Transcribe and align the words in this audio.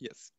Yes. 0.00 0.32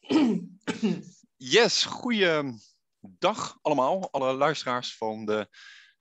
Yes, 1.36 1.84
goeiedag 1.84 3.58
allemaal, 3.62 4.12
alle 4.12 4.32
luisteraars 4.32 4.96
van 4.96 5.24
de 5.24 5.48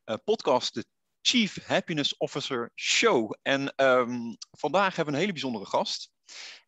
uh, 0.06 0.16
podcast, 0.24 0.74
de 0.74 0.86
Chief 1.22 1.66
Happiness 1.66 2.18
Officer 2.18 2.72
Show. 2.76 3.34
En 3.42 3.74
um, 3.76 4.38
vandaag 4.52 4.96
hebben 4.96 5.06
we 5.06 5.12
een 5.12 5.20
hele 5.26 5.32
bijzondere 5.32 5.66
gast. 5.66 6.12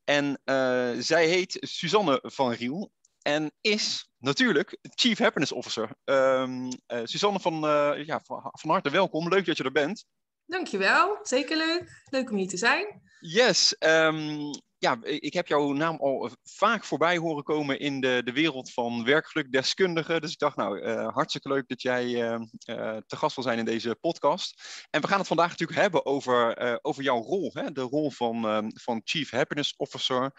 En 0.04 0.42
uh, 0.46 0.92
zij 1.00 1.27
heet 1.27 1.57
Suzanne 1.59 2.20
van 2.23 2.52
Riel 2.52 2.91
en 3.21 3.52
is 3.61 4.09
natuurlijk 4.18 4.77
Chief 4.82 5.18
Happiness 5.18 5.52
Officer. 5.52 5.96
Um, 6.04 6.66
uh, 6.66 7.02
Suzanne, 7.04 7.39
van, 7.39 7.59
ja, 8.05 8.20
van, 8.23 8.50
van 8.52 8.70
harte 8.70 8.89
welkom, 8.89 9.30
leuk 9.30 9.46
dat 9.46 9.57
je 9.57 9.64
er 9.64 9.71
bent. 9.71 10.05
Dankjewel, 10.46 11.20
zeker 11.21 11.57
leuk. 11.57 12.04
Leuk 12.09 12.32
om 12.32 12.38
hier 12.38 12.48
te 12.48 12.57
zijn. 12.57 13.02
Yes, 13.20 13.75
um, 13.80 14.52
ja, 14.80 14.98
ik 15.02 15.34
heb 15.34 15.48
jouw 15.48 15.71
naam 15.71 15.95
al 15.95 16.30
vaak 16.43 16.84
voorbij 16.84 17.17
horen 17.17 17.44
komen 17.44 17.80
in 17.80 18.02
de, 18.02 18.22
de 18.23 18.31
wereld 18.31 18.73
van 18.73 19.03
werkgelukdeskundigen. 19.03 20.22
Dus 20.22 20.31
ik 20.31 20.38
dacht, 20.38 20.55
nou, 20.55 20.80
uh, 20.80 21.08
hartstikke 21.13 21.48
leuk 21.48 21.67
dat 21.67 21.81
jij 21.81 22.05
uh, 22.05 22.40
uh, 22.66 22.98
te 23.05 23.16
gast 23.16 23.36
wil 23.36 23.44
zijn 23.44 23.58
in 23.59 23.66
deze 23.66 23.98
podcast. 24.02 24.62
En 24.89 25.02
we 25.02 25.08
gaan 25.08 25.17
het 25.17 25.27
vandaag 25.27 25.50
natuurlijk 25.50 25.80
hebben 25.80 26.05
over, 26.05 26.58
over 26.81 27.03
jouw 27.03 27.22
rol. 27.22 27.52
Hè? 27.53 27.72
De 27.72 27.81
rol 27.81 28.12
van, 28.12 28.72
van 28.73 29.02
Chief 29.03 29.31
Happiness 29.31 29.76
Officer, 29.76 30.31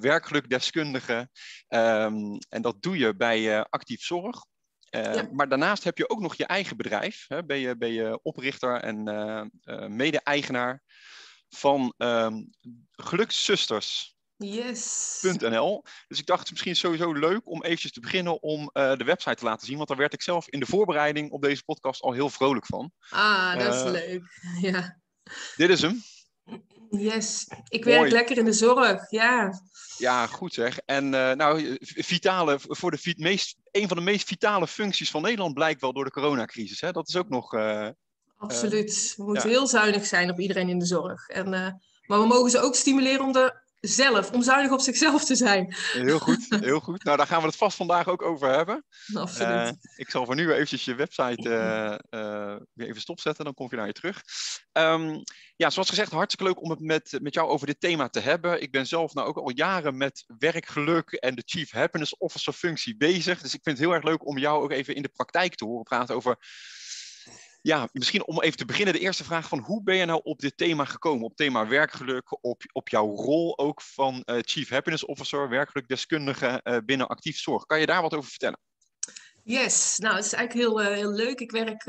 werkgelukdeskundige. 0.00 1.28
Um, 1.68 2.38
en 2.48 2.62
dat 2.62 2.82
doe 2.82 2.98
je 2.98 3.16
bij 3.16 3.64
Actief 3.64 4.02
Zorg. 4.02 4.44
Ja. 4.78 5.28
Maar 5.32 5.48
daarnaast 5.48 5.84
heb 5.84 5.98
je 5.98 6.08
ook 6.08 6.20
nog 6.20 6.34
je 6.34 6.46
eigen 6.46 6.76
bedrijf. 6.76 7.24
Hè? 7.26 7.44
Ben, 7.44 7.58
je, 7.58 7.76
ben 7.76 7.92
je 7.92 8.18
oprichter 8.22 8.80
en 8.80 9.02
mede-eigenaar 9.96 10.82
van 11.48 11.94
um, 11.96 12.50
gelukszusters. 12.92 14.16
Yes.nl. 14.36 15.84
Dus 16.08 16.18
ik 16.18 16.26
dacht, 16.26 16.38
het 16.38 16.46
is 16.46 16.50
misschien 16.50 16.76
sowieso 16.76 17.12
leuk 17.12 17.40
om 17.44 17.62
eventjes 17.62 17.92
te 17.92 18.00
beginnen 18.00 18.42
om 18.42 18.60
uh, 18.60 18.96
de 18.96 19.04
website 19.04 19.34
te 19.34 19.44
laten 19.44 19.66
zien. 19.66 19.76
Want 19.76 19.88
daar 19.88 19.96
werd 19.96 20.12
ik 20.12 20.22
zelf 20.22 20.48
in 20.48 20.60
de 20.60 20.66
voorbereiding 20.66 21.30
op 21.30 21.42
deze 21.42 21.64
podcast 21.64 22.02
al 22.02 22.12
heel 22.12 22.30
vrolijk 22.30 22.66
van. 22.66 22.92
Ah, 23.08 23.58
dat 23.58 23.74
is 23.74 23.80
uh, 23.80 23.90
leuk. 23.90 24.22
Ja. 24.70 25.00
Dit 25.56 25.70
is 25.70 25.82
hem. 25.82 26.02
Yes, 26.90 27.46
ik 27.68 27.84
werk 27.84 27.98
Mooi. 27.98 28.10
lekker 28.10 28.38
in 28.38 28.44
de 28.44 28.52
zorg, 28.52 29.10
ja. 29.10 29.62
Ja, 29.96 30.26
goed 30.26 30.54
zeg. 30.54 30.78
En 30.78 31.04
uh, 31.04 31.32
nou, 31.32 31.76
vitale, 31.80 32.56
voor 32.60 32.90
de 32.90 33.14
meest, 33.16 33.56
een 33.70 33.88
van 33.88 33.96
de 33.96 34.02
meest 34.02 34.26
vitale 34.26 34.66
functies 34.66 35.10
van 35.10 35.22
Nederland 35.22 35.54
blijkt 35.54 35.80
wel 35.80 35.92
door 35.92 36.04
de 36.04 36.10
coronacrisis. 36.10 36.80
Hè? 36.80 36.92
Dat 36.92 37.08
is 37.08 37.16
ook 37.16 37.28
nog 37.28 37.52
Absoluut. 38.38 39.14
We 39.16 39.24
moeten 39.24 39.48
ja. 39.48 39.56
heel 39.56 39.66
zuinig 39.66 40.06
zijn 40.06 40.30
op 40.30 40.40
iedereen 40.40 40.68
in 40.68 40.78
de 40.78 40.86
zorg. 40.86 41.28
En, 41.28 41.46
uh, 41.46 41.70
maar 42.06 42.20
we 42.20 42.26
mogen 42.26 42.50
ze 42.50 42.60
ook 42.60 42.74
stimuleren 42.74 43.24
om 43.24 43.36
er 43.36 43.66
zelf, 43.80 44.30
om 44.30 44.42
zuinig 44.42 44.72
op 44.72 44.80
zichzelf 44.80 45.24
te 45.24 45.34
zijn. 45.34 45.74
Heel 45.92 46.18
goed, 46.18 46.46
heel 46.60 46.80
goed. 46.80 47.04
Nou, 47.04 47.16
daar 47.16 47.26
gaan 47.26 47.40
we 47.40 47.46
het 47.46 47.56
vast 47.56 47.76
vandaag 47.76 48.08
ook 48.08 48.22
over 48.22 48.50
hebben. 48.50 48.84
Absoluut. 49.14 49.50
Uh, 49.50 49.70
ik 49.96 50.10
zal 50.10 50.24
voor 50.24 50.34
nu 50.34 50.52
eventjes 50.52 50.84
je 50.84 50.94
website 50.94 51.48
uh, 52.10 52.56
weer 52.72 52.88
even 52.88 53.00
stopzetten, 53.00 53.44
dan 53.44 53.54
kom 53.54 53.66
je 53.70 53.76
naar 53.76 53.86
je 53.86 53.92
terug. 53.92 54.22
Um, 54.72 55.22
ja, 55.56 55.70
zoals 55.70 55.88
gezegd, 55.88 56.12
hartstikke 56.12 56.52
leuk 56.52 56.62
om 56.62 56.70
het 56.70 56.80
met, 56.80 57.18
met 57.22 57.34
jou 57.34 57.48
over 57.48 57.66
dit 57.66 57.80
thema 57.80 58.08
te 58.08 58.20
hebben. 58.20 58.62
Ik 58.62 58.70
ben 58.70 58.86
zelf 58.86 59.14
nou 59.14 59.28
ook 59.28 59.36
al 59.36 59.50
jaren 59.50 59.96
met 59.96 60.24
werkgeluk 60.38 61.12
en 61.12 61.34
de 61.34 61.42
Chief 61.46 61.70
Happiness 61.70 62.16
Officer 62.16 62.52
functie 62.52 62.96
bezig. 62.96 63.40
Dus 63.40 63.54
ik 63.54 63.60
vind 63.62 63.78
het 63.78 63.86
heel 63.86 63.94
erg 63.94 64.04
leuk 64.04 64.26
om 64.26 64.38
jou 64.38 64.62
ook 64.62 64.70
even 64.70 64.94
in 64.94 65.02
de 65.02 65.08
praktijk 65.08 65.54
te 65.54 65.64
horen 65.64 65.84
praten 65.84 66.14
over 66.14 66.36
ja, 67.68 67.88
misschien 67.92 68.26
om 68.26 68.42
even 68.42 68.58
te 68.58 68.64
beginnen, 68.64 68.94
de 68.94 69.00
eerste 69.00 69.24
vraag 69.24 69.48
van 69.48 69.58
hoe 69.58 69.82
ben 69.82 69.96
je 69.96 70.04
nou 70.04 70.20
op 70.22 70.40
dit 70.40 70.56
thema 70.56 70.84
gekomen? 70.84 71.24
Op 71.24 71.36
thema 71.36 71.68
werkgeluk, 71.68 72.44
op, 72.44 72.62
op 72.72 72.88
jouw 72.88 73.14
rol 73.14 73.58
ook 73.58 73.82
van 73.82 74.22
uh, 74.26 74.38
Chief 74.40 74.68
Happiness 74.68 75.04
Officer, 75.04 75.48
werkgelukdeskundige 75.48 76.60
uh, 76.64 76.76
binnen 76.84 77.06
actief 77.06 77.38
zorg. 77.38 77.66
Kan 77.66 77.80
je 77.80 77.86
daar 77.86 78.02
wat 78.02 78.14
over 78.14 78.30
vertellen? 78.30 78.58
Yes, 79.42 79.98
nou 79.98 80.16
het 80.16 80.24
is 80.24 80.32
eigenlijk 80.32 80.68
heel, 80.68 80.80
uh, 80.82 80.96
heel 80.96 81.12
leuk. 81.12 81.40
Ik 81.40 81.50
werk 81.50 81.86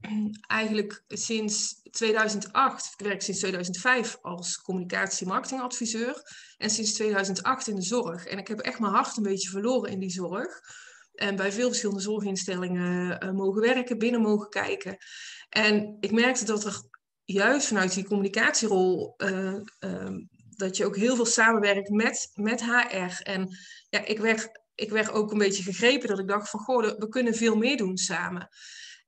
eigenlijk 0.60 1.04
sinds 1.08 1.80
2008, 1.90 2.94
ik 2.98 3.06
werk 3.06 3.22
sinds 3.22 3.40
2005 3.40 4.18
als 4.22 4.56
communicatie-marketingadviseur 4.62 6.22
en 6.56 6.70
sinds 6.70 6.92
2008 6.92 7.68
in 7.68 7.74
de 7.74 7.82
zorg. 7.82 8.26
En 8.26 8.38
ik 8.38 8.48
heb 8.48 8.58
echt 8.58 8.78
mijn 8.78 8.92
hart 8.92 9.16
een 9.16 9.22
beetje 9.22 9.50
verloren 9.50 9.90
in 9.90 9.98
die 9.98 10.10
zorg 10.10 10.60
en 11.14 11.36
bij 11.36 11.52
veel 11.52 11.68
verschillende 11.68 12.02
zorginstellingen 12.02 13.24
uh, 13.24 13.30
mogen 13.30 13.60
werken, 13.60 13.98
binnen 13.98 14.20
mogen 14.20 14.48
kijken. 14.48 14.96
En 15.48 15.96
ik 16.00 16.12
merkte 16.12 16.44
dat 16.44 16.64
er 16.64 16.82
juist 17.24 17.66
vanuit 17.66 17.94
die 17.94 18.04
communicatierol, 18.04 19.14
uh, 19.16 19.54
uh, 19.80 20.16
dat 20.48 20.76
je 20.76 20.84
ook 20.84 20.96
heel 20.96 21.16
veel 21.16 21.26
samenwerkt 21.26 21.88
met, 21.88 22.30
met 22.34 22.64
HR. 22.64 23.22
En 23.22 23.48
ja, 23.88 24.04
ik 24.04 24.18
werd, 24.18 24.60
ik 24.74 24.90
werd 24.90 25.10
ook 25.10 25.32
een 25.32 25.38
beetje 25.38 25.62
gegrepen 25.62 26.08
dat 26.08 26.18
ik 26.18 26.28
dacht 26.28 26.50
van, 26.50 26.60
goh, 26.60 26.98
we 26.98 27.08
kunnen 27.08 27.34
veel 27.34 27.56
meer 27.56 27.76
doen 27.76 27.96
samen. 27.96 28.48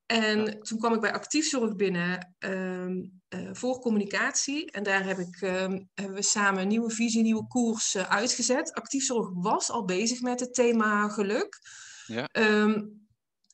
En 0.06 0.44
ja. 0.44 0.58
toen 0.58 0.78
kwam 0.78 0.94
ik 0.94 1.00
bij 1.00 1.12
Actiefzorg 1.12 1.76
binnen 1.76 2.34
um, 2.38 3.20
uh, 3.28 3.48
voor 3.52 3.78
communicatie. 3.78 4.70
En 4.70 4.82
daar 4.82 5.04
heb 5.04 5.18
ik, 5.18 5.40
um, 5.40 5.88
hebben 5.94 6.16
we 6.16 6.22
samen 6.22 6.62
een 6.62 6.68
nieuwe 6.68 6.90
visie, 6.90 7.22
nieuwe 7.22 7.46
koers 7.46 7.94
uh, 7.94 8.10
uitgezet. 8.10 8.72
Actiefzorg 8.72 9.30
was 9.34 9.70
al 9.70 9.84
bezig 9.84 10.20
met 10.20 10.40
het 10.40 10.54
thema 10.54 11.08
geluk. 11.08 11.58
Ja. 12.06 12.28
Um, 12.32 13.02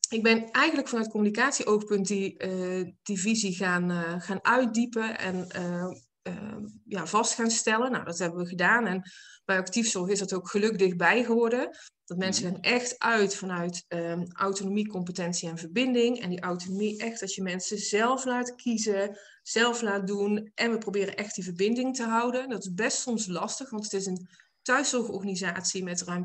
ik 0.09 0.23
ben 0.23 0.51
eigenlijk 0.51 0.89
vanuit 0.89 1.09
communicatieoogpunt 1.09 2.07
die, 2.07 2.45
uh, 2.45 2.91
die 3.03 3.21
visie 3.21 3.55
gaan, 3.55 4.21
gaan 4.21 4.45
uitdiepen 4.45 5.19
en 5.19 5.47
ja, 6.85 7.07
vast 7.07 7.35
gaan 7.35 7.51
stellen. 7.51 7.91
Nou, 7.91 8.05
dat 8.05 8.19
hebben 8.19 8.39
we 8.39 8.49
gedaan. 8.49 8.87
En 8.87 9.03
bij 9.45 9.59
actiefzorg 9.59 10.11
is 10.11 10.19
dat 10.19 10.33
ook 10.33 10.49
geluk 10.49 10.79
dichtbij 10.79 11.25
geworden. 11.25 11.79
Dat 12.05 12.19
mensen 12.19 12.45
gaan 12.45 12.61
echt 12.61 12.99
uit 12.99 13.37
vanuit 13.37 13.85
um, 13.89 14.33
autonomie, 14.33 14.89
competentie 14.89 15.49
en 15.49 15.59
verbinding. 15.59 16.21
En 16.21 16.31
die 16.31 16.41
autonomie 16.41 16.99
echt 16.99 17.21
dat 17.21 17.35
je 17.35 17.43
mensen 17.43 17.79
zelf 17.79 18.25
laat 18.25 18.55
kiezen, 18.55 19.19
zelf 19.43 19.83
laat 19.83 20.07
doen. 20.07 20.51
En 20.55 20.71
we 20.71 20.79
proberen 20.79 21.17
echt 21.17 21.35
die 21.35 21.45
verbinding 21.45 21.97
te 21.97 22.05
houden. 22.05 22.49
Dat 22.49 22.65
is 22.65 22.75
best 22.75 23.01
soms 23.01 23.27
lastig, 23.27 23.71
want 23.71 23.85
het 23.85 23.93
is 23.93 24.07
een 24.07 24.29
thuiszorgorganisatie 24.63 25.85
met 25.85 26.03
ruim 26.03 26.25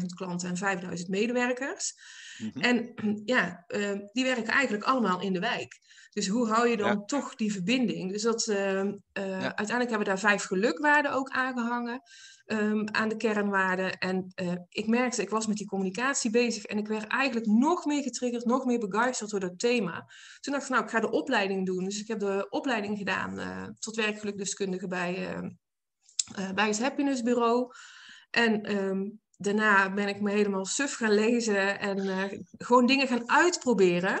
20.000 0.00 0.04
klanten 0.16 0.54
en 0.54 0.98
5.000 0.98 1.04
medewerkers. 1.06 1.94
Mm-hmm. 2.38 2.62
En 2.62 2.94
ja, 3.34 3.64
uh, 3.68 3.98
die 4.12 4.24
werken 4.24 4.52
eigenlijk 4.52 4.84
allemaal 4.84 5.20
in 5.20 5.32
de 5.32 5.40
wijk. 5.40 5.80
Dus 6.10 6.28
hoe 6.28 6.48
hou 6.48 6.68
je 6.68 6.76
dan 6.76 6.90
ja. 6.90 7.04
toch 7.04 7.34
die 7.34 7.52
verbinding? 7.52 8.12
Dus 8.12 8.22
dat, 8.22 8.46
uh, 8.46 8.56
uh, 8.56 8.94
ja. 9.14 9.38
uiteindelijk 9.40 9.90
hebben 9.90 9.98
we 9.98 10.04
daar 10.04 10.18
vijf 10.18 10.44
gelukwaarden 10.44 11.12
ook 11.12 11.28
aangehangen 11.28 12.00
um, 12.46 12.88
aan 12.88 13.08
de 13.08 13.16
kernwaarden. 13.16 13.98
En 13.98 14.32
ik 14.68 14.86
merkte, 14.86 15.22
ik 15.22 15.30
was 15.30 15.46
met 15.46 15.56
die 15.56 15.66
communicatie 15.66 16.30
bezig 16.30 16.64
en 16.64 16.78
ik 16.78 16.86
werd 16.86 17.06
eigenlijk 17.06 17.46
nog 17.46 17.84
meer 17.84 18.02
getriggerd, 18.02 18.44
nog 18.44 18.64
meer 18.64 18.78
begeisterd 18.78 19.30
door 19.30 19.40
dat 19.40 19.58
thema. 19.58 20.06
Toen 20.40 20.52
dacht 20.52 20.64
ik, 20.64 20.70
nou, 20.70 20.84
ik 20.84 20.90
ga 20.90 21.00
de 21.00 21.10
opleiding 21.10 21.66
doen. 21.66 21.84
Dus 21.84 22.00
ik 22.00 22.08
heb 22.08 22.18
de 22.18 22.46
opleiding 22.50 22.98
gedaan 22.98 23.38
tot 23.78 23.96
werkgelukdeskundige 23.96 24.88
bij 24.88 25.40
bij 26.54 26.66
het 26.66 26.80
Happiness 26.80 27.22
Bureau. 27.22 27.72
En 28.30 28.76
um, 28.76 29.20
daarna 29.36 29.92
ben 29.92 30.08
ik 30.08 30.20
me 30.20 30.30
helemaal 30.30 30.64
suf 30.64 30.94
gaan 30.94 31.14
lezen 31.14 31.80
en 31.80 31.98
uh, 31.98 32.24
gewoon 32.58 32.86
dingen 32.86 33.06
gaan 33.06 33.30
uitproberen. 33.30 34.20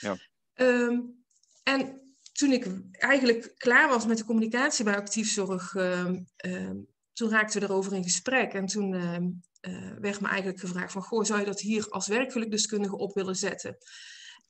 Ja. 0.00 0.16
Um, 0.54 1.24
en 1.62 2.00
toen 2.32 2.52
ik 2.52 2.66
eigenlijk 2.90 3.54
klaar 3.56 3.88
was 3.88 4.06
met 4.06 4.18
de 4.18 4.24
communicatie 4.24 4.84
bij 4.84 4.96
actiefzorg, 4.96 5.74
um, 5.74 6.26
toen 7.12 7.30
raakten 7.30 7.60
we 7.60 7.66
erover 7.66 7.92
in 7.92 8.02
gesprek. 8.02 8.52
En 8.52 8.66
toen 8.66 8.94
uh, 8.94 9.90
werd 9.98 10.20
me 10.20 10.28
eigenlijk 10.28 10.60
gevraagd 10.60 10.92
van, 10.92 11.02
goh, 11.02 11.24
zou 11.24 11.40
je 11.40 11.46
dat 11.46 11.60
hier 11.60 11.88
als 11.88 12.06
werkgelukdeskundige 12.06 12.96
op 12.96 13.14
willen 13.14 13.34
zetten? 13.34 13.76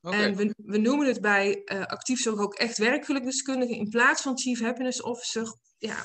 Okay. 0.01 0.25
En 0.25 0.37
we, 0.37 0.55
we, 0.57 0.79
noemen 0.79 1.07
het 1.07 1.21
bij 1.21 1.63
uh, 1.65 1.85
actiefzorg 1.85 2.41
ook 2.41 2.55
echt 2.55 2.79
werkgelukdeskundige 2.79 3.77
in 3.77 3.89
plaats 3.89 4.23
van 4.23 4.39
Chief 4.39 4.61
Happiness 4.61 5.03
Officer. 5.03 5.57
Ja, 5.79 6.05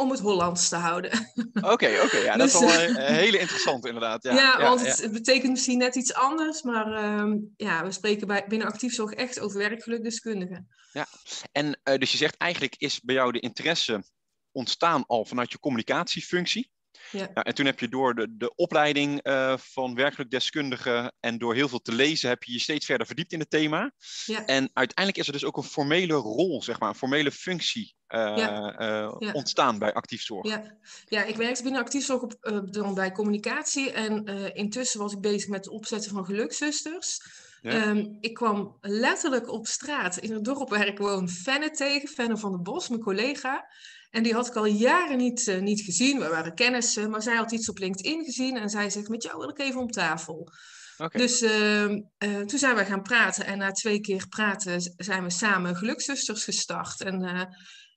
om 0.00 0.10
het 0.10 0.20
Hollands 0.20 0.68
te 0.68 0.76
houden. 0.76 1.10
Oké, 1.52 1.68
oké, 1.70 2.00
okay, 2.04 2.22
ja, 2.22 2.36
dat 2.36 2.50
dus, 2.50 2.60
is 2.60 2.76
wel 2.76 2.88
een 2.88 3.14
hele 3.14 3.38
interessant 3.38 3.86
inderdaad. 3.86 4.22
Ja, 4.22 4.34
ja, 4.34 4.58
ja 4.58 4.68
want 4.68 4.86
het, 4.86 5.02
het, 5.02 5.12
betekent 5.12 5.50
misschien 5.50 5.78
net 5.78 5.94
iets 5.94 6.14
anders, 6.14 6.62
maar 6.62 7.18
um, 7.18 7.52
ja, 7.56 7.84
we 7.84 7.92
spreken 7.92 8.26
bij, 8.26 8.44
binnen 8.48 8.68
actiefzorg 8.68 9.12
echt 9.12 9.40
over 9.40 9.58
werkgelukdeskundigen. 9.58 10.68
Ja, 10.92 11.06
en 11.52 11.80
uh, 11.84 11.94
dus 11.94 12.12
je 12.12 12.16
zegt 12.16 12.36
eigenlijk 12.36 12.74
is 12.76 13.00
bij 13.00 13.14
jou 13.14 13.32
de 13.32 13.40
interesse 13.40 14.04
ontstaan 14.52 15.04
al 15.06 15.24
vanuit 15.24 15.52
je 15.52 15.58
communicatiefunctie. 15.58 16.70
Ja. 17.10 17.32
en 17.32 17.54
toen 17.54 17.66
heb 17.66 17.80
je 17.80 17.88
door 17.88 18.14
de, 18.14 18.36
de 18.36 18.54
opleiding 18.54 19.26
uh, 19.26 19.56
van 19.56 19.94
werkelijk 19.94 20.30
deskundige 20.30 21.12
en 21.20 21.38
door 21.38 21.54
heel 21.54 21.68
veel 21.68 21.78
te 21.78 21.92
lezen, 21.92 22.28
heb 22.28 22.42
je 22.42 22.52
je 22.52 22.58
steeds 22.58 22.86
verder 22.86 23.06
verdiept 23.06 23.32
in 23.32 23.40
het 23.40 23.50
thema. 23.50 23.92
Ja. 24.24 24.44
En 24.46 24.70
uiteindelijk 24.72 25.18
is 25.18 25.26
er 25.26 25.32
dus 25.32 25.44
ook 25.44 25.56
een 25.56 25.62
formele 25.62 26.14
rol, 26.14 26.62
zeg 26.62 26.80
maar, 26.80 26.88
een 26.88 26.94
formele 26.94 27.30
functie 27.32 27.94
uh, 28.10 28.36
ja. 28.36 28.80
Uh, 29.22 29.34
ontstaan 29.34 29.78
bij 29.78 29.92
actiefzorg. 29.92 30.46
Ja. 30.46 30.62
ja, 31.04 31.24
ik 31.24 31.36
werkte 31.36 31.62
binnen 31.62 31.80
actiefzorg 31.80 32.22
op, 32.22 32.36
dan 32.70 32.94
bij 32.94 33.12
communicatie 33.12 33.92
en 33.92 34.24
intussen 34.54 35.00
was 35.00 35.12
ik 35.12 35.20
bezig 35.20 35.48
met 35.48 35.64
het 35.64 35.74
opzetten 35.74 36.10
van 36.10 36.24
gelukzusters. 36.24 37.20
Ehm, 37.62 38.06
ik 38.20 38.34
kwam 38.34 38.76
letterlijk 38.80 39.52
op 39.52 39.66
straat 39.66 40.16
in 40.16 40.32
het 40.32 40.44
dorp 40.44 40.68
waar 40.68 40.86
ik 40.86 40.98
woon 40.98 41.28
Fenne 41.28 41.70
tegen, 41.70 42.08
Fenne 42.08 42.36
van 42.36 42.50
der 42.50 42.62
Bos, 42.62 42.88
mijn 42.88 43.00
collega. 43.00 43.66
En 44.10 44.22
die 44.22 44.34
had 44.34 44.46
ik 44.46 44.54
al 44.54 44.66
jaren 44.66 45.18
niet, 45.18 45.58
niet 45.60 45.80
gezien. 45.80 46.18
We 46.18 46.28
waren 46.28 46.54
kennissen, 46.54 47.10
maar 47.10 47.22
zij 47.22 47.36
had 47.36 47.52
iets 47.52 47.68
op 47.68 47.78
LinkedIn 47.78 48.24
gezien 48.24 48.56
en 48.56 48.70
zij 48.70 48.90
zegt, 48.90 49.08
met 49.08 49.22
jou 49.22 49.38
wil 49.38 49.48
ik 49.48 49.58
even 49.58 49.80
om 49.80 49.90
tafel. 49.90 50.52
Okay. 51.00 51.20
Dus 51.20 51.42
uh, 51.42 51.88
uh, 51.88 52.00
toen 52.46 52.58
zijn 52.58 52.76
we 52.76 52.84
gaan 52.84 53.02
praten 53.02 53.46
en 53.46 53.58
na 53.58 53.70
twee 53.70 54.00
keer 54.00 54.28
praten 54.28 54.80
zijn 54.96 55.22
we 55.22 55.30
samen 55.30 55.76
Gelukzusters 55.76 56.44
gestart. 56.44 57.00
En 57.00 57.22
uh, 57.22 57.42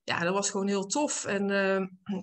ja, 0.04 0.20
dat 0.20 0.34
was 0.34 0.50
gewoon 0.50 0.68
heel 0.68 0.86
tof. 0.86 1.26
En 1.26 1.50
ehm, 1.50 1.88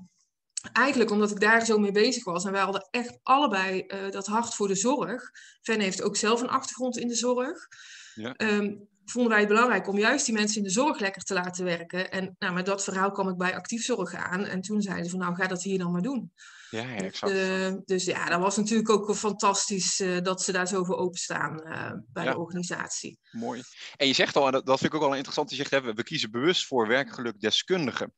eigenlijk 0.73 1.11
omdat 1.11 1.31
ik 1.31 1.41
daar 1.41 1.65
zo 1.65 1.79
mee 1.79 1.93
bezig 1.93 2.25
was 2.25 2.45
en 2.45 2.53
wij 2.53 2.63
hadden 2.63 2.89
echt 2.91 3.19
allebei 3.23 3.85
uh, 3.87 4.11
dat 4.11 4.27
hart 4.27 4.55
voor 4.55 4.69
de 4.69 4.75
zorg. 4.75 5.31
Ven 5.61 5.81
heeft 5.81 6.03
ook 6.03 6.17
zelf 6.17 6.41
een 6.41 6.49
achtergrond 6.49 6.99
in 6.99 7.09
de 7.09 7.15
zorg. 7.15 7.69
Ja. 8.15 8.35
Um, 8.37 8.89
vonden 9.05 9.31
wij 9.31 9.41
het 9.41 9.49
belangrijk 9.49 9.89
om 9.89 9.99
juist 9.99 10.27
die 10.27 10.35
mensen 10.35 10.57
in 10.57 10.63
de 10.63 10.71
zorg 10.71 10.99
lekker 10.99 11.23
te 11.23 11.35
laten 11.35 11.65
werken. 11.65 12.11
En 12.11 12.37
nou, 12.39 12.55
met 12.55 12.67
dat 12.67 12.85
verhaal 12.85 13.11
kwam 13.11 13.29
ik 13.29 13.37
bij 13.37 13.55
actiefzorg 13.55 14.15
aan. 14.15 14.45
En 14.45 14.61
toen 14.61 14.83
zeiden 14.83 15.05
ze 15.05 15.11
van 15.11 15.21
nou, 15.21 15.35
ga 15.35 15.47
dat 15.47 15.63
hier 15.63 15.79
dan 15.79 15.93
maar 15.93 16.03
doen. 16.03 16.33
Ja, 16.71 16.95
exact. 16.95 17.33
Dus, 17.33 17.49
uh, 17.49 17.77
dus 17.85 18.05
ja, 18.05 18.29
dat 18.29 18.41
was 18.41 18.57
natuurlijk 18.57 18.91
ook 18.91 19.17
fantastisch 19.17 20.01
uh, 20.01 20.21
dat 20.21 20.43
ze 20.43 20.53
daar 20.53 20.69
zo 20.69 20.85
voor 20.85 20.97
openstaan 20.97 21.61
uh, 21.65 21.93
bij 22.13 22.25
ja. 22.25 22.33
de 22.33 22.39
organisatie. 22.39 23.19
Mooi. 23.31 23.63
En 23.97 24.07
je 24.07 24.13
zegt 24.13 24.37
al, 24.37 24.47
en 24.47 24.53
dat, 24.53 24.67
dat 24.67 24.79
vind 24.79 24.93
ik 24.93 24.99
ook 24.99 25.07
wel 25.07 25.15
interessant, 25.15 25.51
je 25.51 25.57
zegt 25.57 25.71
hè, 25.71 25.95
we 25.95 26.03
kiezen 26.03 26.31
bewust 26.31 26.67
voor 26.67 26.89
werkgelukdeskundigen 26.89 28.15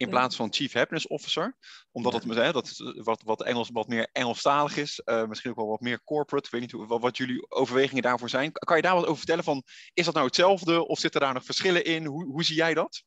in 0.00 0.08
plaats 0.08 0.36
van 0.36 0.52
Chief 0.52 0.72
Happiness 0.72 1.06
Officer. 1.06 1.56
Omdat 1.92 2.12
het 2.12 2.24
hè, 2.24 2.52
dat 2.52 2.76
wat, 2.96 3.22
wat 3.24 3.42
Engels 3.42 3.70
wat 3.72 3.88
meer 3.88 4.08
Engelstalig 4.12 4.76
is. 4.76 5.02
Uh, 5.04 5.26
misschien 5.26 5.50
ook 5.50 5.56
wel 5.56 5.66
wat 5.66 5.80
meer 5.80 6.02
corporate. 6.04 6.46
Ik 6.46 6.52
weet 6.52 6.60
niet 6.60 6.72
hoe, 6.72 6.86
wat, 6.86 7.00
wat, 7.00 7.16
jullie 7.16 7.50
overwegingen 7.50 8.02
daarvoor 8.02 8.28
zijn. 8.28 8.52
Kan 8.52 8.76
je 8.76 8.82
daar 8.82 8.94
wat 8.94 9.04
over 9.04 9.16
vertellen? 9.16 9.44
Van, 9.44 9.62
is 9.94 10.04
dat 10.04 10.14
nou 10.14 10.26
hetzelfde 10.26 10.86
of 10.86 10.98
zitten 10.98 11.20
daar 11.20 11.34
nog 11.34 11.44
verschillen 11.44 11.84
in? 11.84 12.04
Hoe, 12.04 12.24
hoe 12.24 12.44
zie 12.44 12.56
jij 12.56 12.74
dat? 12.74 13.02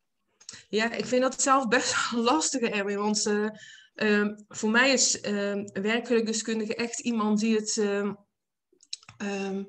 Ja, 0.69 0.91
ik 0.91 1.05
vind 1.05 1.21
dat 1.21 1.41
zelf 1.41 1.67
best 1.67 2.11
lastig, 2.29 2.61
Erwin. 2.61 2.97
Want 2.97 3.25
uh, 3.25 3.49
uh, 3.95 4.27
voor 4.47 4.69
mij 4.69 4.91
is 4.91 5.19
werkelijk 5.73 6.25
deskundige 6.25 6.75
echt 6.75 6.99
iemand 6.99 7.39
die 7.39 7.55
het, 7.55 7.77
ehm, 7.77 8.13
ehm, 9.17 9.63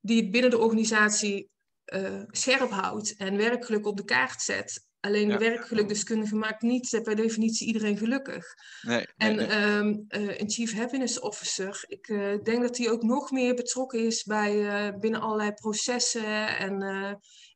die 0.00 0.22
het 0.22 0.30
binnen 0.30 0.50
de 0.50 0.58
organisatie 0.58 1.50
uh, 1.94 2.22
scherp 2.26 2.70
houdt 2.70 3.16
en 3.16 3.36
werkelijk 3.36 3.86
op 3.86 3.96
de 3.96 4.04
kaart 4.04 4.42
zet. 4.42 4.86
Alleen 5.00 5.28
ja. 5.28 5.36
de 5.36 5.44
werkgelukdeskundige 5.44 6.36
maakt 6.36 6.62
niet 6.62 7.00
per 7.02 7.16
definitie 7.16 7.66
iedereen 7.66 7.96
gelukkig. 7.98 8.46
Nee, 8.82 9.06
en 9.16 9.36
nee, 9.36 9.46
nee. 9.46 9.76
Um, 9.76 10.04
uh, 10.08 10.38
een 10.38 10.50
Chief 10.50 10.74
Happiness 10.74 11.20
Officer, 11.20 11.84
ik 11.86 12.08
uh, 12.08 12.42
denk 12.42 12.62
dat 12.62 12.76
hij 12.76 12.90
ook 12.90 13.02
nog 13.02 13.30
meer 13.30 13.54
betrokken 13.54 14.06
is 14.06 14.24
bij, 14.24 14.94
binnen 14.98 15.20
allerlei 15.20 15.52
processen 15.52 16.58
en 16.58 16.82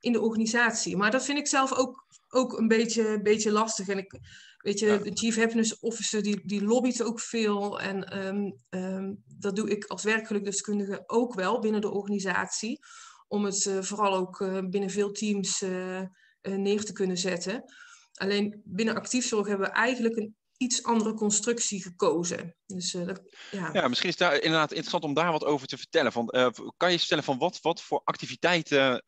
in 0.00 0.12
de 0.12 0.20
organisatie. 0.20 0.96
Maar 0.96 1.10
dat 1.10 1.24
vind 1.24 1.38
ik 1.38 1.46
zelf 1.46 1.72
ook, 1.72 2.06
ook 2.28 2.58
een 2.58 2.68
beetje, 2.68 3.22
beetje 3.22 3.52
lastig. 3.52 3.88
En 3.88 3.98
ik, 3.98 4.20
weet 4.62 4.78
je, 4.78 5.00
de 5.02 5.10
Chief 5.12 5.36
Happiness 5.36 5.78
Officer 5.78 6.22
die, 6.22 6.40
die 6.46 6.64
lobbyt 6.64 7.02
ook 7.02 7.20
veel. 7.20 7.80
En 7.80 8.26
um, 8.26 8.58
um, 8.70 9.22
dat 9.38 9.56
doe 9.56 9.70
ik 9.70 9.84
als 9.84 10.02
werkgelukdeskundige 10.02 11.02
ook 11.06 11.34
wel 11.34 11.60
binnen 11.60 11.80
de 11.80 11.90
organisatie. 11.90 12.78
Om 13.28 13.44
het 13.44 13.70
vooral 13.80 14.14
ook 14.14 14.38
binnen 14.70 14.90
veel 14.90 15.12
teams 15.12 15.62
uh, 15.62 16.00
neer 16.42 16.84
te 16.84 16.92
kunnen 16.92 17.16
zetten. 17.16 17.64
Alleen 18.12 18.62
binnen 18.64 18.94
actiefzorg 18.94 19.46
hebben 19.46 19.66
we 19.66 19.72
eigenlijk 19.72 20.16
een 20.16 20.36
iets 20.62 20.82
andere 20.82 21.14
constructie 21.14 21.82
gekozen. 21.82 22.56
Dus, 22.66 22.94
uh, 22.94 23.06
dat, 23.06 23.22
ja. 23.50 23.70
ja, 23.72 23.88
misschien 23.88 24.08
is 24.08 24.18
het 24.18 24.32
inderdaad 24.32 24.70
interessant 24.70 25.04
om 25.04 25.14
daar 25.14 25.32
wat 25.32 25.44
over 25.44 25.66
te 25.66 25.76
vertellen. 25.76 26.12
Van, 26.12 26.28
uh, 26.36 26.48
kan 26.76 26.92
je 26.92 26.98
vertellen 26.98 27.24
van 27.24 27.38
wat, 27.38 27.60
wat 27.60 27.82
voor 27.82 28.00
activiteiten, 28.04 29.04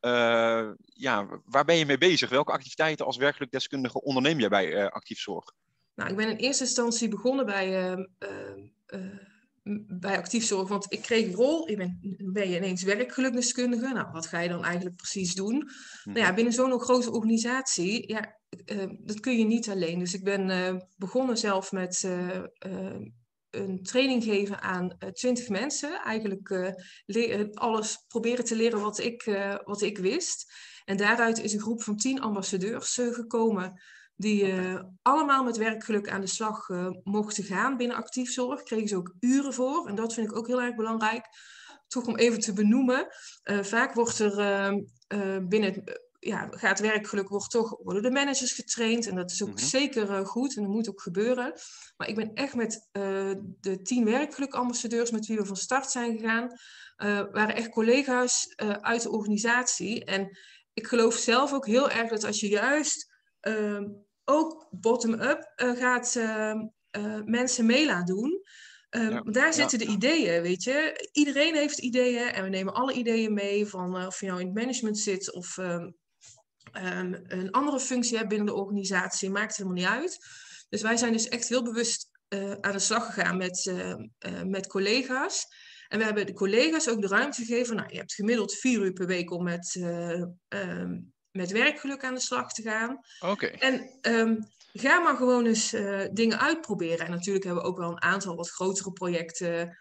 ja, 0.84 1.40
waar 1.44 1.64
ben 1.64 1.76
je 1.76 1.86
mee 1.86 1.98
bezig? 1.98 2.30
Welke 2.30 2.52
activiteiten 2.52 3.06
als 3.06 3.16
werkelijk 3.16 3.52
deskundige 3.52 4.02
onderneem 4.02 4.40
jij 4.40 4.48
bij 4.48 4.90
actiefzorg? 4.90 5.52
Nou, 5.94 6.10
ik 6.10 6.16
ben 6.16 6.28
in 6.28 6.36
eerste 6.36 6.64
instantie 6.64 7.08
begonnen 7.08 7.46
bij 7.46 7.96
bij 9.86 10.16
actiefzorg, 10.16 10.68
want 10.68 10.86
ik 10.88 11.02
kreeg 11.02 11.26
een 11.26 11.34
rol, 11.34 11.70
je 11.70 11.76
bent, 11.76 11.96
ben 12.32 12.50
je 12.50 12.56
ineens 12.56 12.82
werkgelukdeskundige. 12.82 13.92
Nou, 13.92 14.10
wat 14.12 14.26
ga 14.26 14.40
je 14.40 14.48
dan 14.48 14.64
eigenlijk 14.64 14.96
precies 14.96 15.34
doen? 15.34 15.54
Mm. 15.54 16.12
Nou 16.12 16.18
ja, 16.18 16.34
binnen 16.34 16.52
zo'n 16.52 16.80
grote 16.80 17.10
organisatie, 17.12 18.08
ja, 18.12 18.38
uh, 18.66 18.84
dat 18.98 19.20
kun 19.20 19.38
je 19.38 19.44
niet 19.44 19.68
alleen. 19.68 19.98
Dus 19.98 20.14
ik 20.14 20.24
ben 20.24 20.48
uh, 20.48 20.80
begonnen 20.96 21.36
zelf 21.36 21.72
met 21.72 22.02
uh, 22.06 22.42
een 23.50 23.82
training 23.82 24.24
geven 24.24 24.60
aan 24.60 24.96
twintig 25.12 25.48
mensen. 25.48 26.02
Eigenlijk 26.02 26.52
alles 27.54 28.04
proberen 28.08 28.44
te 28.44 28.56
leren 28.56 28.80
wat 28.80 28.98
ik, 28.98 29.38
wat 29.64 29.82
ik 29.82 29.98
wist. 29.98 30.52
En 30.84 30.96
daaruit 30.96 31.38
is 31.42 31.52
een 31.52 31.60
groep 31.60 31.82
van 31.82 31.96
tien 31.96 32.20
ambassadeurs 32.20 32.94
gekomen 32.94 33.80
die 34.16 34.54
allemaal 35.02 35.44
met 35.44 35.56
werkgeluk 35.56 36.08
aan 36.08 36.20
de 36.20 36.26
slag 36.26 36.68
mochten 37.02 37.44
gaan 37.44 37.76
binnen 37.76 37.96
actiefzorg. 37.96 38.62
Kregen 38.62 38.88
ze 38.88 38.96
ook 38.96 39.14
uren 39.20 39.54
voor. 39.54 39.88
En 39.88 39.94
dat 39.94 40.14
vind 40.14 40.30
ik 40.30 40.36
ook 40.36 40.46
heel 40.46 40.62
erg 40.62 40.74
belangrijk. 40.74 41.26
Toch 41.88 42.06
om 42.06 42.16
even 42.16 42.40
te 42.40 42.52
benoemen. 42.52 43.06
Vaak 43.42 43.94
wordt 43.94 44.18
er 44.18 44.84
binnen 45.48 45.84
ja, 46.26 46.48
gaat 46.50 46.80
werkgeluk, 46.80 47.28
wordt 47.28 47.50
toch, 47.50 47.76
worden 47.82 48.02
de 48.02 48.10
managers 48.10 48.52
getraind. 48.52 49.06
En 49.06 49.14
dat 49.14 49.30
is 49.30 49.42
ook 49.42 49.48
mm 49.48 49.56
-hmm. 49.56 49.64
zeker 49.64 50.26
goed 50.26 50.56
en 50.56 50.62
dat 50.62 50.72
moet 50.72 50.88
ook 50.88 51.02
gebeuren. 51.02 51.52
Maar 51.96 52.08
ik 52.08 52.14
ben 52.14 52.34
echt 52.34 52.54
met 52.54 52.88
de 53.60 53.80
tien 53.82 54.04
werkgelukambassadeurs 54.04 55.10
met 55.10 55.26
wie 55.26 55.36
we 55.36 55.46
van 55.46 55.56
start 55.56 55.90
zijn 55.90 56.18
gegaan. 56.18 56.50
waren 57.32 57.54
echt 57.54 57.68
collega's 57.68 58.52
uit 58.80 59.02
de 59.02 59.10
organisatie. 59.10 60.04
En 60.04 60.38
ik 60.74 60.86
geloof 60.86 61.14
zelf 61.14 61.52
ook 61.52 61.66
heel 61.66 61.90
erg 61.90 62.10
dat 62.10 62.24
als 62.24 62.40
je 62.40 62.48
juist 62.48 63.12
uh, 63.48 63.80
ook 64.24 64.68
bottom-up 64.70 65.52
uh, 65.56 65.70
gaat 65.70 66.14
uh, 66.14 66.54
mensen 67.24 67.66
mee 67.66 67.86
laten 67.86 68.14
doen. 68.14 68.42
Ja, 68.90 69.20
daar 69.20 69.52
zitten 69.52 69.78
ja. 69.78 69.86
de 69.86 69.92
ideeën, 69.92 70.42
weet 70.42 70.62
je. 70.62 71.08
Iedereen 71.12 71.54
heeft 71.54 71.78
ideeën 71.78 72.32
en 72.32 72.42
we 72.42 72.48
nemen 72.48 72.74
alle 72.74 72.92
ideeën 72.92 73.34
mee. 73.34 73.66
Van 73.66 74.06
of 74.06 74.20
je 74.20 74.26
nou 74.26 74.40
in 74.40 74.46
het 74.46 74.54
management 74.54 74.98
zit 74.98 75.32
of 75.32 75.56
um, 75.56 75.96
een 76.74 77.50
andere 77.50 77.80
functie 77.80 78.16
hebt 78.16 78.28
binnen 78.28 78.46
de 78.46 78.54
organisatie. 78.54 79.30
Maakt 79.30 79.56
helemaal 79.56 79.78
niet 79.78 79.86
uit. 79.86 80.18
Dus 80.68 80.82
wij 80.82 80.96
zijn 80.96 81.12
dus 81.12 81.28
echt 81.28 81.48
heel 81.48 81.62
bewust 81.62 82.08
aan 82.60 82.72
de 82.72 82.78
slag 82.78 83.06
gegaan 83.06 83.36
met, 83.36 83.72
met 84.44 84.66
collega's. 84.66 85.46
En 85.88 85.98
we 85.98 86.04
hebben 86.04 86.26
de 86.26 86.32
collega's 86.32 86.88
ook 86.88 87.00
de 87.00 87.06
ruimte 87.06 87.44
gegeven. 87.44 87.76
Nou, 87.76 87.88
je 87.90 87.96
hebt 87.96 88.14
gemiddeld 88.14 88.54
vier 88.54 88.80
uur 88.80 88.92
per 88.92 89.06
week 89.06 89.30
om 89.30 89.44
met 89.44 89.74
um, 90.48 91.12
met 91.30 91.50
werkgeluk 91.50 92.04
aan 92.04 92.14
de 92.14 92.20
slag 92.20 92.52
te 92.52 92.62
gaan. 92.62 92.98
Oké. 93.20 93.46
En 93.46 93.98
um, 94.02 94.38
ga 94.72 95.00
maar 95.00 95.16
gewoon 95.16 95.46
eens 95.46 95.70
dingen 96.12 96.40
uitproberen. 96.40 97.06
En 97.06 97.10
natuurlijk 97.10 97.44
hebben 97.44 97.62
we 97.62 97.68
ook 97.68 97.78
wel 97.78 97.90
een 97.90 98.02
aantal 98.02 98.36
wat 98.36 98.50
grotere 98.50 98.92
projecten 98.92 99.78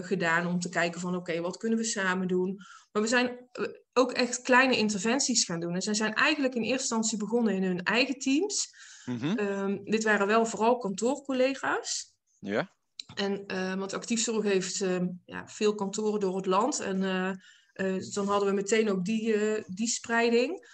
gedaan 0.00 0.46
om 0.46 0.60
te 0.60 0.68
kijken 0.68 1.00
van 1.00 1.16
oké, 1.16 1.30
okay, 1.30 1.42
wat 1.42 1.56
kunnen 1.56 1.78
we 1.78 1.84
samen 1.84 2.28
doen. 2.28 2.56
Maar 2.96 3.04
we 3.04 3.10
zijn 3.10 3.48
eh, 3.52 3.64
ook 3.92 4.12
echt 4.12 4.42
kleine 4.42 4.76
interventies 4.76 5.44
gaan 5.44 5.60
doen. 5.60 5.74
En 5.74 5.82
zij 5.82 5.94
zijn 5.94 6.14
eigenlijk 6.14 6.54
in 6.54 6.62
eerste 6.62 6.80
instantie 6.80 7.18
begonnen 7.18 7.54
in 7.54 7.62
hun 7.62 7.82
eigen 7.82 8.18
teams. 8.18 8.74
Mm 9.04 9.18
-hmm. 9.18 9.38
um, 9.38 9.84
dit 9.84 10.04
waren 10.04 10.26
wel 10.26 10.46
vooral 10.46 10.76
kantoorcollega's. 10.76 12.14
Ja. 12.38 12.74
En 13.14 13.44
uh, 13.46 13.74
want 13.74 13.92
actiefzorg 13.92 14.44
heeft 14.44 14.80
uh, 14.80 15.02
ja, 15.24 15.48
veel 15.48 15.74
kantoren 15.74 16.20
door 16.20 16.36
het 16.36 16.46
land. 16.46 16.80
En 16.80 17.02
uh, 17.02 18.12
dan 18.12 18.26
hadden 18.26 18.48
we 18.48 18.54
meteen 18.54 18.90
ook 18.90 19.04
die, 19.04 19.36
die 19.66 19.88
spreiding. 19.88 20.68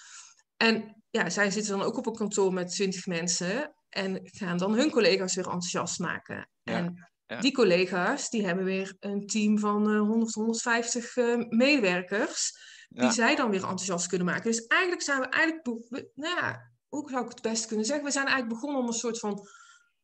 En 0.56 1.02
ja, 1.10 1.30
zij 1.30 1.50
zitten 1.50 1.78
dan 1.78 1.86
ook 1.86 1.96
op 1.96 2.06
een 2.06 2.14
kantoor 2.14 2.52
met 2.52 2.70
20 2.70 3.06
mensen 3.06 3.74
en 3.88 4.20
gaan 4.22 4.58
dan 4.58 4.74
hun 4.74 4.90
collega's 4.90 5.34
weer 5.34 5.44
enthousiast 5.44 5.98
maken. 5.98 6.48
Ja, 6.62 6.72
en 6.72 7.11
ja. 7.32 7.40
die 7.40 7.52
collega's 7.52 8.30
die 8.30 8.46
hebben 8.46 8.64
weer 8.64 8.96
een 9.00 9.26
team 9.26 9.58
van 9.58 9.90
uh, 9.90 10.00
100, 10.00 10.34
150 10.34 11.16
uh, 11.16 11.48
medewerkers, 11.48 12.58
die 12.88 13.02
ja. 13.02 13.10
zij 13.10 13.36
dan 13.36 13.50
weer 13.50 13.60
enthousiast 13.60 14.06
kunnen 14.06 14.26
maken. 14.26 14.50
Dus 14.50 14.66
eigenlijk 14.66 15.02
zijn 15.02 15.20
we 15.20 15.26
eigenlijk, 15.26 15.66
nou 16.14 16.36
ja, 16.36 16.72
hoe 16.88 17.10
zou 17.10 17.24
ik 17.24 17.30
het 17.30 17.42
best 17.42 17.66
kunnen 17.66 17.86
zeggen? 17.86 18.04
We 18.04 18.10
zijn 18.10 18.26
eigenlijk 18.26 18.54
begonnen 18.54 18.82
om 18.82 18.88
een 18.88 18.92
soort 18.92 19.18
van 19.18 19.46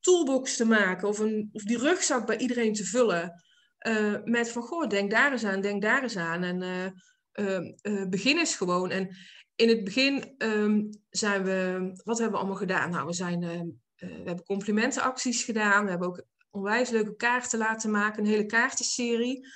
toolbox 0.01 0.57
te 0.57 0.65
maken 0.65 1.09
of, 1.09 1.19
een, 1.19 1.49
of 1.53 1.63
die 1.63 1.79
rugzak 1.79 2.27
bij 2.27 2.37
iedereen 2.37 2.73
te 2.73 2.85
vullen. 2.85 3.43
Uh, 3.87 4.15
met 4.25 4.51
van, 4.51 4.63
goh, 4.63 4.89
denk 4.89 5.11
daar 5.11 5.33
eens 5.33 5.45
aan, 5.45 5.61
denk 5.61 5.83
daar 5.83 6.03
eens 6.03 6.17
aan. 6.17 6.43
En 6.43 6.93
uh, 7.33 8.09
begin 8.09 8.39
eens 8.39 8.57
gewoon. 8.57 8.91
En 8.91 9.17
in 9.55 9.69
het 9.69 9.85
begin 9.85 10.35
um, 10.39 10.89
zijn 11.11 11.45
we, 11.45 11.91
wat 12.05 12.19
hebben 12.19 12.35
we 12.35 12.41
allemaal 12.41 12.61
gedaan? 12.61 12.91
Nou, 12.91 13.07
we, 13.07 13.13
zijn, 13.13 13.43
uh, 13.43 13.61
we 13.97 14.23
hebben 14.25 14.45
complimentenacties 14.45 15.43
gedaan. 15.43 15.85
We 15.85 15.91
hebben 15.91 16.09
ook 16.09 16.25
onwijs 16.51 16.91
leuke 16.91 17.17
kaarten 17.17 17.59
laten 17.59 17.91
maken, 17.91 18.23
een 18.23 18.31
hele 18.31 18.47
kaartenserie. 18.47 19.47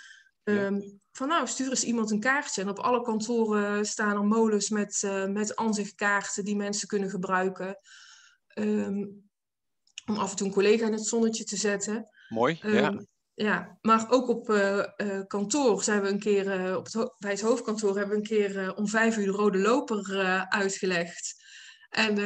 Um, 0.45 0.81
ja. 0.81 0.91
Van 1.13 1.29
nou, 1.29 1.47
stuur 1.47 1.71
eens 1.71 1.85
iemand 1.85 2.11
een 2.11 2.21
kaartje. 2.21 2.63
En 2.63 2.69
op 2.69 2.79
alle 2.79 3.03
kantoren 3.03 3.87
staan 3.87 4.17
er 4.17 4.25
molens 4.25 4.71
met, 4.71 5.03
uh, 5.05 5.27
met 5.27 5.57
aanzichtkaarten 5.57 6.45
die 6.45 6.57
mensen 6.57 6.89
kunnen 6.89 7.11
gebruiken. 7.11 7.77
Um, 8.55 9.31
om 10.07 10.17
af 10.17 10.31
en 10.31 10.37
toe 10.37 10.47
een 10.47 10.53
collega 10.53 10.87
in 10.87 10.93
het 10.93 11.07
zonnetje 11.07 11.45
te 11.45 11.57
zetten. 11.57 12.09
Mooi, 12.29 12.59
ja. 12.63 13.05
ja, 13.35 13.79
maar 13.81 14.11
ook 14.11 14.29
op 14.29 14.47
kantoor 15.27 15.83
zijn 15.83 16.03
we 16.03 16.09
een 16.09 16.19
keer, 16.19 16.77
op 16.77 16.85
het 16.85 17.15
bij 17.19 17.31
het 17.31 17.41
hoofdkantoor 17.41 17.97
hebben 17.97 18.09
we 18.09 18.23
een 18.23 18.29
keer 18.29 18.75
om 18.75 18.89
vijf 18.89 19.17
uur 19.17 19.25
de 19.25 19.31
rode 19.31 19.59
loper 19.59 20.17
uitgelegd. 20.49 21.35
En 21.89 22.17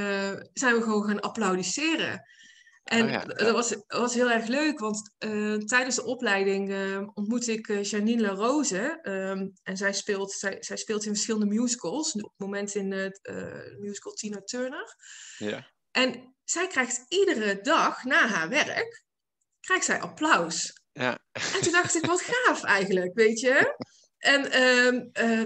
zijn 0.52 0.74
we 0.74 0.82
gewoon 0.82 1.04
gaan 1.04 1.20
applaudisseren. 1.20 2.22
En 2.86 3.16
oh 3.16 3.24
dat 3.24 3.50
was, 3.50 3.76
was 3.86 4.14
heel 4.14 4.30
erg 4.30 4.46
leuk, 4.46 4.78
want 4.78 5.14
uh, 5.18 5.56
tijdens 5.56 5.96
de 5.96 6.04
opleiding 6.04 6.70
uh, 6.70 7.08
ontmoette 7.14 7.52
ik 7.52 7.68
uh, 7.68 7.82
Janine 7.82 8.22
La 8.22 8.28
Rose. 8.28 8.98
Um, 9.02 9.52
en 9.62 9.76
zij 9.76 9.92
speelt, 9.92 10.32
zij, 10.32 10.56
zij, 10.60 10.76
speelt 10.76 11.04
in 11.04 11.12
verschillende 11.12 11.46
musicals. 11.46 12.12
Op 12.12 12.20
het 12.22 12.38
moment 12.38 12.74
in 12.74 12.92
het 12.92 13.20
musical 13.78 14.12
Tina 14.12 14.40
Turner. 14.40 14.96
Ja. 15.38 15.70
En 15.90 16.34
zij 16.44 16.66
krijgt 16.66 17.04
iedere 17.08 17.60
dag 17.60 18.04
na 18.04 18.26
haar 18.26 18.48
werk, 18.48 19.04
krijgt 19.60 19.84
zij 19.84 20.00
applaus. 20.00 20.80
Ja. 20.92 21.18
En 21.32 21.60
toen 21.62 21.72
dacht 21.72 21.94
ik, 21.94 22.06
wat 22.06 22.22
gaaf 22.22 22.64
eigenlijk, 22.64 23.14
weet 23.14 23.40
je. 23.40 23.76
En 24.18 24.42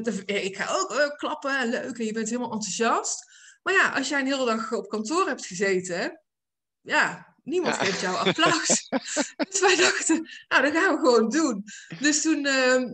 de, 0.03 0.23
ik 0.25 0.57
ga 0.57 0.75
ook 0.77 1.15
klappen, 1.17 1.69
leuk, 1.69 1.99
en 1.99 2.05
je 2.05 2.13
bent 2.13 2.29
helemaal 2.29 2.53
enthousiast. 2.53 3.25
Maar 3.63 3.75
ja, 3.75 3.89
als 3.89 4.09
jij 4.09 4.21
een 4.21 4.27
hele 4.27 4.45
dag 4.45 4.73
op 4.73 4.89
kantoor 4.89 5.27
hebt 5.27 5.47
gezeten, 5.47 6.23
ja, 6.81 7.30
Niemand 7.45 7.75
geeft 7.75 8.01
jou 8.01 8.17
applaus. 8.17 8.89
dus 9.49 9.61
wij 9.61 9.77
dachten, 9.77 10.29
nou, 10.49 10.63
dat 10.63 10.73
gaan 10.73 10.95
we 10.95 11.01
gewoon 11.01 11.29
doen. 11.29 11.65
Dus 12.01 12.23
toen 12.23 12.47
uh, 12.47 12.85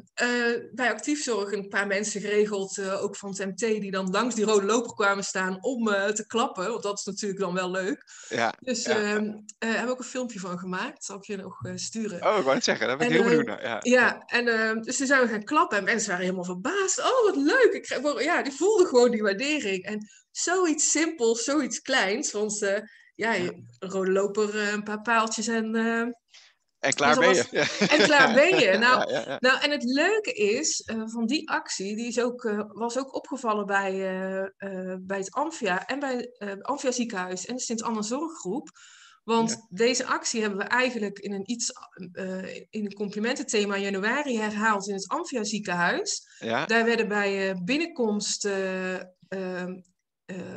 bij 0.73 0.91
Actiefzorg 0.91 1.53
een 1.53 1.69
paar 1.69 1.87
mensen 1.87 2.21
geregeld, 2.21 2.79
uh, 2.79 3.03
ook 3.03 3.17
van 3.17 3.31
het 3.31 3.39
MT, 3.39 3.59
die 3.59 3.91
dan 3.91 4.11
langs 4.11 4.35
die 4.35 4.45
rode 4.45 4.67
loper 4.67 4.95
kwamen 4.95 5.25
staan 5.25 5.63
om 5.63 5.89
uh, 5.89 6.07
te 6.07 6.27
klappen. 6.27 6.71
Want 6.71 6.83
dat 6.83 6.99
is 6.99 7.05
natuurlijk 7.05 7.41
dan 7.41 7.55
wel 7.55 7.71
leuk. 7.71 8.05
Ja, 8.29 8.55
dus 8.61 8.85
ja. 8.85 8.95
Ehm, 8.97 9.33
hebben 9.59 9.85
we 9.85 9.91
ook 9.91 9.99
een 9.99 10.05
filmpje 10.05 10.39
van 10.39 10.59
gemaakt. 10.59 11.05
Zal 11.05 11.17
ik 11.17 11.25
je 11.25 11.37
nog 11.37 11.61
sturen. 11.75 12.27
Oh, 12.27 12.37
ik 12.37 12.43
wou 12.43 12.55
het 12.55 12.65
zeggen. 12.65 12.89
Dat 12.89 12.99
ben 12.99 13.07
ik 13.07 13.13
heel 13.13 13.23
benieuwd 13.23 13.47
naar. 13.47 13.63
Ja, 13.63 13.79
ja 13.83 14.23
en 14.27 14.49
ehm, 14.49 14.81
dus 14.81 14.97
toen 14.97 15.07
zijn 15.07 15.23
we 15.23 15.29
gaan 15.29 15.45
klappen 15.45 15.79
en 15.79 15.85
mensen 15.85 16.09
waren 16.09 16.25
helemaal 16.25 16.45
verbaasd. 16.45 16.99
Oh, 16.99 17.25
wat 17.25 17.37
leuk. 17.37 17.71
Ik 17.73 17.83
kreeg, 17.83 18.23
ja, 18.23 18.43
die 18.43 18.53
voelden 18.53 18.87
gewoon 18.87 19.11
die 19.11 19.23
waardering. 19.23 19.85
En 19.85 20.09
zoiets 20.31 20.91
simpels, 20.91 21.45
zoiets 21.45 21.81
kleins. 21.81 22.33
Want 22.33 22.59
ja, 23.17 23.35
een 23.35 23.67
rode 23.79 24.11
loper, 24.11 24.59
eh, 24.59 24.73
een 24.73 24.83
paar 24.83 25.03
paaltjes 25.03 25.47
en... 25.47 25.77
Uh, 25.77 26.01
en 26.79 26.95
klaar 26.95 27.19
ben 27.19 27.35
je. 27.35 27.77
En 27.89 28.05
klaar 28.05 28.35
ben 28.35 28.59
je. 28.59 28.79
Nou, 28.79 29.11
ja, 29.11 29.21
ja, 29.27 29.37
nou 29.41 29.61
en 29.61 29.71
het 29.71 29.85
leuke 29.85 30.33
is 30.33 30.89
uh, 30.91 31.03
van 31.07 31.27
die 31.27 31.51
actie, 31.51 31.97
die 31.97 32.07
is 32.07 32.21
ook, 32.21 32.45
uh, 32.45 32.63
was 32.67 32.99
ook 32.99 33.15
opgevallen 33.15 33.67
bij, 33.67 33.93
bij 35.01 35.19
het 35.19 35.31
Amphia 35.31 35.87
en 35.87 35.99
bij 35.99 36.31
het 36.39 36.63
Amphia 36.63 36.91
ziekenhuis 36.91 37.47
en 37.47 37.55
de 37.55 37.63
Sint-Anna 37.63 38.03
Zorggroep. 38.03 38.71
Want 39.25 39.67
deze 39.69 40.07
actie 40.07 40.41
hebben 40.41 40.59
we 40.59 40.65
eigenlijk 40.65 41.19
in 41.19 41.33
een 41.33 41.51
iets 41.51 41.73
in 42.71 42.85
een 42.85 42.95
complimententhema 42.95 43.75
in 43.75 43.83
januari 43.83 44.39
herhaald 44.39 44.89
in 44.89 44.95
het 44.95 45.09
Amphia 45.09 45.45
ziekenhuis. 45.45 46.29
Daar 46.39 46.85
werden 46.85 47.09
bij 47.09 47.61
binnenkomst 47.65 48.45
uh, 48.45 49.01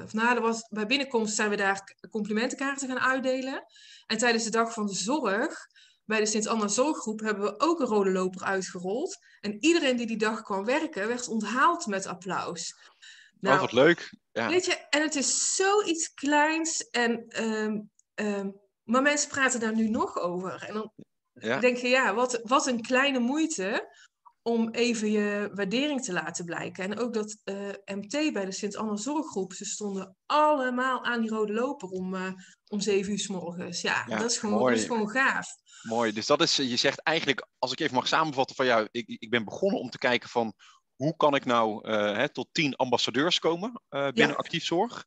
of 0.04 0.14
na 0.14 0.42
was, 0.42 0.68
bij 0.70 0.86
binnenkomst 0.86 1.36
zijn 1.36 1.50
we 1.50 1.56
daar 1.56 1.96
complimentenkaarten 2.10 2.88
gaan 2.88 3.00
uitdelen. 3.00 3.66
En 4.06 4.18
tijdens 4.18 4.44
de 4.44 4.50
dag 4.50 4.74
van 4.74 4.86
de 4.86 4.94
zorg, 4.94 5.68
bij 6.06 6.20
de 6.20 6.26
Sint-Anna 6.26 6.68
Zorggroep, 6.68 7.20
hebben 7.20 7.44
we 7.44 7.60
ook 7.60 7.80
een 7.80 7.88
rode 7.88 8.12
loper 8.12 8.44
uitgerold. 8.44 9.18
En 9.40 9.58
iedereen 9.60 9.98
die 9.98 10.08
die 10.08 10.18
dag 10.18 10.42
kwam 10.42 10.66
werken, 10.66 11.08
werd 11.08 11.28
onthaald 11.28 11.86
met 11.86 12.06
applaus. 12.06 12.74
Nou, 13.40 13.56
oh, 13.56 13.62
wat 13.62 13.72
leuk. 13.72 14.14
Ja. 14.32 14.50
Weet 14.50 14.66
je, 14.66 14.88
en 14.90 15.02
het 15.02 15.16
is 15.16 15.56
zoiets 15.56 16.14
kleins. 16.14 16.90
En, 16.90 17.44
um, 17.44 17.90
um, 18.16 18.60
maar 18.84 19.02
mensen 19.02 19.30
praten 19.30 19.60
daar 19.60 19.76
nu 19.76 19.90
nog 19.90 20.20
over. 20.20 20.64
En 20.68 20.74
dan 20.74 20.92
ja. 21.34 21.60
denk 21.60 21.78
je, 21.78 21.88
ja, 21.88 22.14
wat, 22.14 22.40
wat 22.44 22.68
een 22.68 22.82
kleine 22.82 23.20
moeite 23.20 23.98
om 24.50 24.70
even 24.70 25.12
je 25.12 25.50
waardering 25.54 26.04
te 26.04 26.14
laten 26.14 26.46
blijken. 26.46 26.84
En 26.84 27.00
ook 27.00 27.14
dat 27.14 27.38
uh, 27.46 27.56
MT 27.86 28.34
bij 28.34 28.46
de 28.46 28.52
Sint-Anna 28.52 28.96
Zorggroep, 28.96 29.54
ze 29.54 29.66
stonden 29.66 30.16
allemaal 30.26 31.04
aan 31.04 31.22
die 31.22 31.30
rode 31.30 31.54
loper 31.54 31.90
om, 31.90 32.14
uh, 32.14 32.32
om 32.68 32.80
zeven 32.80 33.12
uur 33.12 33.20
s 33.20 33.28
morgens. 33.28 33.82
Ja, 33.82 34.06
dat, 34.06 34.32
is 34.32 34.38
gewoon, 34.38 34.70
dat 34.70 34.78
is 34.78 34.86
gewoon 34.86 35.10
gaaf. 35.10 35.48
Mooi, 35.82 36.12
dus 36.14 36.26
dat 36.26 36.42
is, 36.42 36.56
je 36.56 36.76
zegt 36.76 37.02
eigenlijk, 37.02 37.48
als 37.58 37.72
ik 37.72 37.80
even 37.80 37.96
mag 37.96 38.08
samenvatten 38.08 38.56
van 38.56 38.66
jou, 38.66 38.88
ik, 38.92 39.08
ik 39.08 39.30
ben 39.30 39.46
begonnen 39.46 39.80
om 39.80 39.90
te 39.90 39.98
kijken 39.98 40.30
van 40.30 40.54
hoe 40.96 41.16
kan 41.16 41.36
ik 41.36 41.46
nou 41.46 41.90
uh, 41.90 42.16
hè, 42.16 42.30
tot 42.30 42.48
tien 42.52 42.76
ambassadeurs 42.76 43.40
komen 43.40 43.82
binnen 43.90 44.14
ja. 44.14 44.34
actief 44.34 44.64
zorg. 44.64 45.06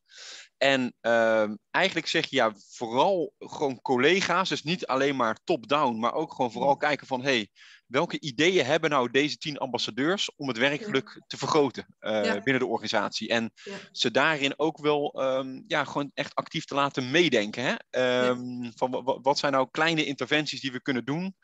En 0.56 0.94
uh, 1.00 1.50
eigenlijk 1.70 2.06
zeg 2.06 2.26
je 2.26 2.36
ja, 2.36 2.52
vooral 2.68 3.34
gewoon 3.38 3.80
collega's, 3.80 4.48
dus 4.48 4.62
niet 4.62 4.86
alleen 4.86 5.16
maar 5.16 5.38
top-down, 5.44 5.98
maar 5.98 6.12
ook 6.12 6.34
gewoon 6.34 6.52
vooral 6.52 6.76
kijken 6.76 7.06
van 7.06 7.22
hey, 7.22 7.50
welke 7.92 8.20
ideeën 8.20 8.64
hebben 8.64 8.90
nou 8.90 9.10
deze 9.10 9.36
tien 9.36 9.58
ambassadeurs 9.58 10.34
om 10.36 10.48
het 10.48 10.58
werkgeluk 10.58 11.22
te 11.26 11.36
vergroten 11.36 11.86
uh, 12.00 12.32
binnen 12.32 12.58
de 12.58 12.66
organisatie? 12.66 13.28
En 13.28 13.52
ja. 13.54 13.76
ze 13.92 14.10
daarin 14.10 14.58
ook 14.58 14.78
wel 14.78 15.22
um, 15.22 15.64
ja, 15.66 15.84
gewoon 15.84 16.10
echt 16.14 16.34
actief 16.34 16.64
te 16.64 16.74
laten 16.74 17.10
meedenken. 17.10 17.64
Hè? 17.64 18.26
Um, 18.28 18.72
van 18.74 19.20
wat 19.22 19.38
zijn 19.38 19.52
nou 19.52 19.68
kleine 19.70 20.04
interventies 20.04 20.60
die 20.60 20.72
we 20.72 20.82
kunnen 20.82 21.04
doen 21.04 21.36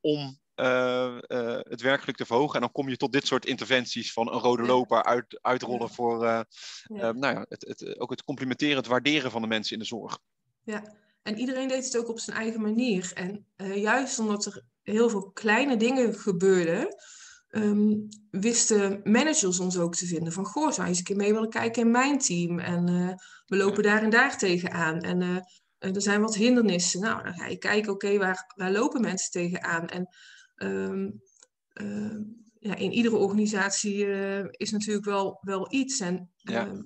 om 0.00 0.38
uh, 0.56 1.16
uh, 1.28 1.58
het 1.62 1.80
werkelijk 1.80 2.18
te 2.18 2.26
verhogen. 2.26 2.54
En 2.54 2.60
dan 2.60 2.72
kom 2.72 2.88
je 2.88 2.96
tot 2.96 3.12
dit 3.12 3.26
soort 3.26 3.46
interventies 3.46 4.12
van 4.12 4.32
een 4.32 4.40
rode 4.40 4.62
loper 4.62 5.04
uit, 5.04 5.38
uitrollen 5.42 5.90
voor 5.90 6.24
uh, 6.24 6.40
ja. 6.84 7.12
nou 7.12 7.34
ja, 7.34 7.46
het, 7.48 7.64
het, 7.68 7.98
ook 7.98 8.10
het 8.10 8.24
complimenteren, 8.24 8.76
het 8.76 8.86
waarderen 8.86 9.30
van 9.30 9.42
de 9.42 9.48
mensen 9.48 9.72
in 9.72 9.78
de 9.78 9.88
zorg. 9.88 10.18
Ja, 10.64 10.82
en 11.22 11.38
iedereen 11.38 11.68
deed 11.68 11.84
het 11.84 11.96
ook 11.96 12.08
op 12.08 12.18
zijn 12.18 12.36
eigen 12.36 12.60
manier. 12.60 13.12
En 13.14 13.46
juist 13.74 14.18
omdat 14.18 14.44
er 14.44 14.62
heel 14.84 15.08
veel 15.08 15.30
kleine 15.30 15.76
dingen 15.76 16.14
gebeurden, 16.14 16.88
um, 17.50 18.08
wisten 18.30 19.00
managers 19.04 19.60
ons 19.60 19.78
ook 19.78 19.94
te 19.94 20.06
vinden. 20.06 20.32
Van, 20.32 20.44
goh, 20.44 20.70
zou 20.70 20.82
je 20.82 20.88
eens 20.88 20.98
een 20.98 21.04
keer 21.04 21.16
mee 21.16 21.32
willen 21.32 21.50
kijken 21.50 21.82
in 21.82 21.90
mijn 21.90 22.18
team? 22.18 22.58
En 22.58 22.84
we 23.46 23.56
lopen 23.56 23.82
daar 23.82 24.02
en 24.02 24.10
daar 24.10 24.38
tegenaan. 24.38 25.00
En 25.00 25.20
er 25.78 26.02
zijn 26.02 26.20
wat 26.20 26.34
hindernissen. 26.34 27.00
Nou, 27.00 27.22
dan 27.22 27.34
ga 27.34 27.46
je 27.46 27.58
kijken, 27.58 27.92
oké, 27.92 28.06
okay, 28.06 28.18
waar, 28.18 28.52
waar 28.56 28.72
lopen 28.72 29.00
mensen 29.00 29.30
tegenaan? 29.30 29.86
En 29.86 30.08
um, 30.56 31.22
uh, 31.82 32.16
ja, 32.58 32.74
in 32.74 32.92
iedere 32.92 33.16
organisatie 33.16 34.06
uh, 34.06 34.44
is 34.50 34.70
natuurlijk 34.70 35.06
wel, 35.06 35.38
wel 35.40 35.72
iets. 35.72 36.00
En 36.00 36.30
ja. 36.36 36.84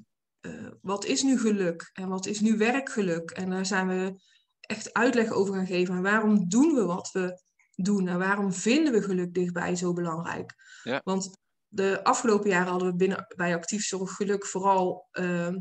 wat 0.81 1.05
is 1.05 1.23
nu 1.23 1.39
geluk? 1.39 1.91
En 1.93 2.09
wat 2.09 2.27
is 2.27 2.41
nu 2.41 2.57
werkgeluk? 2.57 3.31
En 3.31 3.51
daar 3.51 3.67
zijn 3.67 3.89
we 3.89 4.21
echt 4.61 4.93
uitleg 4.93 5.31
over 5.31 5.55
gaan 5.55 5.67
geven. 5.67 5.97
En 5.97 6.03
waarom 6.03 6.49
doen 6.49 6.75
we 6.75 6.85
wat 6.85 7.11
we 7.13 7.43
doen? 7.83 8.09
En 8.09 8.19
waarom 8.19 8.53
vinden 8.53 8.93
we 8.93 9.03
geluk 9.03 9.35
dichtbij 9.35 9.77
zo 9.77 9.93
belangrijk? 9.93 10.55
Ja. 10.83 11.01
Want 11.05 11.31
de 11.69 12.05
afgelopen 12.05 12.51
jaren 12.51 12.71
hadden 12.71 12.89
we 12.89 12.97
binnen, 12.97 13.27
bij 13.37 13.55
actief 13.55 13.85
zorg 13.85 14.13
geluk 14.13 14.47
vooral 14.47 15.09
ehm, 15.11 15.57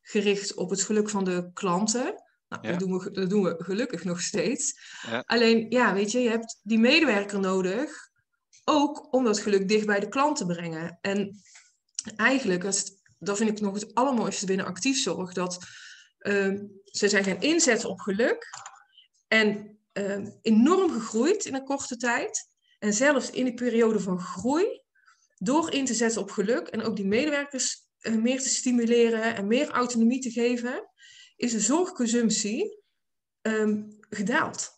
gericht 0.00 0.54
op 0.54 0.70
het 0.70 0.82
geluk 0.82 1.10
van 1.10 1.24
de 1.24 1.50
klanten. 1.52 2.22
Nou, 2.48 2.66
ja. 2.66 2.70
dat, 2.70 2.78
doen 2.78 2.98
we, 2.98 3.10
dat 3.10 3.30
doen 3.30 3.42
we 3.42 3.54
gelukkig 3.58 4.04
nog 4.04 4.20
steeds. 4.20 4.74
Ja. 5.06 5.22
Alleen, 5.26 5.70
ja, 5.70 5.94
weet 5.94 6.12
je, 6.12 6.20
je 6.20 6.28
hebt 6.28 6.60
die 6.62 6.78
medewerker 6.78 7.40
nodig, 7.40 8.10
ook 8.64 9.12
om 9.12 9.24
dat 9.24 9.38
geluk 9.38 9.68
dicht 9.68 9.86
bij 9.86 10.00
de 10.00 10.08
klant 10.08 10.36
te 10.36 10.46
brengen. 10.46 10.98
En 11.00 11.40
eigenlijk, 12.16 12.62
dat, 12.62 12.90
dat 13.18 13.36
vind 13.36 13.50
ik 13.50 13.60
nog 13.60 13.74
het 13.74 13.94
allermooiste 13.94 14.46
binnen 14.46 14.66
actiefzorg, 14.66 15.32
dat 15.32 15.58
uh, 16.18 16.60
ze 16.84 17.08
zijn 17.08 17.24
gaan 17.24 17.40
inzetten 17.40 17.88
op 17.88 18.00
geluk 18.00 18.48
en 19.28 19.71
uh, 19.98 20.26
enorm 20.42 20.90
gegroeid 20.90 21.44
in 21.44 21.54
een 21.54 21.64
korte 21.64 21.96
tijd. 21.96 22.50
En 22.78 22.92
zelfs 22.92 23.30
in 23.30 23.44
die 23.44 23.54
periode 23.54 24.00
van 24.00 24.20
groei, 24.20 24.82
door 25.38 25.72
in 25.72 25.84
te 25.84 25.94
zetten 25.94 26.20
op 26.20 26.30
geluk 26.30 26.68
en 26.68 26.82
ook 26.82 26.96
die 26.96 27.06
medewerkers 27.06 27.76
uh, 28.00 28.14
meer 28.14 28.40
te 28.40 28.48
stimuleren 28.48 29.36
en 29.36 29.46
meer 29.46 29.68
autonomie 29.70 30.20
te 30.20 30.30
geven, 30.30 30.90
is 31.36 31.52
de 31.52 31.60
zorgconsumptie 31.60 32.82
um, 33.42 33.98
gedaald. 34.10 34.70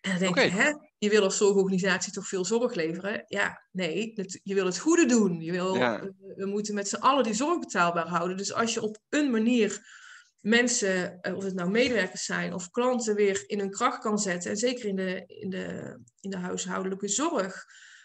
En 0.00 0.10
dan 0.10 0.18
denk 0.18 0.30
okay. 0.30 0.44
je, 0.44 0.50
hè, 0.50 0.72
je 0.98 1.08
wil 1.10 1.22
als 1.22 1.36
zorgorganisatie 1.36 2.12
toch 2.12 2.28
veel 2.28 2.44
zorg 2.44 2.74
leveren? 2.74 3.24
Ja, 3.26 3.66
nee, 3.72 4.12
het, 4.14 4.40
je 4.42 4.54
wil 4.54 4.66
het 4.66 4.78
goede 4.78 5.06
doen. 5.06 5.40
Je 5.40 5.52
wil, 5.52 5.74
ja. 5.74 6.00
we, 6.00 6.34
we 6.36 6.46
moeten 6.46 6.74
met 6.74 6.88
z'n 6.88 6.96
allen 6.96 7.24
die 7.24 7.34
zorg 7.34 7.58
betaalbaar 7.58 8.08
houden. 8.08 8.36
Dus 8.36 8.52
als 8.52 8.74
je 8.74 8.82
op 8.82 8.98
een 9.08 9.30
manier 9.30 10.02
mensen, 10.44 11.18
of 11.34 11.44
het 11.44 11.54
nou 11.54 11.70
medewerkers 11.70 12.24
zijn 12.24 12.54
of 12.54 12.70
klanten, 12.70 13.14
weer 13.14 13.44
in 13.46 13.58
hun 13.58 13.70
kracht 13.70 13.98
kan 13.98 14.18
zetten, 14.18 14.50
en 14.50 14.56
zeker 14.56 14.84
in 14.84 14.96
de, 14.96 15.24
in 15.26 15.50
de, 15.50 15.98
in 16.20 16.30
de 16.30 16.36
huishoudelijke 16.36 17.08
zorg, 17.08 17.64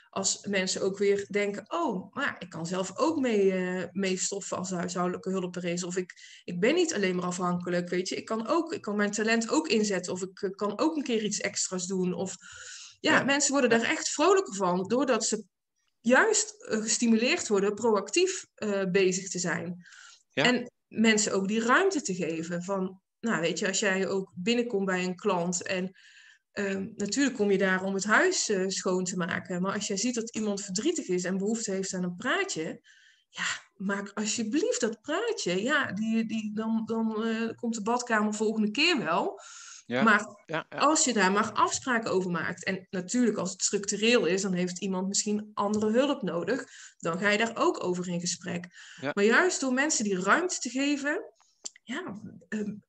als 0.09 0.45
mensen 0.45 0.81
ook 0.81 0.97
weer 0.97 1.25
denken, 1.29 1.63
oh, 1.67 2.13
maar 2.13 2.35
ik 2.39 2.49
kan 2.49 2.65
zelf 2.65 2.97
ook 2.97 3.19
mee, 3.19 3.53
uh, 3.53 3.83
meestoffen 3.91 4.57
als 4.57 4.69
huishoudelijke 4.69 5.29
hulp 5.29 5.55
er 5.55 5.65
is. 5.65 5.83
Of 5.83 5.97
ik, 5.97 6.13
ik 6.43 6.59
ben 6.59 6.75
niet 6.75 6.93
alleen 6.93 7.15
maar 7.15 7.25
afhankelijk, 7.25 7.89
weet 7.89 8.09
je. 8.09 8.15
Ik 8.15 8.25
kan, 8.25 8.47
ook, 8.47 8.73
ik 8.73 8.81
kan 8.81 8.95
mijn 8.95 9.11
talent 9.11 9.49
ook 9.49 9.67
inzetten. 9.67 10.13
Of 10.13 10.21
ik 10.21 10.53
kan 10.55 10.79
ook 10.79 10.95
een 10.95 11.03
keer 11.03 11.23
iets 11.23 11.39
extra's 11.39 11.87
doen. 11.87 12.13
Of 12.13 12.35
ja, 12.99 13.17
ja. 13.17 13.23
mensen 13.23 13.51
worden 13.51 13.69
daar 13.69 13.89
echt 13.89 14.09
vrolijker 14.09 14.55
van, 14.55 14.87
doordat 14.87 15.25
ze 15.25 15.43
juist 15.99 16.55
gestimuleerd 16.57 17.47
worden 17.47 17.73
proactief 17.73 18.45
uh, 18.55 18.83
bezig 18.91 19.29
te 19.29 19.39
zijn. 19.39 19.85
Ja. 20.29 20.43
En 20.43 20.71
mensen 20.89 21.33
ook 21.33 21.47
die 21.47 21.61
ruimte 21.61 22.01
te 22.01 22.15
geven 22.15 22.63
van, 22.63 23.01
nou 23.19 23.41
weet 23.41 23.59
je, 23.59 23.67
als 23.67 23.79
jij 23.79 24.07
ook 24.07 24.31
binnenkomt 24.35 24.85
bij 24.85 25.03
een 25.03 25.15
klant 25.15 25.63
en 25.63 25.95
Ehm, 26.59 26.87
natuurlijk 26.95 27.35
kom 27.35 27.51
je 27.51 27.57
daar 27.57 27.83
om 27.83 27.93
het 27.93 28.03
huis 28.03 28.49
uh, 28.49 28.67
schoon 28.67 29.03
te 29.03 29.17
maken. 29.17 29.61
Maar 29.61 29.73
als 29.73 29.87
jij 29.87 29.97
ziet 29.97 30.15
dat 30.15 30.35
iemand 30.35 30.61
verdrietig 30.61 31.07
is 31.07 31.23
en 31.23 31.37
behoefte 31.37 31.71
heeft 31.71 31.93
aan 31.93 32.03
een 32.03 32.15
praatje, 32.15 32.81
ja, 33.29 33.43
maak 33.75 34.11
alsjeblieft 34.13 34.81
dat 34.81 35.01
praatje. 35.01 35.61
Ja, 35.61 35.91
die, 35.91 36.25
die, 36.25 36.53
dan, 36.53 36.81
dan 36.85 37.27
uh, 37.27 37.49
komt 37.55 37.75
de 37.75 37.81
badkamer 37.81 38.33
volgende 38.33 38.71
keer 38.71 38.97
wel. 38.97 39.41
Ja, 39.89 40.03
maar 40.03 40.43
ja, 40.45 40.65
ja. 40.69 40.77
als 40.77 41.05
je 41.05 41.13
daar 41.13 41.31
maar 41.31 41.51
afspraken 41.51 42.11
over 42.11 42.31
maakt, 42.31 42.63
en 42.63 42.87
natuurlijk 42.89 43.37
als 43.37 43.51
het 43.51 43.61
structureel 43.61 44.25
is, 44.25 44.41
dan 44.41 44.53
heeft 44.53 44.79
iemand 44.79 45.07
misschien 45.07 45.51
andere 45.53 45.91
hulp 45.91 46.21
nodig, 46.21 46.65
dan 46.97 47.19
ga 47.19 47.29
je 47.29 47.37
daar 47.37 47.57
ook 47.57 47.83
over 47.83 48.07
in 48.07 48.19
gesprek. 48.19 48.67
Maar 49.13 49.23
juist 49.23 49.59
door 49.59 49.73
mensen 49.73 50.03
die 50.03 50.21
ruimte 50.21 50.59
te 50.59 50.69
geven, 50.69 51.33
ja, 51.83 52.21
um, 52.49 52.83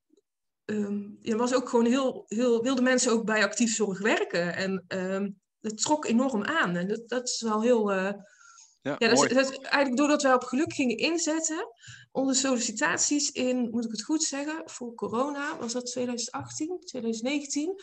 um, 0.64 1.16
je 1.20 1.36
was 1.36 1.54
ook 1.54 1.68
gewoon 1.68 1.86
heel, 1.86 2.24
heel, 2.26 2.62
wilde 2.62 2.82
mensen 2.82 3.12
ook 3.12 3.24
bij 3.24 3.44
actief 3.44 3.74
zorg 3.74 3.98
werken. 3.98 4.54
En 4.54 4.84
um, 4.88 5.40
dat 5.60 5.82
trok 5.82 6.04
enorm 6.04 6.44
aan. 6.44 6.76
En 6.76 6.88
dat, 6.88 7.08
dat 7.08 7.28
is 7.28 7.40
wel 7.40 7.62
heel. 7.62 7.92
Uh, 7.92 8.12
ja, 8.82 8.96
ja 8.98 9.08
dat, 9.08 9.24
is, 9.24 9.34
dat, 9.34 9.62
eigenlijk 9.62 9.96
doordat 9.96 10.22
wij 10.22 10.34
op 10.34 10.42
geluk 10.42 10.72
gingen 10.72 10.96
inzetten, 10.96 11.66
onder 12.12 12.34
sollicitaties 12.34 13.30
in, 13.30 13.68
moet 13.70 13.84
ik 13.84 13.90
het 13.90 14.02
goed 14.04 14.22
zeggen, 14.22 14.62
voor 14.64 14.94
corona, 14.94 15.58
was 15.58 15.72
dat 15.72 15.86
2018, 15.86 16.80
2019. 16.80 17.80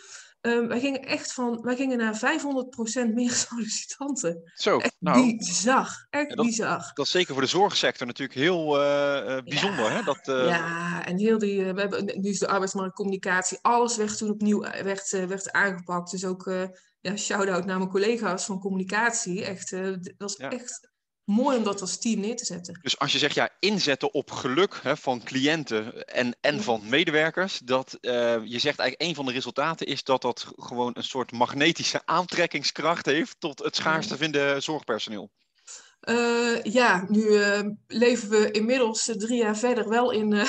Um, 0.48 0.68
wij 0.68 0.80
gingen 0.80 1.02
echt 1.02 1.34
van, 1.34 1.62
wij 1.62 1.76
gingen 1.76 1.98
naar 1.98 2.16
500% 2.16 3.14
meer 3.14 3.32
sollicitanten. 3.48 4.52
Zo, 4.54 4.78
echt 4.80 4.96
nou, 5.00 5.38
bizar, 5.38 6.08
echt 6.10 6.36
dat, 6.36 6.46
bizar. 6.46 6.92
Dat 6.94 7.06
is 7.06 7.12
zeker 7.12 7.34
voor 7.34 7.44
de 7.44 7.50
zorgsector 7.50 8.08
natuurlijk 8.08 8.40
heel 8.40 8.82
uh, 8.82 9.38
bijzonder. 9.44 9.86
Ja, 9.86 9.92
hè? 9.92 10.04
Dat, 10.04 10.28
uh... 10.28 10.48
ja, 10.48 11.06
en 11.06 11.18
heel 11.18 11.38
die, 11.38 11.74
we 11.74 11.80
hebben, 11.80 12.06
nu 12.06 12.30
is 12.30 12.40
de 12.40 12.48
arbeidsmarktcommunicatie, 12.48 13.60
alles 13.62 13.98
werd 13.98 14.18
toen 14.18 14.30
opnieuw 14.30 14.60
werd, 14.60 15.10
werd 15.10 15.52
aangepakt. 15.52 16.12
Dus 16.12 16.26
ook, 16.26 16.52
ja, 17.00 17.16
shout-out 17.16 17.66
naar 17.66 17.78
mijn 17.78 17.90
collega's 17.90 18.46
van 18.46 18.60
communicatie. 18.60 19.46
Echt, 19.46 19.70
dat 19.70 20.14
was 20.18 20.36
ja. 20.36 20.52
echt 20.52 20.90
mooi 21.28 21.58
om 21.58 21.64
dat 21.64 21.82
als 21.82 22.00
team 22.00 22.20
neer 22.20 22.36
te 22.36 22.46
zetten. 22.46 22.80
Dus 22.82 23.00
als 23.00 23.12
je 23.12 23.18
zegt 23.18 23.36
ja, 23.36 23.50
inzetten 23.60 24.14
op 24.14 24.32
geluk 24.32 24.80
hè, 24.82 24.98
van 24.98 25.24
cliënten 25.24 26.06
en, 26.06 26.38
en 26.42 26.64
van 26.64 26.82
medewerkers, 26.90 27.60
dat 27.64 27.98
uh, 28.02 28.12
je 28.44 28.60
zegt 28.60 28.80
eigenlijk 28.80 29.02
een 29.02 29.16
van 29.16 29.26
de 29.26 29.32
resultaten 29.32 29.88
is 29.88 30.04
dat 30.04 30.22
dat 30.22 30.48
gewoon 30.56 30.92
een 30.94 31.04
soort 31.04 31.32
magnetische 31.32 32.02
aantrekkingskracht 32.06 33.06
heeft 33.06 33.36
tot 33.40 33.60
het 33.60 33.76
schaarste 33.76 34.14
ja. 34.14 34.20
vinden 34.20 34.64
zorgpersoneel. 34.64 35.32
Uh, 36.02 36.64
ja, 36.64 37.06
nu 37.08 37.22
uh, 37.22 37.60
leven 37.88 38.30
we 38.30 38.52
inmiddels 38.52 39.12
drie 39.18 39.38
jaar 39.38 39.58
verder 39.58 39.90
wel 39.90 40.12
in, 40.12 40.34
in 40.34 40.46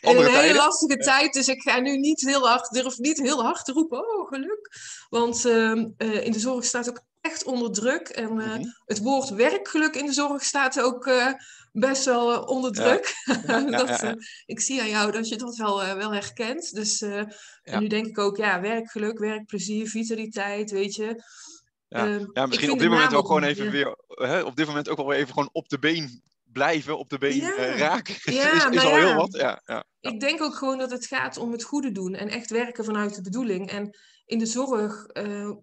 een 0.00 0.16
hele 0.16 0.30
tijden. 0.30 0.56
lastige 0.56 0.96
tijd. 0.96 1.32
Dus 1.32 1.48
ik 1.48 1.62
ga 1.62 1.80
nu 1.80 1.96
niet 1.98 2.20
heel 2.20 2.48
hard, 2.48 2.70
durf 2.70 2.98
niet 2.98 3.20
heel 3.20 3.42
hard 3.42 3.64
te 3.64 3.72
roepen, 3.72 3.98
oh 3.98 4.28
geluk. 4.28 4.76
Want 5.08 5.44
ehm, 5.44 5.78
in 5.98 6.32
de 6.32 6.40
zorg 6.40 6.64
staat 6.64 6.88
ook 6.88 7.02
echt 7.22 7.44
onder 7.44 7.72
druk. 7.72 8.08
En 8.08 8.24
uh, 8.24 8.30
mm 8.30 8.38
-hmm. 8.38 8.74
het 8.84 8.98
woord 8.98 9.28
werkgeluk 9.28 9.94
in 9.94 10.06
de 10.06 10.12
zorg 10.12 10.44
staat 10.44 10.80
ook 10.80 11.06
uh, 11.06 11.32
best 11.72 12.04
wel 12.04 12.32
uh, 12.32 12.46
onder 12.46 12.72
druk. 12.72 13.14
Ja. 13.46 13.60
dat, 13.84 14.16
ik 14.46 14.60
zie 14.60 14.80
aan 14.80 14.88
jou 14.88 15.12
dat 15.12 15.28
je 15.28 15.36
dat 15.36 15.56
wel, 15.56 15.96
wel 15.96 16.12
herkent. 16.12 16.74
Dus 16.74 17.02
en 17.02 17.80
nu 17.80 17.86
denk 17.86 18.06
ik 18.06 18.18
ook, 18.18 18.36
ja, 18.36 18.60
werkgeluk, 18.60 19.18
werkplezier, 19.18 19.88
vitaliteit, 19.88 20.70
weet 20.70 20.94
je. 20.94 21.22
Ja, 21.88 22.06
ehm, 22.06 22.26
ja 22.32 22.46
misschien 22.46 22.70
op 22.70 22.78
dit 22.78 22.88
moment 22.88 23.14
ook 23.14 23.26
gewoon 23.26 23.42
even 23.42 23.70
weer, 23.70 23.96
hè, 24.06 24.40
op 24.40 24.56
dit 24.56 24.66
moment 24.66 24.88
ook 24.88 24.96
wel 24.96 25.12
even 25.12 25.32
gewoon 25.32 25.50
op 25.52 25.68
de 25.68 25.78
been 25.78 26.22
blijven, 26.52 26.98
op 26.98 27.08
de 27.08 27.18
been 27.18 27.40
raken. 27.76 28.14
Ja, 28.34 28.70
is, 28.70 28.76
is 28.76 28.84
al 28.84 28.96
heel 28.96 29.14
wat. 29.14 29.36
Ja, 29.36 29.62
ja. 29.64 29.84
Ik 30.00 30.20
denk 30.20 30.42
ook 30.42 30.54
gewoon 30.54 30.78
dat 30.78 30.90
het 30.90 31.06
gaat 31.06 31.36
om 31.36 31.52
het 31.52 31.62
goede 31.62 31.92
doen 31.92 32.14
en 32.14 32.28
echt 32.28 32.50
werken 32.50 32.84
vanuit 32.84 33.14
de 33.14 33.22
bedoeling. 33.22 33.70
En 33.70 33.96
in 34.32 34.38
de 34.38 34.46
zorg 34.46 35.06
uh, 35.12 35.24
uh, 35.42 35.56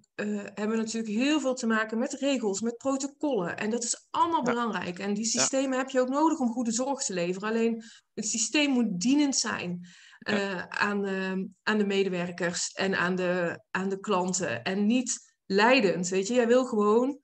hebben 0.54 0.70
we 0.70 0.76
natuurlijk 0.76 1.14
heel 1.14 1.40
veel 1.40 1.54
te 1.54 1.68
maken 1.68 1.98
met 1.98 2.14
regels, 2.14 2.62
met 2.62 2.78
protocollen. 2.78 3.58
En 3.58 3.70
dat 3.70 3.84
is 3.84 4.08
allemaal 4.10 4.46
ja. 4.46 4.52
belangrijk. 4.52 5.00
En 5.00 5.14
die 5.14 5.26
systemen 5.26 5.72
ja. 5.72 5.78
heb 5.78 5.90
je 5.90 6.00
ook 6.00 6.10
nodig 6.10 6.40
om 6.40 6.52
goede 6.52 6.72
zorg 6.72 7.04
te 7.04 7.14
leveren. 7.14 7.50
Alleen 7.50 7.84
het 8.14 8.28
systeem 8.28 8.72
moet 8.72 9.00
dienend 9.00 9.36
zijn 9.36 9.88
uh, 10.30 10.38
ja. 10.38 10.70
aan, 10.70 11.06
aan 11.64 11.78
de 11.78 11.86
medewerkers 11.86 12.72
en 12.72 12.96
aan 12.96 13.16
de, 13.16 13.64
aan 13.72 13.90
de 13.90 14.00
klanten. 14.00 14.64
En 14.64 14.86
niet 14.86 15.34
leidend. 15.46 16.08
Weet 16.08 16.28
je, 16.28 16.34
jij 16.34 16.48
wil 16.48 16.66
gewoon 16.66 17.20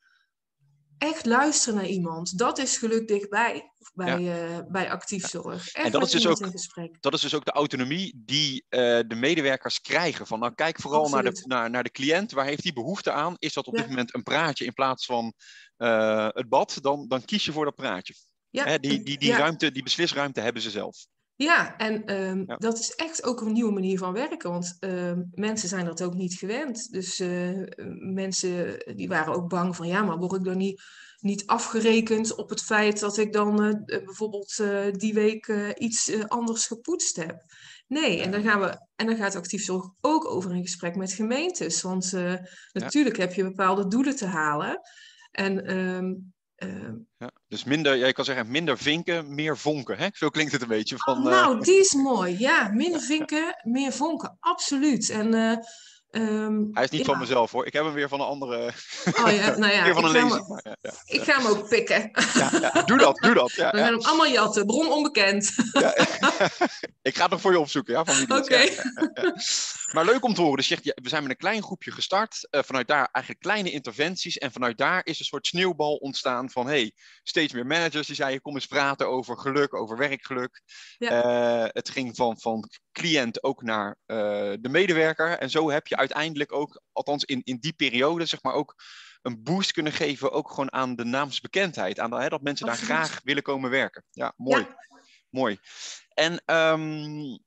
echt 0.98 1.25
luisteren 1.25 1.75
naar 1.75 1.88
iemand. 1.88 2.38
Dat 2.38 2.58
is 2.58 2.77
geluk 2.77 3.08
dichtbij 3.08 3.72
bij, 3.94 4.22
ja. 4.22 4.58
uh, 4.58 4.60
bij 4.68 4.92
actief 4.92 5.27
zorg. 5.27 5.72
Echt 5.72 5.86
en 5.86 5.92
dat 5.92 6.03
is, 6.03 6.12
dus 6.12 6.27
ook, 6.27 7.01
dat 7.01 7.14
is 7.14 7.22
dus 7.22 7.34
ook 7.34 7.46
de 7.46 7.51
autonomie 7.51 8.22
die 8.25 8.66
uh, 8.70 8.79
de 9.08 9.16
medewerkers 9.16 9.81
krijgen. 9.81 10.27
Van, 10.27 10.40
nou, 10.40 10.53
kijk 10.53 10.81
vooral 10.81 11.10
naar 11.10 11.24
de, 11.24 11.44
naar, 11.46 11.70
naar 11.70 11.84
de 11.84 11.92
cliënt. 11.92 12.31
Waar 12.31 12.46
heeft 12.46 12.64
hij 12.64 12.74
behoefte 12.74 13.12
aan? 13.12 13.36
Is 13.40 13.53
dat 13.53 13.68
op 13.68 13.75
ja. 13.75 13.81
dit 13.81 13.90
moment 13.90 14.14
een 14.14 14.24
praatje 14.24 14.66
in 14.66 14.74
plaats 14.74 15.05
van 15.05 15.34
uh, 15.77 16.27
het 16.31 16.50
bad? 16.50 16.77
Dan, 16.81 17.08
dan 17.08 17.25
kies 17.25 17.46
je 17.46 17.51
voor 17.51 17.66
dat 17.66 17.75
praatje. 17.75 18.14
Ja. 18.50 18.64
Hè, 18.64 18.79
die 18.79 19.03
die, 19.03 19.18
die, 19.18 19.31
ruimte, 19.31 19.72
die 19.72 19.84
beslisruimte 19.84 20.42
hebben 20.42 20.62
ze 20.62 20.70
zelf. 20.70 21.05
Ja, 21.37 21.77
en 21.77 22.21
um, 22.21 22.43
ja. 22.48 22.55
dat 22.55 22.79
is 22.79 22.91
echt 22.91 23.24
ook 23.24 23.41
een 23.41 23.51
nieuwe 23.51 23.71
manier 23.71 23.98
van 23.98 24.13
werken, 24.13 24.51
want 24.51 24.77
uh, 24.79 25.11
mensen 25.31 25.69
zijn 25.69 25.85
dat 25.85 26.03
ook 26.03 26.13
niet 26.13 26.33
gewend. 26.33 26.91
Dus 26.91 27.19
uh, 27.19 27.63
mensen 28.13 28.83
die 28.95 29.07
waren 29.07 29.33
ook 29.33 29.50
bang 29.50 29.75
van, 29.75 29.87
ja, 29.87 30.03
maar 30.03 30.17
word 30.17 30.33
ik 30.33 30.43
dan 30.43 30.57
niet, 30.57 30.81
niet 31.19 31.45
afgerekend 31.45 32.35
op 32.35 32.50
het 32.50 32.61
feit 32.61 33.00
dat 33.00 33.17
ik 33.17 33.33
dan 33.33 33.63
uh, 33.63 33.74
bijvoorbeeld 33.85 34.63
die 35.00 35.13
week 35.13 35.74
iets 35.77 36.27
anders 36.27 36.67
gepoetst 36.67 37.15
heb? 37.15 37.43
Nee, 37.87 38.21
en 38.21 38.31
dan, 38.31 38.41
gaan 38.41 38.59
we, 38.59 38.87
en 38.95 39.05
dan 39.05 39.15
gaat 39.15 39.35
actief 39.35 39.63
zorg 39.63 39.89
ook 40.01 40.25
over 40.25 40.55
in 40.55 40.61
gesprek 40.61 40.95
met 40.95 41.13
gemeentes, 41.13 41.81
want 41.81 42.11
natuurlijk 42.71 43.15
ja. 43.15 43.21
heb 43.21 43.33
je 43.33 43.43
bepaalde 43.43 43.87
doelen 43.87 44.15
te 44.15 44.25
halen. 44.25 44.79
En 45.31 45.77
um, 45.77 46.33
uh, 46.57 46.89
ja, 47.18 47.31
dus 47.48 47.63
minder, 47.63 47.98
jij 47.98 48.13
kan 48.13 48.25
zeggen, 48.25 48.51
minder 48.51 48.77
vinken, 48.77 49.35
meer 49.35 49.57
vonken. 49.57 49.98
Hè? 49.98 50.07
Zo 50.11 50.29
klinkt 50.29 50.51
het 50.51 50.61
een 50.61 50.68
beetje. 50.68 50.96
Van, 50.98 51.18
oh, 51.18 51.24
nou, 51.24 51.55
uh... 51.55 51.61
die 51.61 51.79
is 51.79 51.94
mooi. 51.94 52.35
Ja, 52.39 52.70
minder 52.74 53.01
vinken, 53.13 53.61
meer 53.63 53.91
vonken. 53.91 54.37
Absoluut. 54.39 55.09
En 55.09 55.35
uh, 55.35 55.57
Um, 56.15 56.70
Hij 56.74 56.83
is 56.83 56.89
niet 56.89 57.00
ja. 57.00 57.05
van 57.05 57.20
mezelf 57.20 57.51
hoor. 57.51 57.65
Ik 57.65 57.74
heb 57.74 57.83
hem 57.83 57.94
weer 57.94 58.09
van 58.09 58.20
een 58.20 58.25
andere. 58.25 58.57
Oh 59.24 59.31
ja, 59.31 59.57
nou 59.57 59.74
ja. 59.74 59.94
van 59.94 60.05
een 60.05 60.15
ik, 60.15 60.22
ga 60.22 60.24
lezer. 60.24 60.37
hem, 60.37 60.59
ja, 60.63 60.75
ja, 60.81 60.91
ik 61.05 61.24
ga 61.24 61.37
hem 61.37 61.48
ook 61.48 61.70
pikken. 61.70 62.11
Ja, 62.33 62.83
doe 62.85 62.98
dat, 62.98 63.18
doe 63.18 63.33
dat. 63.33 63.51
We 63.55 63.61
gaan 63.61 63.94
hem 63.94 64.01
allemaal 64.01 64.27
jatten. 64.27 64.65
Bron 64.65 64.91
onbekend. 64.91 65.53
ik 67.01 67.15
ga 67.15 67.22
het 67.22 67.31
nog 67.31 67.41
voor 67.41 67.51
je 67.51 67.59
opzoeken, 67.59 67.94
ja, 67.94 68.05
van 68.05 68.24
Oké. 68.24 68.44
Okay. 68.44 68.77
Maar 69.96 70.05
leuk 70.05 70.24
om 70.24 70.34
te 70.34 70.42
horen. 70.42 70.58
Dus 70.58 70.68
je 70.68 70.79
zegt, 70.84 71.00
we 71.01 71.10
zijn 71.10 71.22
met 71.22 71.31
een 71.31 71.38
klein 71.38 71.64
groepje 71.64 71.92
gestart. 71.92 72.48
Uh, 72.51 72.62
vanuit 72.64 72.88
daar 72.88 73.10
eigenlijk 73.12 73.46
kleine 73.46 73.72
interventies. 73.72 74.38
En 74.38 74.51
vanuit 74.51 74.77
daar 74.77 75.05
is 75.05 75.20
een 75.20 75.25
soort 75.25 75.48
sneeuwbal 75.48 75.96
ontstaan 75.96 76.50
van 76.50 76.68
hey, 76.68 76.92
steeds 77.24 77.53
meer 77.53 77.66
managers 77.66 78.08
die 78.08 78.16
zeiden: 78.16 78.42
kom 78.42 78.53
eens 78.53 78.66
praten 78.66 79.08
over 79.08 79.38
geluk, 79.38 79.74
over 79.74 79.98
werkgeluk. 79.98 80.62
Uh, 81.00 81.66
het 81.68 81.90
ging 81.90 82.16
van, 82.16 82.40
van 82.40 82.70
cliënt 82.92 83.44
ook 83.44 83.62
naar 83.62 83.98
uh, 84.08 84.18
de 84.60 84.70
medewerker. 84.70 85.38
En 85.38 85.50
zo 85.50 85.70
heb 85.70 85.88
je 85.88 85.98
uiteindelijk 85.98 86.53
ook, 86.53 86.81
althans 86.92 87.24
in, 87.24 87.42
in 87.44 87.58
die 87.60 87.74
periode, 87.74 88.25
zeg 88.25 88.44
maar 88.44 88.53
ook 88.53 88.75
een 89.22 89.44
boost 89.44 89.72
kunnen 89.72 89.94
geven, 89.94 90.31
ook 90.31 90.50
gewoon 90.50 90.74
aan 90.74 90.96
de 90.96 91.05
naamsbekendheid. 91.05 92.00
Aan 92.00 92.10
de, 92.10 92.16
hè, 92.16 92.29
dat 92.29 92.42
mensen 92.42 92.68
Absoluut. 92.68 92.90
daar 92.90 93.05
graag 93.05 93.22
willen 93.24 93.44
komen 93.44 93.70
werken. 93.70 94.03
Ja, 94.12 94.34
mooi. 94.36 94.62
Ja. 94.62 94.84
Mooi. 95.29 95.60
En 96.10 96.42
um, 96.46 97.44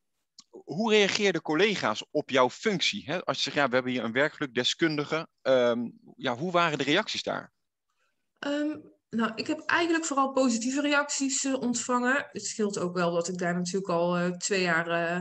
hoe 0.64 0.90
reageerden 0.90 1.42
collega's 1.42 2.04
op 2.10 2.30
jouw 2.30 2.50
functie? 2.50 3.02
Hè? 3.06 3.24
Als 3.24 3.36
je 3.36 3.42
zegt, 3.42 3.56
ja, 3.56 3.68
we 3.68 3.74
hebben 3.74 3.92
hier 3.92 4.04
een 4.04 4.12
werkgelukdeskundige. 4.12 5.28
Um, 5.42 5.98
ja, 6.16 6.36
hoe 6.36 6.52
waren 6.52 6.78
de 6.78 6.84
reacties 6.84 7.22
daar? 7.22 7.52
Um, 8.46 8.96
nou, 9.10 9.32
ik 9.34 9.46
heb 9.46 9.60
eigenlijk 9.66 10.04
vooral 10.04 10.32
positieve 10.32 10.80
reacties 10.80 11.44
uh, 11.44 11.60
ontvangen. 11.60 12.28
Het 12.32 12.46
scheelt 12.46 12.78
ook 12.78 12.94
wel 12.94 13.12
dat 13.12 13.28
ik 13.28 13.38
daar 13.38 13.54
natuurlijk 13.54 13.92
al 13.92 14.18
uh, 14.18 14.30
twee 14.30 14.62
jaar, 14.62 14.88
uh, 14.88 15.20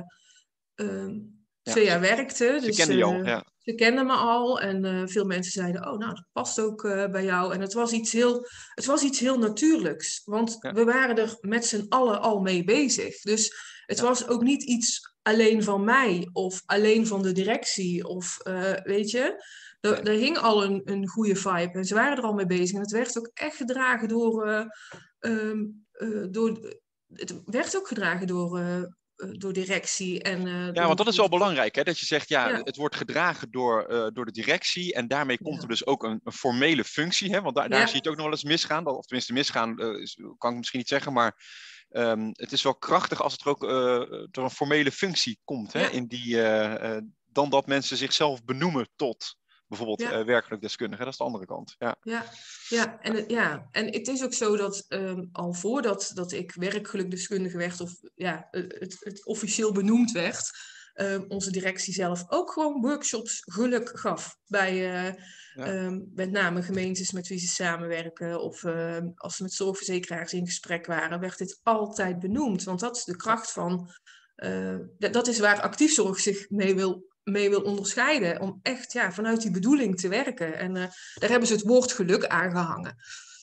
um, 0.76 1.46
ja, 1.62 1.72
twee 1.72 1.86
jaar 1.86 2.00
werkte. 2.00 2.58
Ze 2.60 2.66
dus, 2.66 2.76
kenden 2.76 3.04
al, 3.04 3.26
ja. 3.26 3.46
Ze 3.58 3.76
kenden 3.76 4.06
me 4.06 4.14
al 4.14 4.62
en 4.62 5.10
veel 5.10 5.26
mensen 5.26 5.52
zeiden, 5.52 5.88
oh 5.88 5.98
nou, 5.98 6.14
dat 6.14 6.26
past 6.32 6.60
ook 6.60 6.82
bij 7.12 7.24
jou. 7.24 7.54
En 7.54 7.62
het 7.62 7.74
was 7.74 7.92
iets 7.92 8.12
heel, 8.12 8.48
het 8.74 8.86
was 8.86 9.02
iets 9.02 9.20
heel 9.20 9.38
natuurlijks. 9.38 10.22
Want 10.26 10.58
ja. 10.60 10.74
we 10.74 10.84
waren 10.84 11.18
er 11.18 11.38
met 11.40 11.66
z'n 11.66 11.86
allen 11.90 12.22
al 12.22 12.40
mee 12.40 12.64
bezig. 12.64 13.22
Dus 13.22 13.56
het 13.86 14.00
was 14.00 14.28
ook 14.28 14.42
niet 14.42 14.64
iets 14.64 15.07
alleen 15.28 15.64
van 15.64 15.84
mij 15.84 16.30
of 16.32 16.62
alleen 16.66 17.08
van 17.08 17.22
de 17.22 17.32
directie 17.32 18.08
of 18.08 18.38
weet 18.84 19.12
je... 19.12 19.46
Er, 19.80 20.08
er, 20.08 20.14
hing 20.14 20.38
al 20.38 20.64
een, 20.64 20.82
een 20.86 21.08
goede 21.08 21.36
vibe 21.36 21.72
en 21.72 21.86
ze 21.86 21.94
waren 21.94 22.18
er 22.18 22.24
al 22.24 22.34
mee 22.34 22.46
bezig. 22.46 22.76
En 22.76 22.82
het 22.82 22.92
werd 22.92 23.18
ook 23.18 23.32
echt 23.34 23.56
gedragen 23.56 24.08
door. 24.08 24.48
Uh, 24.48 24.66
um, 25.20 25.86
uh, 25.94 26.26
door 26.30 26.76
het 27.14 27.42
werd 27.46 27.78
ook 27.78 27.88
gedragen 27.88 28.28
door, 28.28 28.62
door 29.16 29.54
directie. 29.54 30.22
En, 30.22 30.42
ja, 30.48 30.72
door 30.72 30.86
want 30.86 30.98
dat 30.98 31.08
is 31.08 31.18
wel 31.18 31.30
belangrijk, 31.30 31.76
hè? 31.76 31.84
dat 31.84 32.00
je 32.00 32.06
zegt, 32.06 32.30
ja, 32.30 32.50
ja. 32.50 32.62
het 32.64 32.76
wordt 32.76 32.96
gedragen 32.96 33.52
door, 33.52 34.12
door 34.14 34.26
de 34.26 34.32
directie. 34.32 34.94
En 34.94 35.08
daarmee 35.08 35.38
komt 35.38 35.56
ja. 35.56 35.62
er 35.62 35.68
dus 35.68 35.86
ook 35.86 36.04
een, 36.04 36.20
een 36.24 36.34
formele 36.34 36.84
functie. 36.84 37.32
Hè? 37.32 37.42
Want 37.42 37.56
daar, 37.56 37.70
daar 37.70 37.88
zie 37.88 37.92
je 37.92 37.98
het 37.98 38.08
ook 38.08 38.16
nog 38.16 38.26
wel 38.26 38.34
eens 38.34 38.44
misgaan. 38.44 38.88
Of 38.88 39.06
tenminste, 39.06 39.34
misgaan 39.34 39.80
is, 39.80 40.20
kan 40.38 40.52
ik 40.52 40.58
misschien 40.58 40.80
niet 40.80 40.90
zeggen, 40.90 41.14
maar. 41.14 41.36
Um, 41.90 42.30
het 42.34 42.52
is 42.52 42.62
wel 42.64 42.76
krachtig 42.76 43.22
als 43.22 43.32
het 43.34 43.42
er 43.42 43.48
ook 43.48 43.60
door 44.34 44.44
een 44.44 44.50
formele 44.50 44.92
functie 44.92 45.40
komt 45.44 45.74
hè? 45.74 45.88
in 45.90 46.08
die 46.08 46.36
dan 47.32 47.50
dat 47.50 47.68
mensen 47.68 47.98
zichzelf 47.98 48.44
benoemen 48.44 48.90
tot 48.96 49.36
bijvoorbeeld 49.68 50.02
Ja. 50.02 50.12
eh, 50.12 50.26
werkelijk 50.26 50.62
deskundige. 50.62 51.04
Dat 51.04 51.12
is 51.12 51.18
de 51.18 51.24
andere 51.24 51.46
kant. 51.46 51.76
Ja, 51.78 51.96
Ja, 52.02 52.26
ja, 52.70 53.00
en, 53.02 53.16
het- 53.16 53.30
ja, 53.32 53.68
en 53.72 53.86
het 53.86 54.08
is 54.08 54.24
ook 54.24 54.34
zo 54.34 54.58
dat 54.58 54.86
ehm, 54.88 55.26
al 55.32 55.54
voordat 55.54 56.12
dat 56.14 56.32
ik 56.32 56.54
werkgelukdeskundige 56.54 57.58
werd, 57.58 57.82
of 57.82 57.92
ja, 58.16 58.48
het, 58.52 58.98
het 59.00 59.26
officieel 59.26 59.72
benoemd 59.72 60.12
werd, 60.12 60.52
ehm, 60.98 61.24
onze 61.28 61.52
directie 61.52 61.94
zelf 61.94 62.24
ook 62.28 62.52
gewoon 62.52 62.82
workshops 62.82 63.42
geluk 63.46 64.00
gaf 64.00 64.38
bij 64.46 64.72
eh, 64.72 65.14
Ja. 65.54 65.66
ehm, 65.66 66.00
met 66.16 66.32
name 66.32 66.62
gemeentes 66.62 67.12
met 67.12 67.28
wie 67.28 67.40
ze 67.40 67.48
samenwerken 67.48 68.42
of 68.42 68.64
ehm, 68.64 69.08
als 69.16 69.36
ze 69.36 69.44
met 69.44 69.54
zorgverzekeraars 69.54 70.34
in 70.34 70.46
gesprek 70.46 70.86
waren, 70.86 71.20
werd 71.20 71.38
dit 71.38 71.60
altijd 71.64 72.20
benoemd. 72.20 72.64
Want 72.64 72.80
dat 72.80 72.96
is 72.98 73.04
de 73.04 73.16
kracht 73.16 73.52
van, 73.52 73.90
eh, 74.36 74.76
dat- 74.98 75.28
is 75.28 75.40
waar 75.40 75.62
actiefzorg 75.62 76.20
zich 76.20 76.50
mee 76.50 76.76
wil, 76.76 77.06
mee 77.24 77.50
wil 77.50 77.62
onderscheiden, 77.62 78.42
om 78.42 78.60
echt 78.62 78.94
ja, 78.94 79.12
vanuit 79.12 79.42
die 79.42 79.52
bedoeling 79.52 80.00
te 80.00 80.08
werken. 80.08 80.58
En 80.58 80.76
eh, 80.76 80.84
daar 81.16 81.30
hebben 81.30 81.48
ze 81.48 81.54
het 81.54 81.64
woord 81.64 81.92
geluk 81.92 82.26
aangehangen. 82.26 82.96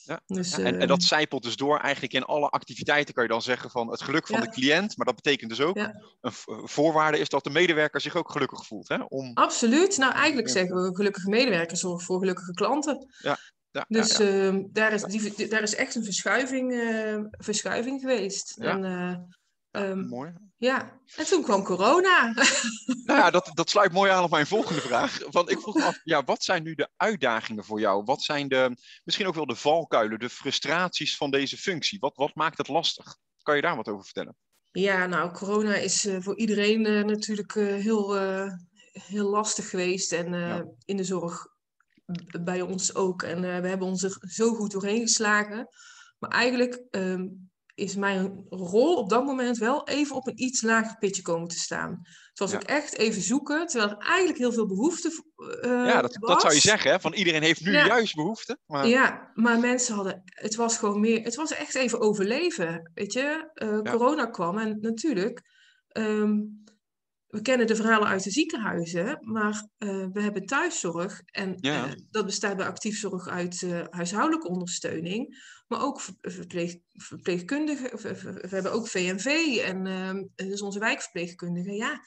Ja, 0.07 0.21
Dus, 0.25 0.53
en, 0.57 0.65
en 0.65 0.79
ehm, 0.79 0.87
dat 0.87 1.03
zijpelt 1.03 1.43
dus 1.43 1.55
door 1.55 1.79
eigenlijk 1.79 2.13
in 2.13 2.23
alle 2.23 2.49
activiteiten, 2.49 3.13
kan 3.13 3.23
je 3.23 3.29
dan 3.29 3.41
zeggen 3.41 3.69
van 3.69 3.91
het 3.91 4.01
geluk 4.01 4.27
van 4.27 4.39
Ja. 4.39 4.45
de 4.45 4.51
cliënt. 4.51 4.97
Maar 4.97 5.05
dat 5.05 5.15
betekent 5.15 5.49
dus 5.49 5.61
ook, 5.61 5.77
Ja. 5.77 6.01
een 6.21 6.31
voorwaarde 6.67 7.17
is 7.19 7.29
dat 7.29 7.43
de 7.43 7.49
medewerker 7.49 8.01
zich 8.01 8.15
ook 8.15 8.31
gelukkig 8.31 8.65
voelt. 8.65 8.87
Hè? 8.87 8.97
Om, 9.07 9.31
Absoluut. 9.33 9.97
Nou, 9.97 10.13
eigenlijk 10.13 10.49
zeggen 10.49 10.75
we 10.75 10.95
gelukkige 10.95 11.29
medewerkers 11.29 11.79
zorgen 11.79 12.05
voor 12.05 12.19
gelukkige 12.19 12.53
klanten. 12.53 13.07
ja, 13.17 13.37
Dus 13.87 14.17
ja, 14.17 14.25
ja. 14.25 14.31
ehm, 14.47 14.63
daar, 14.71 14.93
is, 14.93 15.03
die, 15.03 15.47
daar 15.47 15.61
is 15.61 15.75
echt 15.75 15.95
een 15.95 16.03
verschuiving, 16.03 16.73
eh, 16.73 17.17
verschuiving 17.31 17.99
geweest. 18.01 18.55
Ja. 18.61 18.69
En, 18.69 18.83
eh, 18.83 19.15
Ja, 19.79 19.85
ehm, 19.89 20.07
mooi. 20.07 20.33
ja. 20.57 20.99
en 21.15 21.25
toen 21.25 21.43
kwam 21.43 21.63
corona. 21.63 22.33
Nou 23.05 23.19
ja, 23.19 23.29
dat, 23.31 23.51
dat 23.53 23.69
sluit 23.69 23.91
mooi 23.91 24.11
aan 24.11 24.23
op 24.23 24.29
mijn 24.29 24.47
volgende 24.47 24.81
vraag. 24.81 25.19
Want 25.31 25.51
ik 25.51 25.59
vroeg 25.59 25.75
me 25.75 25.83
af, 25.83 25.99
ja, 26.03 26.23
wat 26.23 26.43
zijn 26.43 26.63
nu 26.63 26.75
de 26.75 26.89
uitdagingen 26.97 27.63
voor 27.63 27.79
jou? 27.79 28.03
Wat 28.03 28.21
zijn 28.21 28.47
de, 28.47 28.77
misschien 29.03 29.27
ook 29.27 29.35
wel 29.35 29.45
de 29.45 29.55
valkuilen, 29.55 30.19
de 30.19 30.29
frustraties 30.29 31.17
van 31.17 31.31
deze 31.31 31.57
functie? 31.57 31.99
Wat, 31.99 32.15
wat 32.15 32.35
maakt 32.35 32.57
het 32.57 32.67
lastig? 32.67 33.17
Kan 33.41 33.55
je 33.55 33.61
daar 33.61 33.75
wat 33.75 33.87
over 33.87 34.03
vertellen? 34.05 34.35
Ja, 34.71 35.05
nou, 35.05 35.31
corona 35.31 35.75
is 35.75 36.05
eh, 36.05 36.17
voor 36.19 36.37
iedereen 36.37 36.85
eh, 36.85 37.03
natuurlijk 37.03 37.55
eh, 37.55 37.65
heel, 37.65 38.15
heel 38.91 39.29
lastig 39.29 39.69
geweest. 39.69 40.11
En 40.11 40.33
Ja. 40.33 40.65
in 40.85 40.97
de 40.97 41.03
zorg 41.03 41.47
bij 42.41 42.61
ons 42.61 42.95
ook. 42.95 43.23
En 43.23 43.41
we 43.41 43.67
hebben 43.67 43.87
ons 43.87 44.03
er 44.03 44.17
zo 44.21 44.53
goed 44.53 44.71
doorheen 44.71 45.01
geslagen. 45.01 45.67
Maar 46.19 46.29
eigenlijk 46.29 46.83
ehm, 46.91 47.27
is 47.75 47.95
mijn 47.95 48.45
rol 48.49 48.95
op 48.95 49.09
dat 49.09 49.25
moment 49.25 49.57
wel 49.57 49.87
even 49.87 50.15
op 50.15 50.27
een 50.27 50.41
iets 50.43 50.61
lager 50.61 50.97
pitje 50.97 51.21
komen 51.21 51.47
te 51.47 51.57
staan. 51.59 51.99
Het 52.29 52.39
was 52.39 52.51
Ja. 52.51 52.55
ook 52.57 52.63
echt 52.63 52.97
even 52.97 53.21
zoeken, 53.21 53.67
terwijl 53.67 53.91
er 53.91 53.97
eigenlijk 53.97 54.37
heel 54.37 54.51
veel 54.53 54.67
behoefte 54.67 55.23
eh 55.61 55.69
ja, 55.69 56.01
dat, 56.01 56.17
dat 56.19 56.41
zou 56.41 56.53
je 56.53 56.59
zeggen, 56.59 56.91
hè? 56.91 56.99
Van 56.99 57.13
iedereen 57.13 57.41
heeft 57.43 57.61
nu 57.65 57.71
Ja. 57.71 57.85
juist 57.85 58.15
behoefte. 58.15 58.57
Maar, 58.65 58.87
Ja, 58.87 59.31
maar 59.33 59.59
mensen 59.59 59.95
hadden, 59.95 60.21
het 60.25 60.55
was 60.55 60.77
gewoon 60.77 60.99
meer, 60.99 61.23
het 61.23 61.35
was 61.35 61.53
echt 61.53 61.75
even 61.75 61.99
overleven, 61.99 62.91
weet 62.93 63.13
je. 63.13 63.49
Eh, 63.53 63.79
Corona 63.81 64.25
kwam 64.25 64.57
en 64.57 64.77
natuurlijk, 64.81 65.41
ehm, 65.87 66.33
we 67.35 67.41
kennen 67.41 67.67
de 67.67 67.75
verhalen 67.75 68.07
uit 68.07 68.23
de 68.23 68.31
ziekenhuizen, 68.31 69.17
maar 69.21 69.67
eh, 69.77 70.05
we 70.13 70.21
hebben 70.21 70.45
thuiszorg 70.45 71.21
en 71.25 71.57
Ja. 71.59 71.85
eh, 71.85 71.91
dat 72.09 72.25
bestaat 72.25 72.57
bij 72.57 72.65
actiefzorg 72.65 73.27
uit 73.27 73.61
eh, 73.63 73.81
huishoudelijke 73.89 74.47
ondersteuning, 74.47 75.43
maar 75.67 75.83
ook 75.83 76.01
ver- 76.01 76.15
verpleeg, 76.21 76.75
verpleegkundigen, 76.93 78.01
we, 78.01 78.47
hebben 78.49 78.71
ook 78.71 78.87
VNV 78.87 79.57
en 79.65 80.31
dus 80.35 80.61
onze 80.61 80.79
wijkverpleegkundigen. 80.79 81.75
Ja, 81.75 82.01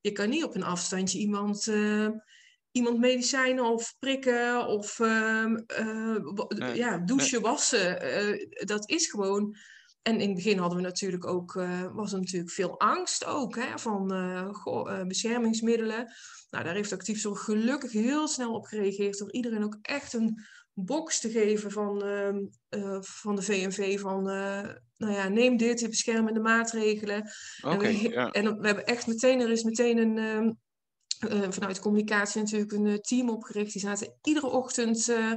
je 0.00 0.12
kan 0.12 0.28
niet 0.28 0.44
op 0.44 0.54
een 0.54 0.62
afstandje 0.62 1.18
iemand... 1.18 1.70
iemand 2.70 2.98
medicijnen 2.98 3.64
of 3.64 3.94
prikken 3.98 4.66
of 4.66 5.00
ehm, 5.00 5.56
eh, 5.66 6.16
Nee, 6.48 6.76
ja, 6.76 6.98
douchen, 6.98 7.40
wassen. 7.40 7.98
dat 8.66 8.90
is 8.90 9.10
gewoon. 9.10 9.56
En 10.02 10.20
in 10.20 10.26
het 10.26 10.34
begin 10.34 10.58
hadden 10.58 10.78
we 10.78 10.84
natuurlijk 10.84 11.26
ook, 11.26 11.56
eh, 11.56 11.94
was 11.94 12.12
er 12.12 12.18
natuurlijk 12.18 12.52
veel 12.52 12.80
angst 12.80 13.24
ook 13.24 13.56
hè, 13.56 13.78
van 13.78 14.12
eh, 14.12 14.48
goh, 14.52 14.92
eh, 14.92 15.06
beschermingsmiddelen. 15.06 16.12
Nou, 16.50 16.64
daar 16.64 16.74
heeft 16.74 16.92
actiefzorg 16.92 17.40
gelukkig 17.40 17.92
heel 17.92 18.28
snel 18.28 18.54
op 18.54 18.64
gereageerd 18.64 19.18
door 19.18 19.32
iedereen 19.32 19.64
ook 19.64 19.78
echt 19.82 20.12
een 20.12 20.44
box 20.74 21.20
te 21.20 21.30
geven 21.30 21.70
van, 21.70 22.02
ehm, 22.02 22.38
eh, 22.68 22.98
van 23.00 23.36
de 23.36 23.42
VNV 23.42 24.00
van, 24.00 24.22
nou 24.96 25.12
ja, 25.12 25.28
neem 25.28 25.56
dit, 25.56 25.78
de 25.78 25.88
beschermende 25.88 26.40
maatregelen. 26.40 27.30
En, 27.62 27.78
we, 27.78 28.30
en 28.32 28.58
we 28.60 28.66
hebben 28.66 28.86
echt 28.86 29.06
meteen, 29.06 29.40
er 29.40 29.50
is 29.50 29.62
meteen 29.62 29.98
een, 29.98 30.18
ehm, 30.18 30.50
eh, 31.28 31.50
vanuit 31.50 31.80
communicatie 31.80 32.40
natuurlijk 32.40 32.72
een 32.72 33.00
team 33.00 33.30
opgericht. 33.30 33.72
Die 33.72 33.82
zaten 33.82 34.14
iedere 34.22 34.46
ochtend 34.46 35.08
eh, 35.08 35.32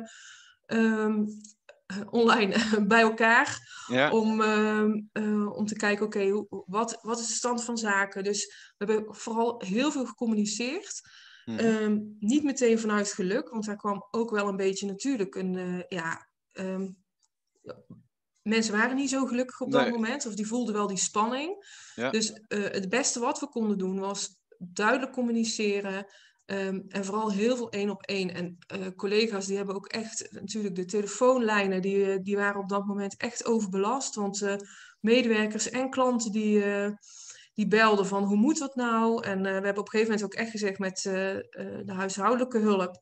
ehm, 0.65 1.23
eh, 1.64 1.64
online 2.09 2.55
bij 2.87 3.01
elkaar 3.01 3.83
ja. 3.87 4.11
om, 4.11 4.41
ehm, 4.41 5.01
eh, 5.11 5.57
om 5.57 5.65
te 5.65 5.75
kijken, 5.75 6.05
oké, 6.05 6.45
wat, 6.65 6.99
wat 7.01 7.19
is 7.19 7.27
de 7.27 7.33
stand 7.33 7.63
van 7.63 7.77
zaken? 7.77 8.23
Dus 8.23 8.73
we 8.77 8.85
hebben 8.85 9.15
vooral 9.15 9.61
heel 9.65 9.91
veel 9.91 10.05
gecommuniceerd. 10.05 11.01
Mhm. 11.45 11.59
Ehm, 11.59 11.99
niet 12.19 12.43
meteen 12.43 12.79
vanuit 12.79 13.11
geluk, 13.13 13.49
want 13.49 13.65
daar 13.65 13.77
kwam 13.77 14.07
ook 14.11 14.29
wel 14.29 14.47
een 14.47 14.55
beetje 14.55 14.85
natuurlijk 14.85 15.35
een, 15.35 15.55
eh, 15.55 15.99
ja, 15.99 16.29
ehm, 16.51 16.87
mensen 18.41 18.73
waren 18.73 18.95
niet 18.95 19.09
zo 19.09 19.25
gelukkig 19.25 19.61
op 19.61 19.71
dat 19.71 19.81
Nee. 19.81 19.91
moment, 19.91 20.25
of 20.25 20.35
die 20.35 20.47
voelden 20.47 20.73
wel 20.73 20.87
die 20.87 20.97
spanning. 20.97 21.65
Ja. 21.95 22.09
Dus 22.09 22.31
eh, 22.31 22.63
het 22.63 22.89
beste 22.89 23.19
wat 23.19 23.39
we 23.39 23.47
konden 23.47 23.77
doen 23.77 23.99
was 23.99 24.39
duidelijk 24.57 25.11
communiceren 25.11 26.05
ehm, 26.45 26.81
en 26.87 27.05
vooral 27.05 27.31
heel 27.31 27.55
veel 27.55 27.69
één 27.69 27.89
op 27.89 28.01
één. 28.01 28.33
En 28.33 28.57
eh, 28.67 28.79
collega's 28.95 29.45
die 29.45 29.57
hebben 29.57 29.75
ook 29.75 29.87
echt 29.87 30.27
natuurlijk 30.31 30.75
de 30.75 30.85
telefoonlijnen, 30.85 31.81
die, 31.81 32.11
eh, 32.11 32.19
die 32.21 32.35
waren 32.35 32.61
op 32.61 32.69
dat 32.69 32.85
moment 32.85 33.17
echt 33.17 33.45
overbelast, 33.45 34.15
want 34.15 34.41
eh, 34.41 34.55
medewerkers 34.99 35.69
en 35.69 35.89
klanten 35.89 36.31
die... 36.31 36.63
die 37.53 37.67
belden 37.67 38.05
van 38.05 38.23
hoe 38.23 38.37
moet 38.37 38.57
dat 38.57 38.75
nou? 38.75 39.23
En 39.23 39.41
we 39.41 39.49
hebben 39.49 39.77
op 39.77 39.77
een 39.77 39.87
gegeven 39.87 40.13
moment 40.13 40.23
ook 40.23 40.39
echt 40.39 40.51
gezegd 40.51 40.79
met 40.79 41.01
de 41.01 41.93
huishoudelijke 41.93 42.59
hulp. 42.59 42.99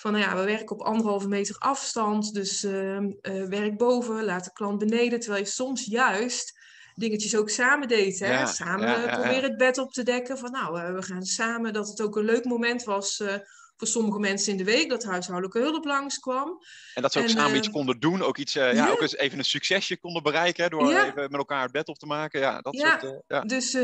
Van 0.00 0.12
nou 0.12 0.24
ja, 0.24 0.36
we 0.36 0.44
werken 0.44 0.76
op 0.76 0.86
anderhalve 0.86 1.28
meter 1.28 1.56
afstand. 1.58 2.32
Dus 2.32 2.64
ehm, 2.64 3.10
eh, 3.20 3.44
werk 3.44 3.78
boven, 3.78 4.24
laat 4.24 4.44
de 4.44 4.52
klant 4.52 4.78
beneden. 4.78 5.20
Terwijl 5.20 5.42
je 5.42 5.48
soms 5.48 5.84
juist 5.84 6.57
dingetjes 6.98 7.36
ook 7.36 7.50
samen 7.50 7.88
deed. 7.88 8.18
Hè? 8.18 8.32
Ja, 8.32 8.46
samen 8.46 8.88
ja, 8.88 8.96
eh, 8.96 9.04
ja, 9.04 9.16
proberen 9.16 9.42
het 9.42 9.56
bed 9.56 9.78
op 9.78 9.92
te 9.92 10.02
dekken. 10.02 10.38
Van 10.38 10.50
nou, 10.50 10.80
eh, 10.80 10.94
we 10.94 11.02
gaan 11.02 11.22
samen. 11.22 11.72
Dat 11.72 11.88
het 11.88 12.00
ook 12.00 12.16
een 12.16 12.24
leuk 12.24 12.44
moment 12.44 12.84
was 12.84 13.20
eh, 13.20 13.34
voor 13.76 13.86
sommige 13.86 14.18
mensen 14.18 14.52
in 14.52 14.58
de 14.58 14.64
week. 14.64 14.88
Dat 14.88 15.04
huishoudelijke 15.04 15.58
hulp 15.58 15.84
langskwam. 15.84 16.62
En 16.94 17.02
dat 17.02 17.12
ze 17.12 17.18
ook 17.18 17.24
en, 17.24 17.30
samen 17.30 17.56
iets 17.56 17.70
konden 17.70 18.00
doen, 18.00 18.22
ook, 18.22 18.38
iets, 18.38 18.52
ja, 18.52 18.90
ook 18.90 19.00
eens 19.00 19.16
even 19.16 19.38
een 19.38 19.44
succesje 19.44 19.96
konden 19.96 20.22
bereiken, 20.22 20.64
hè, 20.64 20.70
door 20.70 20.90
even 20.90 21.14
met 21.14 21.32
elkaar 21.32 21.62
het 21.62 21.72
bed 21.72 21.88
op 21.88 21.98
te 21.98 22.06
maken. 22.06 22.40
Ja, 22.40 22.60
dat 22.60 22.76
soort, 22.76 23.22
ja. 23.28 23.40
Dus 23.40 23.76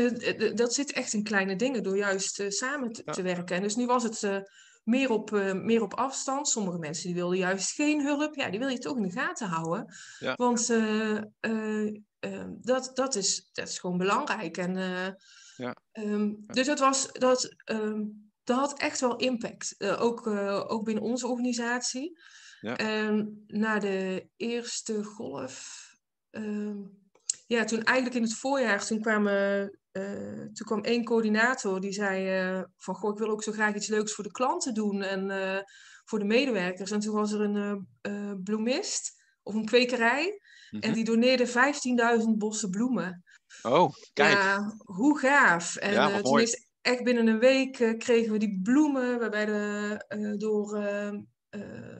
dat 0.53 0.73
zit 0.73 0.91
echt 0.91 1.13
in 1.13 1.23
kleine 1.23 1.55
dingen 1.55 1.83
door 1.83 1.97
juist 1.97 2.43
samen 2.47 2.91
te, 2.91 3.21
werken. 3.21 3.55
En 3.55 3.61
dus 3.61 3.75
nu 3.75 3.85
was 3.85 4.03
het 4.03 4.45
meer, 4.85 5.09
op, 5.09 5.33
eh, 5.33 5.53
meer 5.53 5.81
op 5.81 5.93
afstand. 5.93 6.47
Sommige 6.47 6.77
mensen 6.77 7.05
die 7.05 7.15
wilden 7.15 7.37
juist 7.37 7.71
geen 7.71 8.01
hulp. 8.01 8.35
Ja, 8.35 8.49
die 8.49 8.59
wil 8.59 8.67
je 8.67 8.77
toch 8.77 8.97
in 8.97 9.03
de 9.03 9.11
gaten 9.11 9.47
houden. 9.47 9.95
Ja. 10.19 10.33
Want 10.35 10.69
eh, 10.69 11.17
eh, 11.39 11.87
eh, 12.19 12.45
dat, 12.61 12.91
dat, 12.93 13.15
is, 13.15 13.49
dat 13.53 13.67
is 13.67 13.79
gewoon 13.79 13.97
belangrijk. 13.97 14.57
En, 14.57 14.77
eh, 14.77 15.07
Ja. 15.55 15.75
ehm, 15.91 16.31
dus 16.45 16.65
dat, 16.67 16.79
was, 16.79 17.11
dat, 17.11 17.55
ehm, 17.63 18.03
dat 18.43 18.57
had 18.57 18.79
echt 18.79 18.99
wel 18.99 19.15
impact. 19.15 19.75
Ook, 19.99 20.27
ook 20.67 20.83
binnen 20.83 21.03
onze 21.03 21.27
organisatie. 21.27 22.19
Ja. 22.61 22.75
Na 23.47 23.79
de 23.79 24.27
eerste 24.35 25.03
golf... 25.03 25.83
ehm, 26.29 26.77
ja, 27.47 27.63
toen 27.63 27.83
eigenlijk 27.83 28.15
in 28.17 28.23
het 28.23 28.33
voorjaar, 28.33 28.85
toen, 28.85 29.01
kwamen, 29.01 29.79
eh, 29.95 30.45
toen 30.53 30.65
kwam 30.65 30.83
één 30.83 31.03
coördinator 31.03 31.81
die 31.81 31.91
zei 31.91 32.27
eh, 32.27 32.63
van 32.77 32.95
goh, 32.95 33.11
ik 33.11 33.17
wil 33.17 33.29
ook 33.29 33.43
zo 33.43 33.51
graag 33.51 33.75
iets 33.75 33.87
leuks 33.87 34.13
voor 34.13 34.23
de 34.23 34.31
klanten 34.31 34.73
doen 34.73 35.01
en 35.01 35.29
eh, 35.29 35.61
voor 36.05 36.19
de 36.19 36.25
medewerkers. 36.25 36.91
En 36.91 36.99
toen 36.99 37.15
was 37.15 37.31
er 37.31 37.41
een 37.41 37.87
bloemist 38.43 39.23
of 39.43 39.53
een 39.53 39.65
kwekerij 39.65 40.39
Mhm. 40.71 40.83
en 40.83 40.93
die 40.93 41.03
doneerde 41.03 41.47
15.000 41.47 42.37
bossen 42.37 42.69
bloemen. 42.69 43.23
Oh, 43.63 43.91
kijk. 44.13 44.33
Ja, 44.33 44.75
hoe 44.77 45.19
gaaf. 45.19 45.75
En 45.75 45.93
Ja, 45.93 46.21
toen 46.21 46.39
is 46.39 46.67
echt 46.81 47.03
binnen 47.03 47.27
een 47.27 47.39
week 47.39 47.95
kregen 47.97 48.31
we 48.31 48.37
die 48.37 48.59
bloemen. 48.63 49.19
Waarbij 49.19 49.45
de, 49.45 50.35
door, 50.37 50.69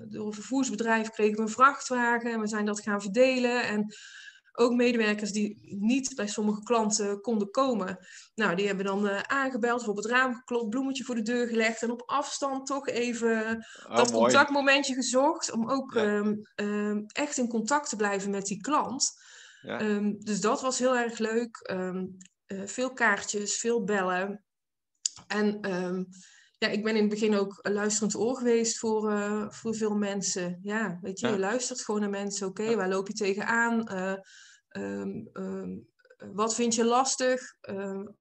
door 0.10 0.28
een 0.28 0.34
vervoersbedrijf 0.34 1.10
kregen 1.10 1.36
we 1.36 1.42
een 1.42 1.50
vrachtwagen. 1.50 2.32
En 2.32 2.40
we 2.40 2.48
zijn 2.48 2.66
dat 2.66 2.82
gaan 2.82 3.02
verdelen. 3.02 3.64
En 3.64 3.96
ook 4.56 4.74
medewerkers 4.74 5.32
die 5.32 5.76
niet 5.80 6.16
bij 6.16 6.28
sommige 6.28 6.64
klanten 6.64 7.22
konden 7.22 7.52
komen. 7.52 7.98
Nou, 8.36 8.56
die 8.56 8.68
hebben 8.68 8.86
dan 8.86 9.08
eh, 9.08 9.22
aangebeld 9.22 9.82
of 9.82 9.88
op 9.88 9.96
het 9.98 10.06
raam 10.06 10.34
geklopt, 10.36 10.70
bloemetje 10.70 11.04
voor 11.04 11.16
de 11.16 11.22
deur 11.22 11.48
gelegd. 11.48 11.82
En 11.84 11.92
op 11.92 12.04
afstand 12.06 12.68
toch 12.68 12.88
even 12.88 13.66
Oh, 13.88 13.96
dat 13.96 14.12
mooi. 14.12 14.24
contactmomentje 14.24 14.94
gezocht. 14.94 15.52
Om 15.52 15.70
ook 15.70 15.94
Ja. 15.94 16.04
ehm, 16.04 16.36
ehm, 16.56 17.02
echt 17.08 17.38
in 17.38 17.48
contact 17.48 17.90
te 17.90 17.96
blijven 17.96 18.30
met 18.32 18.46
die 18.46 18.62
klant. 18.62 19.12
Ja. 19.62 19.80
Ehm, 19.80 20.14
dus 20.18 20.42
dat 20.42 20.62
was 20.62 20.80
heel 20.80 20.98
erg 20.98 21.18
leuk. 21.18 21.58
Eh, 21.58 22.02
veel 22.66 22.94
kaartjes, 22.94 23.58
veel 23.58 23.84
bellen. 23.84 24.44
En 25.28 25.60
ja, 26.58 26.68
ik 26.68 26.84
ben 26.84 26.96
in 26.96 27.02
het 27.02 27.10
begin 27.10 27.36
ook 27.36 27.60
een 27.62 27.74
luisterend 27.74 28.16
oor 28.16 28.38
geweest 28.38 28.78
voor, 28.78 29.12
uh, 29.12 29.46
voor 29.50 29.76
veel 29.76 29.96
mensen. 29.96 30.60
Ja, 30.64 30.98
weet 31.02 31.20
je, 31.20 31.28
je 31.28 31.40
luistert 31.40 31.82
gewoon 31.82 32.02
naar 32.02 32.10
mensen. 32.10 32.48
Oké, 32.48 32.76
waar 32.76 32.90
loop 32.90 33.08
je 33.08 33.14
tegenaan? 33.14 33.90
Uh, 33.92 34.14
wat 36.34 36.56
vind 36.56 36.76
je 36.76 36.86
lastig? 36.86 37.56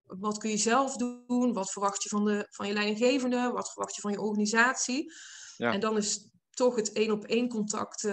wat 0.03 0.39
kun 0.39 0.51
je 0.51 0.57
zelf 0.57 0.97
doen? 0.97 1.53
Wat 1.53 1.73
verwacht 1.73 2.03
je 2.03 2.09
van, 2.09 2.25
de, 2.25 2.47
van 2.51 2.67
je 2.67 2.73
leidinggevende? 2.73 3.51
Wat 3.51 3.73
verwacht 3.73 3.95
je 3.95 4.01
van 4.01 4.13
je 4.13 4.21
organisatie? 4.21 5.13
Ja. 5.57 5.73
En 5.73 5.81
dan 5.81 5.97
is 5.97 6.31
toch 6.51 6.77
het 6.77 6.93
één 6.93 7.11
op 7.11 7.25
één 7.25 7.49
contact, 7.49 8.09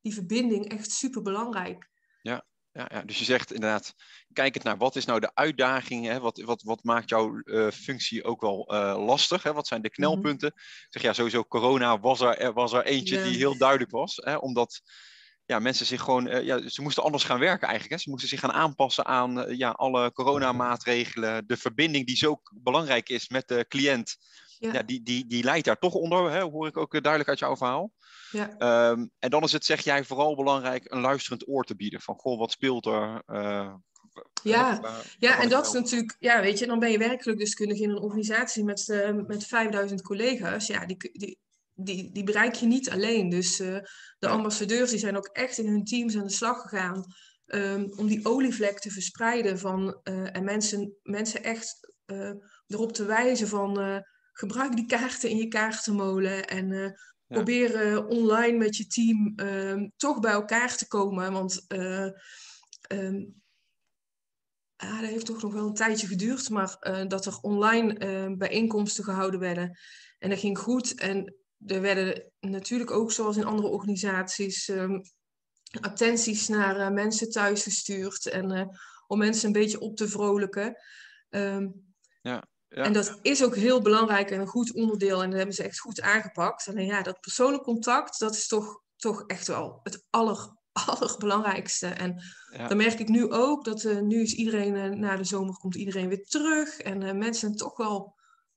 die 0.00 0.14
verbinding, 0.14 0.68
echt 0.68 0.90
super 0.90 1.22
belangrijk. 1.22 1.90
Ja, 2.22 2.44
ja, 2.72 2.88
ja, 2.90 3.02
dus 3.02 3.18
je 3.18 3.24
zegt 3.24 3.52
inderdaad, 3.52 3.94
kijk 4.32 4.54
het 4.54 4.62
naar 4.62 4.76
wat 4.76 4.96
is 4.96 5.04
nou 5.04 5.20
de 5.20 5.34
uitdaging, 5.34 6.06
hè? 6.06 6.20
Wat, 6.20 6.40
wat, 6.40 6.62
wat 6.62 6.84
maakt 6.84 7.08
jouw 7.08 7.40
uh, 7.44 7.70
functie 7.70 8.24
ook 8.24 8.40
wel 8.40 8.74
uh, 8.74 9.04
lastig, 9.06 9.42
hè? 9.42 9.52
wat 9.52 9.66
zijn 9.66 9.82
de 9.82 9.88
mhm. 9.88 9.96
knelpunten? 9.96 10.52
Mm 10.54 10.60
-hmm. 10.60 10.86
Zeg 10.88 11.02
ja, 11.02 11.12
sowieso 11.12 11.44
corona 11.44 12.00
was 12.00 12.20
er, 12.20 12.38
er 12.38 12.52
was 12.52 12.72
er 12.72 12.84
eentje 12.84 13.14
yeah. 13.14 13.28
die 13.28 13.36
heel 13.36 13.56
duidelijk 13.56 13.90
was, 13.90 14.16
hè? 14.16 14.36
omdat 14.36 14.82
ja, 15.52 15.58
mensen 15.58 15.86
zich 15.86 16.00
gewoon, 16.00 16.26
uh, 16.26 16.42
ja, 16.42 16.68
ze 16.68 16.82
moesten 16.82 17.02
anders 17.02 17.24
gaan 17.24 17.38
werken 17.38 17.68
eigenlijk. 17.68 17.96
Hè? 17.96 18.02
Ze 18.04 18.10
moesten 18.10 18.28
zich 18.28 18.40
gaan 18.40 18.52
aanpassen 18.52 19.06
aan 19.06 19.56
ja, 19.56 19.70
alle 19.70 20.12
coronamaatregelen, 20.12 21.46
de 21.46 21.56
verbinding 21.56 22.06
die 22.06 22.16
zo 22.16 22.40
belangrijk 22.54 23.08
is 23.08 23.28
met 23.28 23.48
de 23.48 23.64
cliënt. 23.68 24.16
Ja. 24.58 24.72
ja 24.72 24.82
die, 24.82 25.02
die, 25.02 25.26
die 25.26 25.44
leidt 25.44 25.64
daar 25.64 25.78
toch 25.78 25.94
onder, 25.94 26.30
hè? 26.30 26.42
hoor 26.42 26.66
ik 26.66 26.76
ook 26.76 26.92
duidelijk 26.92 27.28
uit 27.28 27.38
jouw 27.38 27.56
verhaal. 27.56 27.92
Ja. 28.30 28.90
Um, 28.90 29.10
en 29.18 29.30
dan 29.30 29.42
is 29.42 29.52
het, 29.52 29.64
zeg 29.64 29.80
jij, 29.80 30.04
vooral 30.04 30.36
belangrijk 30.36 30.92
een 30.92 31.00
luisterend 31.00 31.48
oor 31.48 31.64
te 31.64 31.76
bieden. 31.76 32.00
Van, 32.00 32.14
goh, 32.14 32.38
wat 32.38 32.50
speelt 32.50 32.86
er? 32.86 33.22
Uh, 33.26 33.74
ja, 34.42 34.80
ja 35.18 35.40
en 35.40 35.48
dat 35.48 35.66
is 35.66 35.72
natuurlijk, 35.72 36.16
ja, 36.18 36.40
weet 36.40 36.58
je, 36.58 36.66
dan 36.66 36.78
ben 36.78 36.90
je 36.90 36.98
werkelijk 36.98 37.38
deskundige 37.38 37.82
in 37.82 37.90
een 37.90 38.02
organisatie 38.02 38.64
met, 38.64 38.88
uh, 38.88 39.26
met 39.26 39.46
5000 39.46 40.02
collega's. 40.02 40.66
Ja, 40.66 40.86
die, 40.86 41.10
die, 41.12 41.38
die, 41.84 42.12
die 42.12 42.24
bereik 42.24 42.54
je 42.54 42.66
niet 42.66 42.90
alleen. 42.90 43.28
Dus 43.28 43.56
de 44.18 44.28
ambassadeurs 44.28 44.90
die 44.90 44.98
zijn 44.98 45.16
ook 45.16 45.26
echt 45.26 45.58
in 45.58 45.66
hun 45.66 45.84
teams 45.84 46.16
aan 46.16 46.26
de 46.26 46.32
slag 46.32 46.60
gegaan 46.60 47.04
um, 47.46 47.92
om 47.96 48.06
die 48.06 48.26
olievlek 48.26 48.78
te 48.78 48.90
verspreiden 48.90 49.58
van, 49.58 50.00
en 50.02 50.44
mensen, 50.44 50.96
mensen 51.02 51.42
echt 51.42 51.94
erop 52.66 52.92
te 52.92 53.04
wijzen 53.04 53.48
van 53.48 54.02
gebruik 54.32 54.76
die 54.76 54.86
kaarten 54.86 55.30
in 55.30 55.36
je 55.36 55.48
kaartenmolen 55.48 56.46
en 56.46 56.94
Proberen 57.32 58.06
online 58.06 58.58
met 58.58 58.76
je 58.76 58.86
team 58.86 59.32
uh, 59.36 59.88
toch 59.96 60.20
bij 60.20 60.32
elkaar 60.32 60.76
te 60.76 60.88
komen. 60.88 61.32
Want 61.32 61.64
uh, 61.68 62.10
um, 62.88 63.42
ah, 64.76 65.00
dat 65.00 65.10
heeft 65.10 65.26
toch 65.26 65.42
nog 65.42 65.52
wel 65.52 65.66
een 65.66 65.74
tijdje 65.74 66.06
geduurd. 66.06 66.50
Maar 66.50 66.76
uh, 66.80 67.06
dat 67.06 67.26
er 67.26 67.38
online 67.40 67.94
ehm, 67.94 68.36
bijeenkomsten 68.36 69.04
gehouden 69.04 69.40
werden. 69.40 69.78
En 70.18 70.30
dat 70.30 70.38
ging 70.38 70.58
goed. 70.58 71.00
En 71.00 71.34
er 71.66 71.80
werden 71.80 72.32
natuurlijk 72.40 72.90
ook, 72.90 73.12
zoals 73.12 73.36
in 73.36 73.44
andere 73.44 73.68
organisaties, 73.68 74.68
um, 74.68 75.02
attenties 75.80 76.48
naar 76.48 76.76
eh, 76.76 76.90
mensen 76.90 77.30
thuis 77.30 77.62
gestuurd. 77.62 78.26
En 78.26 78.50
eh, 78.50 78.66
om 79.06 79.18
mensen 79.18 79.46
een 79.46 79.52
beetje 79.52 79.80
op 79.80 79.96
te 79.96 80.08
vrolijken. 80.08 80.76
ja. 82.22 82.44
En 82.68 82.92
dat 82.92 83.18
is 83.22 83.44
ook 83.44 83.56
heel 83.56 83.82
belangrijk 83.82 84.30
en 84.30 84.40
een 84.40 84.46
goed 84.46 84.74
onderdeel. 84.74 85.22
En 85.22 85.28
dat 85.28 85.36
hebben 85.36 85.54
ze 85.54 85.62
echt 85.62 85.80
goed 85.80 86.00
aangepakt. 86.00 86.68
Alleen 86.68 86.86
ja, 86.86 87.02
dat 87.02 87.20
persoonlijk 87.20 87.62
contact, 87.62 88.18
dat 88.18 88.34
is 88.34 88.46
toch, 88.46 88.82
toch 88.96 89.26
echt 89.26 89.46
wel 89.46 89.80
het 89.82 90.04
aller, 90.10 90.56
allerbelangrijkste. 90.86 91.86
En 91.86 92.22
ja. 92.52 92.68
dan 92.68 92.76
merk 92.76 92.98
ik 92.98 93.08
nu 93.08 93.32
ook 93.32 93.64
dat 93.64 93.82
uh, 93.82 94.00
nu 94.00 94.22
is 94.22 94.34
iedereen, 94.34 95.00
na 95.00 95.16
de 95.16 95.24
zomer 95.24 95.54
komt 95.54 95.74
iedereen 95.74 96.08
weer 96.08 96.24
terug. 96.24 96.78
En 96.78 97.18
mensen 97.18 97.56
toch 97.56 97.76
wel 97.76 98.14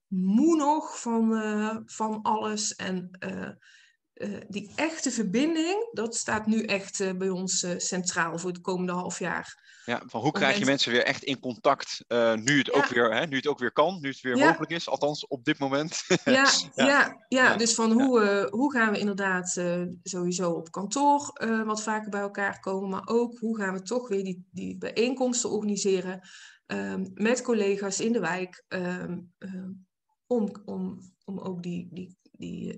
moe 0.08 0.56
nog 0.56 1.00
van, 1.00 1.84
van 1.86 2.22
alles. 2.22 2.76
En 2.76 3.10
die 4.48 4.72
echte 4.76 5.12
verbinding, 5.12 5.90
dat 5.92 6.16
staat 6.16 6.46
nu 6.46 6.64
echt 6.64 7.18
bij 7.18 7.30
ons 7.30 7.66
centraal 7.78 8.38
voor 8.38 8.50
het 8.50 8.62
komende 8.62 8.92
half 8.92 9.20
jaar. 9.20 9.64
Ja, 9.86 10.02
van 10.06 10.22
hoe 10.22 10.32
krijg 10.32 10.58
je 10.58 10.66
mensen 10.66 10.92
weer 10.92 11.04
echt 11.04 11.24
in 11.24 11.40
contact 11.40 12.06
nu, 12.36 12.58
het 12.58 12.72
ook 12.72 12.86
weer, 12.86 13.14
hè, 13.14 13.26
nu 13.26 13.36
het 13.36 13.48
ook 13.48 13.60
weer 13.60 13.72
kan, 13.72 13.98
nu 14.02 14.10
het 14.10 14.22
weer 14.22 14.38
ja. 14.38 14.48
mogelijk 14.48 14.72
is, 14.72 14.90
althans 14.90 15.28
op 15.28 15.44
dit 15.44 15.60
moment. 15.60 16.04
ja, 16.26 16.50
ja. 16.76 17.26
Ja, 17.28 17.56
dus 17.56 17.74
van 17.74 17.92
hoe, 17.92 18.48
hoe 18.52 18.72
gaan 18.72 18.92
we 18.92 19.00
inderdaad 19.00 19.62
sowieso 20.04 20.52
op 20.52 20.72
kantoor 20.72 21.34
wat 21.66 21.84
vaker 21.84 22.10
bij 22.10 22.22
elkaar 22.22 22.60
komen, 22.60 22.90
maar 22.90 23.08
ook 23.08 23.40
hoe 23.40 23.58
gaan 23.58 23.74
we 23.74 23.82
toch 23.82 24.08
weer 24.08 24.24
die, 24.24 24.48
die 24.52 24.78
bijeenkomsten 24.78 25.50
organiseren 25.50 26.22
um, 26.68 27.12
met 27.14 27.42
collega's 27.42 28.00
in 28.00 28.12
de 28.12 28.20
wijk, 28.20 28.66
um, 28.68 29.34
om, 30.28 30.52
om, 30.66 31.00
om 31.26 31.40
ook 31.40 31.64
die, 31.64 31.88
die, 31.92 32.18
die, 32.32 32.76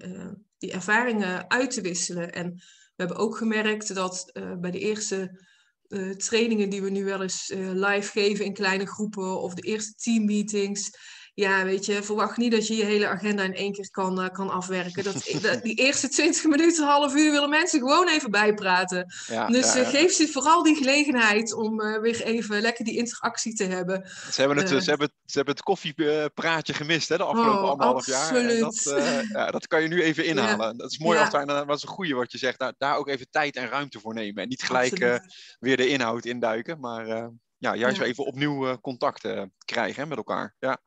die 0.58 0.72
ervaringen 0.72 1.50
uit 1.50 1.72
te 1.72 1.82
wisselen. 1.82 2.34
En 2.34 2.54
we 2.56 3.04
hebben 3.04 3.18
ook 3.18 3.38
gemerkt 3.38 3.96
dat 3.96 4.32
bij 4.60 4.72
de 4.72 4.80
eerste 4.80 5.46
uh, 5.88 6.12
trainingen 6.12 6.70
die 6.70 6.82
we 6.82 6.90
nu 6.90 7.04
wel 7.04 7.22
eens 7.22 7.52
live 7.56 8.12
geven 8.12 8.46
in 8.46 8.54
kleine 8.54 8.88
groepen 8.88 9.42
of 9.42 9.54
de 9.54 9.62
eerste 9.62 9.94
teammeetings. 9.94 10.92
Ja, 11.40 11.64
weet 11.64 11.86
je, 11.86 12.04
verwacht 12.04 12.38
niet 12.38 12.52
dat 12.52 12.68
je 12.68 12.76
je 12.76 12.86
hele 12.86 13.08
agenda 13.08 13.44
in 13.44 13.54
één 13.54 13.72
keer 13.72 13.92
kan, 13.92 14.24
uh, 14.24 14.30
kan 14.30 14.50
afwerken. 14.50 15.04
Dat, 15.04 15.24
die 15.64 15.76
eerste 15.76 16.10
20 16.10 16.44
minuten, 16.44 16.86
half 16.86 17.16
uur 17.16 17.32
willen 17.32 17.50
mensen 17.50 17.80
gewoon 17.80 18.08
even 18.08 18.32
bijpraten. 18.32 19.14
Ja, 19.28 19.48
dus 19.48 19.74
ja, 19.74 19.80
ja. 19.80 19.90
geef 19.90 20.12
ze 20.12 20.28
vooral 20.28 20.64
die 20.64 20.76
gelegenheid 20.76 21.54
om 21.54 21.78
weer 21.78 22.22
even 22.22 22.62
lekker 22.62 22.86
die 22.86 22.98
interactie 22.98 23.56
te 23.56 23.64
hebben. 23.64 24.10
Ze 24.32 24.42
hebben 24.42 24.58
het, 24.58 24.84
ze 24.84 24.90
hebben, 24.90 25.12
ze 25.26 25.36
hebben 25.36 25.54
het 25.54 25.64
koffiepraatje 25.64 26.74
gemist 26.74 27.10
hè, 27.10 27.18
de 27.18 27.24
afgelopen 27.24 27.64
oh, 27.64 27.70
anderhalf 27.70 28.06
jaar. 28.06 28.36
En 28.36 28.60
dat, 28.60 28.84
ja, 29.32 29.52
dat 29.52 29.68
kan 29.68 29.82
je 29.82 29.88
nu 29.88 30.02
even 30.02 30.26
inhalen. 30.32 30.78
Dat 30.78 30.92
is 30.92 30.98
mooi 30.98 31.20
als 31.20 31.30
daar, 31.30 31.46
dat 31.46 31.78
is 31.78 31.84
een 31.84 31.90
goede 31.90 32.14
wat 32.14 32.32
je 32.32 32.38
zegt, 32.38 32.60
daar, 32.60 32.74
daar 32.78 32.98
ook 32.98 33.08
even 33.08 33.30
tijd 33.30 33.56
en 33.56 33.70
ruimte 33.70 34.00
voor 34.00 34.14
nemen. 34.14 34.44
En 34.44 34.50
niet 34.50 34.64
gelijk 34.64 35.22
weer 35.60 35.78
de 35.78 35.88
inhoud 35.88 36.26
induiken, 36.26 36.80
maar 36.80 37.32
ja, 37.58 37.76
juist 37.76 37.98
weer 37.98 38.08
even 38.08 38.26
opnieuw 38.26 38.80
contact 38.80 39.28
krijgen 39.66 40.02
hè, 40.02 40.08
met 40.08 40.18
elkaar. 40.18 40.56
Ja. 40.60 40.86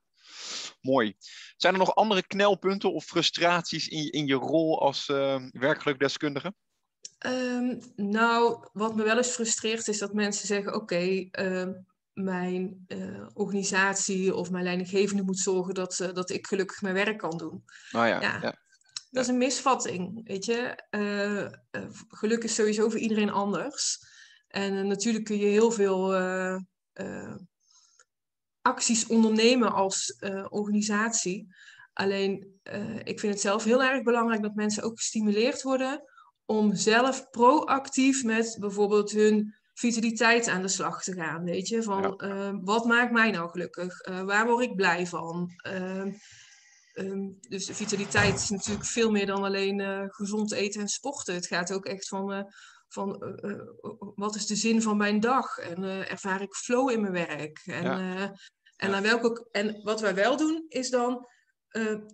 Mooi. 0.80 1.14
Zijn 1.56 1.72
er 1.72 1.78
nog 1.78 1.94
andere 1.94 2.26
knelpunten 2.26 2.92
of 2.92 3.04
frustraties 3.04 3.88
in, 3.88 4.10
in 4.10 4.26
je 4.26 4.34
rol 4.34 4.80
als 4.80 5.08
uh, 5.08 5.42
werkgelukdeskundige? 5.50 6.54
Um, 7.26 7.78
nou, 7.96 8.66
wat 8.72 8.94
me 8.96 9.02
wel 9.02 9.16
eens 9.16 9.30
frustreert 9.30 9.88
is 9.88 9.98
dat 9.98 10.14
mensen 10.14 10.46
zeggen: 10.46 10.74
Oké, 10.74 10.82
okay, 10.82 11.28
uh, 11.40 11.68
mijn 12.12 12.84
uh, 12.88 13.26
organisatie 13.34 14.34
of 14.34 14.50
mijn 14.50 14.64
leidinggevende 14.64 15.22
moet 15.22 15.38
zorgen 15.38 15.74
dat, 15.74 15.98
uh, 15.98 16.12
dat 16.12 16.30
ik 16.30 16.46
gelukkig 16.46 16.82
mijn 16.82 16.94
werk 16.94 17.18
kan 17.18 17.38
doen. 17.38 17.64
Oh 17.92 18.06
ja, 18.06 18.06
ja. 18.06 18.38
ja. 18.42 18.54
Dat 19.10 19.22
is 19.22 19.28
een 19.28 19.38
misvatting, 19.38 20.26
weet 20.28 20.44
je. 20.44 20.82
Uh, 20.90 21.46
geluk 22.08 22.44
is 22.44 22.54
sowieso 22.54 22.88
voor 22.88 22.98
iedereen 22.98 23.30
anders. 23.30 23.98
En 24.48 24.86
natuurlijk 24.86 25.24
kun 25.24 25.38
je 25.38 25.46
heel 25.46 25.70
veel 25.70 26.12
acties 28.62 29.06
ondernemen 29.06 29.72
als 29.72 30.16
uh, 30.20 30.46
organisatie. 30.48 31.54
Alleen, 31.92 32.60
uh, 32.72 32.98
ik 32.98 33.20
vind 33.20 33.32
het 33.32 33.40
zelf 33.40 33.64
heel 33.64 33.82
erg 33.82 34.02
belangrijk 34.02 34.42
dat 34.42 34.54
mensen 34.54 34.82
ook 34.82 34.98
gestimuleerd 34.98 35.62
worden 35.62 36.02
om 36.44 36.74
zelf 36.74 37.30
proactief 37.30 38.24
met 38.24 38.56
bijvoorbeeld 38.60 39.10
hun 39.10 39.54
vitaliteit 39.74 40.48
aan 40.48 40.62
de 40.62 40.68
slag 40.68 41.02
te 41.02 41.12
gaan. 41.12 41.44
Weet 41.44 41.68
je, 41.68 41.82
van 41.82 42.16
ja. 42.16 42.28
uh, 42.28 42.58
wat 42.60 42.84
maakt 42.84 43.12
mij 43.12 43.30
nou 43.30 43.50
gelukkig? 43.50 44.06
waar 44.24 44.46
word 44.46 44.64
ik 44.64 44.74
blij 44.74 45.06
van? 45.06 45.50
Um, 45.68 47.38
dus 47.48 47.66
de 47.66 47.74
vitaliteit 47.74 48.34
is 48.34 48.50
natuurlijk 48.50 48.86
veel 48.86 49.10
meer 49.10 49.26
dan 49.26 49.44
alleen 49.44 50.08
gezond 50.10 50.52
eten 50.52 50.80
en 50.80 50.88
sporten. 50.88 51.34
Het 51.34 51.46
gaat 51.46 51.72
ook 51.72 51.86
echt 51.86 52.08
van 52.08 52.52
van 52.92 53.38
uh, 53.42 53.52
uh, 53.52 53.60
wat 54.14 54.34
is 54.34 54.46
de 54.46 54.56
zin 54.56 54.82
van 54.82 54.96
mijn 54.96 55.20
dag 55.20 55.58
en 55.58 55.82
uh, 55.82 56.10
ervaar 56.10 56.42
ik 56.42 56.54
flow 56.54 56.90
in 56.90 57.00
mijn 57.00 57.12
werk. 57.12 57.60
En, 57.64 57.82
ja. 57.82 58.34
en, 58.76 58.94
aan 58.94 59.02
welke, 59.02 59.48
en 59.50 59.80
wat 59.82 60.00
wij 60.00 60.14
wel 60.14 60.36
doen 60.36 60.64
is 60.68 60.90
dan 60.90 61.26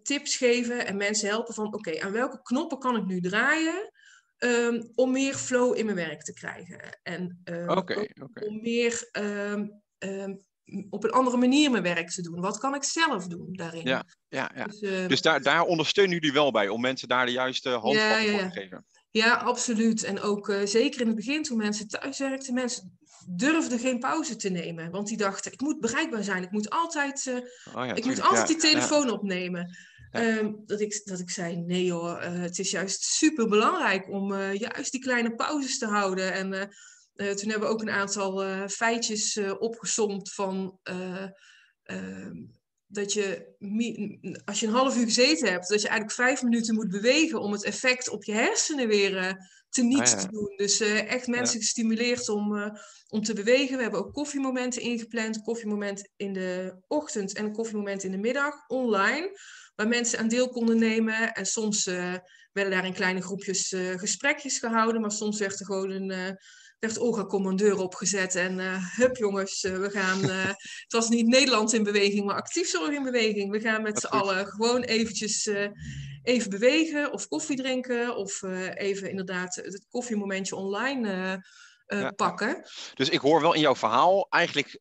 tips 0.03 0.37
geven 0.37 0.87
en 0.87 0.97
mensen 0.97 1.29
helpen 1.29 1.55
van 1.55 1.75
oké, 1.75 2.01
aan 2.01 2.13
welke 2.13 2.43
knoppen 2.43 2.79
kan 2.79 2.97
ik 2.97 3.07
nu 3.07 3.21
draaien 3.21 3.93
um, 4.39 4.93
om 4.95 5.13
meer 5.13 5.35
flow 5.35 5.77
in 5.77 5.85
mijn 5.85 5.97
werk 5.97 6.23
te 6.23 6.33
krijgen. 6.33 6.99
En 7.03 7.43
okay, 7.67 8.11
okay. 8.23 8.47
om 8.47 8.61
meer 8.61 9.09
um, 9.13 9.83
um, 9.99 10.45
op 10.91 11.05
een 11.05 11.11
andere 11.11 11.37
manier 11.37 11.71
mijn 11.71 11.83
werk 11.83 12.11
te 12.11 12.23
doen. 12.23 12.41
Wat 12.41 12.59
kan 12.59 12.75
ik 12.75 12.85
zelf 12.85 13.27
doen 13.27 13.53
daarin? 13.53 13.87
Ja, 13.87 14.05
ja, 14.29 14.51
ja. 14.55 14.65
Dus, 14.65 14.79
dus 15.09 15.23
daar, 15.23 15.43
daar 15.43 15.63
ondersteunen 15.63 16.15
jullie 16.15 16.33
wel 16.33 16.51
bij 16.51 16.69
om 16.69 16.81
mensen 16.81 17.09
daar 17.09 17.27
de 17.27 17.33
juiste 17.33 17.69
handvatten 17.69 18.23
ja, 18.25 18.31
ja, 18.31 18.39
voor 18.39 18.51
te 18.51 18.61
geven. 18.61 18.87
Ja, 19.17 19.35
absoluut. 19.35 20.03
En 20.03 20.21
ook 20.21 20.49
uh, 20.49 20.61
zeker 20.65 21.01
in 21.01 21.07
het 21.07 21.17
begin, 21.17 21.43
toen 21.43 21.57
mensen 21.57 21.89
thuis 21.89 22.19
werkten, 22.19 22.55
mensen 22.55 22.99
durfden 23.29 23.79
geen 23.79 23.99
pauze 23.99 24.37
te 24.37 24.49
nemen. 24.49 24.91
Want 24.91 25.09
die 25.09 25.17
dachten, 25.17 25.53
ik 25.53 25.61
moet 25.61 25.81
bereikbaar 25.81 26.25
zijn. 26.25 26.43
Ik 26.43 26.51
moet 26.51 26.71
altijd, 26.71 27.27
uh, 27.27 27.35
oh 27.75 27.87
ja, 27.87 27.95
ik 27.95 28.05
moet 28.05 28.21
altijd 28.21 28.49
ja, 28.49 28.55
die 28.55 28.57
telefoon 28.57 29.07
ja. 29.07 29.13
opnemen. 29.13 29.77
Um, 30.13 30.63
dat, 30.67 30.81
ik, 30.81 31.01
dat 31.05 31.19
ik 31.21 31.31
zei, 31.31 31.57
nee 31.57 31.93
hoor, 31.93 32.23
uh, 32.23 32.41
het 32.41 32.59
is 32.59 32.71
juist 32.71 33.03
super 33.05 33.49
belangrijk 33.49 34.11
om 34.11 34.35
juist 34.53 34.93
die 34.93 35.01
kleine 35.01 35.35
pauzes 35.35 35.79
te 35.79 35.87
houden. 35.87 36.33
En 36.33 36.51
toen 37.15 37.51
hebben 37.51 37.69
we 37.69 37.75
ook 37.75 37.83
een 37.83 37.91
aantal 37.91 38.69
feitjes 38.69 39.41
opgesomd 39.59 40.33
van 40.33 40.79
ehm, 40.83 42.45
dat 42.87 43.13
je, 43.13 43.55
als 44.45 44.61
je 44.61 44.67
een 44.67 44.73
half 44.73 44.97
uur 44.97 45.05
gezeten 45.05 45.51
hebt, 45.51 45.69
dat 45.69 45.83
je 45.83 45.89
eigenlijk 45.89 46.19
vijf 46.19 46.43
minuten 46.43 46.75
moet 46.75 46.91
bewegen 46.91 47.41
om 47.41 47.53
het 47.53 47.65
effect 47.65 48.09
op 48.09 48.25
je 48.25 48.33
hersenen 48.33 48.89
weer 48.89 49.13
uh, 49.13 49.33
te 49.69 49.83
niet 49.83 49.99
ah, 49.99 50.19
te 50.19 50.29
doen. 50.29 50.53
Dus 50.57 50.81
uh, 50.81 51.13
echt 51.13 51.27
mensen 51.27 51.61
gestimuleerd 51.61 52.29
om, 52.29 52.57
uh, 52.57 52.71
om 53.09 53.23
te 53.23 53.35
bewegen. 53.35 53.77
We 53.77 53.83
hebben 53.83 54.01
ook 54.01 54.13
koffiemomenten 54.13 54.83
ingepland. 54.83 55.43
Koffiemoment 55.43 56.09
in 56.17 56.33
de 56.33 56.77
ochtend 56.87 57.35
en 57.35 57.45
een 57.45 57.53
koffiemoment 57.53 58.05
in 58.05 58.11
de 58.11 58.19
middag 58.19 58.55
online. 58.67 59.41
Waar 59.75 59.89
mensen 59.89 60.19
aan 60.19 60.29
deel 60.29 60.49
konden 60.49 60.79
nemen. 60.79 61.33
En 61.33 61.47
soms 61.47 61.85
werden 62.53 62.73
daar 62.73 62.87
in 62.87 62.93
kleine 62.93 63.23
groepjes 63.23 63.75
gesprekjes 63.97 64.59
gehouden. 64.59 65.01
Maar 65.01 65.13
soms 65.13 65.39
werd 65.39 65.61
er 65.61 65.67
gewoon 65.67 65.91
een 65.91 66.39
werd 66.79 66.99
Olga 66.99 67.25
commandeur 67.25 67.79
opgezet. 67.79 68.35
En 68.35 68.59
uh, 68.59 68.97
hup 68.97 69.17
jongens, 69.17 69.65
uh, 69.65 69.77
we 69.79 69.91
gaan... 69.91 70.25
Uh, 70.25 70.47
het 70.87 70.93
was 70.93 71.09
niet 71.09 71.27
Nederland 71.27 71.73
in 71.73 71.83
beweging, 71.83 72.25
maar 72.25 72.37
actief 72.37 72.69
zorg 72.69 72.91
in 72.91 73.03
beweging. 73.03 73.51
We 73.51 73.61
gaan 73.61 73.83
met 73.83 74.01
z'n 74.01 74.07
allen 74.07 74.47
gewoon 74.47 74.83
eventjes 74.83 75.51
even 76.23 76.51
bewegen 76.51 77.13
of 77.13 77.29
koffie 77.29 77.57
drinken. 77.57 78.17
Of 78.17 78.43
even 78.75 79.11
inderdaad 79.11 79.55
het 79.55 79.87
koffiemomentje 79.91 80.57
online 80.57 81.43
pakken. 82.17 82.63
Dus 82.95 83.09
ik 83.09 83.21
hoor 83.21 83.41
wel 83.41 83.55
in 83.55 83.61
jouw 83.61 83.77
verhaal 83.77 84.27
eigenlijk 84.31 84.79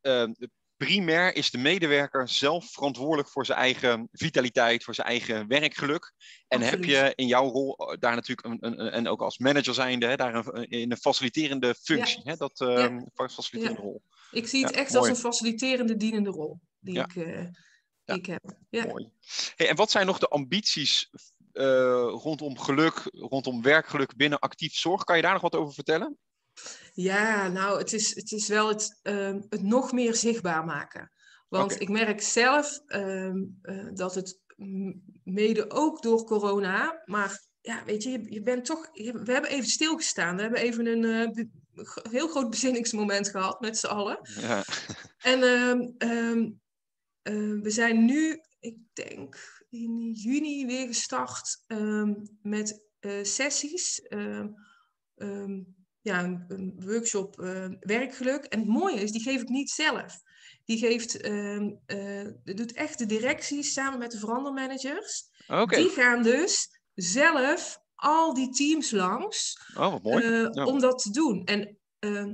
primair 0.77 1.35
is 1.35 1.51
de 1.51 1.57
medewerker 1.57 2.29
zelf 2.29 2.71
verantwoordelijk 2.71 3.29
voor 3.29 3.45
zijn 3.45 3.57
eigen 3.57 4.09
vitaliteit, 4.11 4.83
voor 4.83 4.95
zijn 4.95 5.07
eigen 5.07 5.47
werkgeluk. 5.47 6.13
En 6.47 6.61
heb 6.61 6.83
je 6.83 7.13
in 7.15 7.27
jouw 7.27 7.49
rol 7.49 7.77
eh, 7.77 7.97
daar 7.99 8.15
natuurlijk, 8.15 8.47
een, 8.47 8.79
een, 8.79 8.91
en 8.91 9.07
ook 9.07 9.21
als 9.21 9.37
manager 9.37 9.73
zijnde, 9.73 10.05
hè, 10.05 10.15
daar 10.15 10.35
een, 10.35 10.69
in 10.69 10.91
een 10.91 10.97
faciliterende 10.97 11.75
functie, 11.75 12.21
hè, 12.23 12.35
dat 12.35 12.59
uh, 12.61 12.97
faciliterende 13.13 13.81
rol. 13.81 14.01
Ik 14.31 14.47
zie 14.47 14.65
het 14.65 14.75
echt 14.75 14.95
als 14.95 15.07
een 15.07 15.15
faciliterende 15.15 15.97
dienende 15.97 16.29
rol 16.29 16.59
die, 16.79 16.99
ik, 16.99 17.15
uh, 17.15 17.45
die 18.05 18.15
ik 18.15 18.25
heb. 18.25 18.43
Mooi. 18.69 19.09
Hey, 19.55 19.69
en 19.69 19.75
wat 19.75 19.91
zijn 19.91 20.05
nog 20.05 20.19
de 20.19 20.27
ambities 20.27 21.09
uh, 21.53 21.63
rondom 22.23 22.59
geluk, 22.59 23.01
rondom 23.11 23.61
werkgeluk 23.61 24.15
binnen 24.15 24.39
actief 24.39 24.75
zorg? 24.75 25.03
Kan 25.03 25.15
je 25.15 25.21
daar 25.21 25.33
nog 25.33 25.41
wat 25.41 25.55
over 25.55 25.73
vertellen? 25.73 26.17
Ja, 26.95 27.47
nou, 27.47 27.77
het 27.77 27.93
is, 27.93 28.15
het 28.15 28.31
is 28.31 28.47
wel 28.47 28.67
het, 28.67 28.99
ehm, 29.01 29.41
het 29.49 29.61
nog 29.61 29.91
meer 29.91 30.15
zichtbaar 30.15 30.65
maken. 30.65 31.11
Want 31.47 31.81
ik 31.81 31.89
merk 31.89 32.21
zelf 32.21 32.79
ehm, 32.85 33.43
eh, 33.61 33.87
dat 33.93 34.15
het 34.15 34.39
mede 35.23 35.71
ook 35.71 36.01
door 36.01 36.23
corona, 36.23 37.01
maar 37.05 37.41
ja, 37.61 37.83
weet 37.85 38.03
je, 38.03 38.11
je, 38.11 38.31
je 38.31 38.41
bent 38.41 38.65
toch, 38.65 38.89
we 38.93 39.31
hebben 39.31 39.49
even 39.49 39.69
stilgestaan. 39.69 40.35
We 40.35 40.41
hebben 40.41 40.59
even 40.59 40.85
een 40.85 41.03
uh, 41.03 41.45
heel 42.09 42.27
groot 42.27 42.49
bezinningsmoment 42.49 43.29
gehad 43.29 43.59
met 43.59 43.77
z'n 43.77 43.87
allen. 43.87 44.19
Ja. 44.39 44.63
En 45.17 45.43
ehm, 45.97 46.51
eh, 47.21 47.61
we 47.61 47.69
zijn 47.69 48.05
nu, 48.05 48.39
ik 48.59 48.77
denk 48.93 49.63
in 49.69 50.11
juni 50.11 50.65
weer 50.65 50.87
gestart 50.87 51.63
met 52.41 52.83
sessies 53.21 54.01
ja, 56.05 56.23
een, 56.47 56.73
workshop 56.79 57.39
uh, 57.39 57.67
werkgeluk. 57.79 58.43
En 58.43 58.59
het 58.59 58.67
mooie 58.67 59.01
is, 59.01 59.11
die 59.11 59.21
geef 59.21 59.41
ik 59.41 59.49
niet 59.49 59.69
zelf. 59.69 60.21
Die 60.65 60.77
geeft, 60.77 61.25
uh, 61.25 61.61
uh, 61.87 62.27
doet 62.43 62.73
echt 62.73 62.97
de 62.97 63.05
directie 63.05 63.63
samen 63.63 63.99
met 63.99 64.11
de 64.11 64.19
verandermanagers. 64.19 65.23
Okay. 65.47 65.81
Die 65.81 65.89
gaan 65.89 66.23
dus 66.23 66.79
zelf 66.93 67.79
al 67.95 68.33
die 68.33 68.49
teams 68.49 68.91
langs 68.91 69.59
oh, 69.77 69.91
wat 69.91 70.03
mooi. 70.03 70.25
Ja. 70.25 70.65
om 70.65 70.79
dat 70.79 70.99
te 70.99 71.09
doen. 71.09 71.45
En 71.45 71.77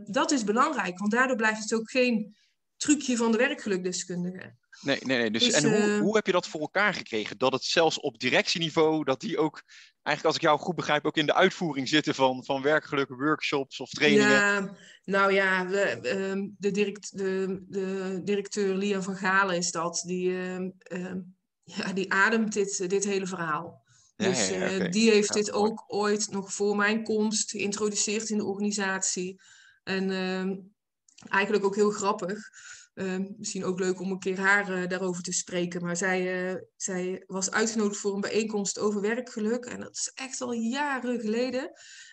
dat 0.06 0.32
is 0.32 0.44
belangrijk, 0.44 1.00
want 1.00 1.12
daardoor 1.12 1.36
blijft 1.36 1.62
het 1.62 1.74
ook 1.74 1.90
geen 1.90 2.36
trucje 2.78 3.18
van 3.18 3.32
de 3.32 3.38
werkgelukdeskundige. 3.38 4.56
Nee, 4.82 5.00
nee, 5.02 5.18
nee. 5.18 5.32
Dus, 5.32 5.44
dus 5.44 5.54
en 5.54 5.70
hoe, 5.70 6.02
hoe 6.02 6.16
heb 6.16 6.26
je 6.26 6.32
dat 6.32 6.48
voor 6.48 6.62
elkaar 6.62 6.94
gekregen? 6.94 7.38
Dat 7.38 7.54
het 7.54 7.64
zelfs 7.64 8.00
op 8.00 8.20
directieniveau, 8.20 9.04
dat 9.04 9.20
die 9.20 9.38
ook 9.38 9.64
eigenlijk 10.04 10.26
als 10.26 10.36
ik 10.36 10.42
jou 10.42 10.60
goed 10.60 10.76
begrijp, 10.76 11.06
ook 11.06 11.18
in 11.18 11.26
de 11.26 11.34
uitvoering 11.34 11.88
zitten 11.88 12.16
van, 12.16 12.46
van 12.46 12.62
werkgelukken, 12.62 13.18
workshops 13.18 13.80
of 13.80 13.90
trainingen. 13.90 14.30
Ja, 14.30 14.76
nou 15.04 15.34
ja, 15.34 15.66
de, 15.66 15.80
ehm, 15.80 16.48
de, 16.58 16.72
direct, 16.72 17.18
de, 17.18 17.64
de 17.68 18.20
directeur 18.24 18.76
Lia 18.76 19.02
van 19.02 19.16
Galen 19.16 19.58
is 19.58 19.72
dat. 19.72 20.04
Die, 20.06 20.38
ehm, 20.38 20.70
ehm, 20.78 21.20
ja, 21.64 21.94
die 21.94 22.14
ademt 22.14 22.54
dit, 22.54 22.90
dit 22.90 23.04
hele 23.04 23.28
verhaal. 23.28 23.84
dus 24.16 24.50
eh, 24.50 24.92
die 24.92 25.12
heeft 25.12 25.34
dit 25.34 25.52
ook 25.52 25.84
ooit 25.88 26.32
nog 26.32 26.54
voor 26.54 26.76
mijn 26.76 27.04
komst 27.04 27.52
geïntroduceerd 27.52 28.30
in 28.30 28.38
de 28.38 28.46
organisatie. 28.46 29.42
En 29.84 30.10
eigenlijk 31.30 31.66
ook 31.66 31.76
heel 31.76 31.92
grappig. 31.92 32.50
Ehm, 32.94 33.26
misschien 33.38 33.66
ook 33.66 33.80
leuk 33.80 34.00
om 34.00 34.12
een 34.12 34.20
keer 34.20 34.40
haar 34.40 34.82
uh, 34.82 34.88
daarover 34.88 35.24
te 35.24 35.32
spreken. 35.32 35.84
Maar 35.84 35.98
zij, 35.98 36.52
uh, 36.52 36.56
zij 36.76 37.24
was 37.28 37.52
uitgenodigd 37.52 38.00
voor 38.00 38.14
een 38.14 38.22
bijeenkomst 38.22 38.80
over 38.80 39.02
werkgeluk. 39.02 39.66
En 39.66 39.80
dat 39.80 39.96
is 39.96 40.12
echt 40.14 40.42
al 40.42 40.52
jaren 40.52 41.20
geleden. 41.20 41.62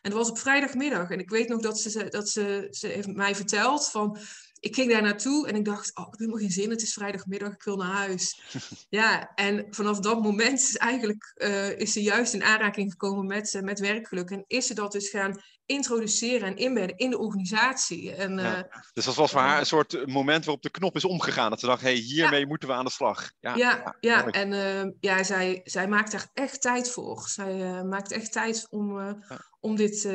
En 0.00 0.10
dat 0.10 0.12
was 0.12 0.30
op 0.30 0.38
vrijdagmiddag. 0.38 1.10
En 1.10 1.18
ik 1.18 1.30
weet 1.30 1.48
nog 1.48 1.60
dat 1.60 1.80
ze, 1.80 2.08
dat 2.08 2.28
ze, 2.28 2.66
ze 2.70 2.86
heeft 2.86 3.14
mij 3.14 3.34
verteld 3.34 3.90
van 3.90 4.18
ik 4.60 4.74
ging 4.74 4.90
daar 4.90 5.02
naartoe 5.02 5.48
en 5.48 5.54
ik 5.54 5.64
dacht, 5.64 5.96
oh, 5.96 6.04
ik 6.04 6.10
heb 6.10 6.18
helemaal 6.18 6.40
geen 6.40 6.50
zin, 6.50 6.70
het 6.70 6.82
is 6.82 6.92
vrijdagmiddag, 6.92 7.52
ik 7.52 7.62
wil 7.62 7.76
naar 7.76 7.92
huis. 7.92 8.40
ja, 8.88 9.32
en 9.34 9.66
vanaf 9.70 10.00
dat 10.00 10.22
moment 10.22 10.58
is 10.58 10.76
eigenlijk 10.76 11.34
uh, 11.36 11.78
is 11.78 11.92
ze 11.92 12.02
juist 12.02 12.34
in 12.34 12.42
aanraking 12.42 12.90
gekomen 12.90 13.26
met, 13.26 13.54
uh, 13.54 13.62
met 13.62 13.80
werkgeluk. 13.80 14.30
En 14.30 14.44
is 14.46 14.66
ze 14.66 14.74
dat 14.74 14.92
dus 14.92 15.08
gaan 15.08 15.40
introduceren 15.68 16.48
en 16.48 16.57
inbedden 16.57 16.96
in 16.96 17.11
de 17.11 17.18
organisatie. 17.18 18.14
En, 18.14 18.37
ja. 18.38 18.57
uh, 18.57 18.62
dus 18.92 19.04
dat 19.04 19.14
was 19.14 19.31
voor 19.31 19.40
haar 19.40 19.59
een 19.59 19.66
soort 19.66 20.07
moment 20.07 20.44
waarop 20.44 20.62
de 20.62 20.70
knop 20.70 20.96
is 20.96 21.04
omgegaan. 21.04 21.50
Dat 21.50 21.61
ze 21.61 21.66
dacht, 21.66 21.83
hé, 21.83 21.88
hey, 21.88 21.98
hiermee 21.98 22.46
moeten 22.46 22.68
we 22.68 22.74
aan 22.74 22.85
de 22.85 22.90
slag. 22.90 23.31
Ja, 23.40 23.57
ja, 23.57 23.96
ja, 24.00 24.26
en 24.26 24.96
ja, 25.00 25.22
zij, 25.22 25.61
zij 25.64 25.88
maakt 25.88 26.12
daar 26.12 26.28
echt 26.35 26.61
tijd 26.61 26.90
voor. 26.90 27.28
Zij 27.28 27.85
maakt 27.85 28.12
echt 28.12 28.33
tijd 28.33 28.66
om, 28.70 29.16
om 29.61 29.76
dit, 29.76 30.09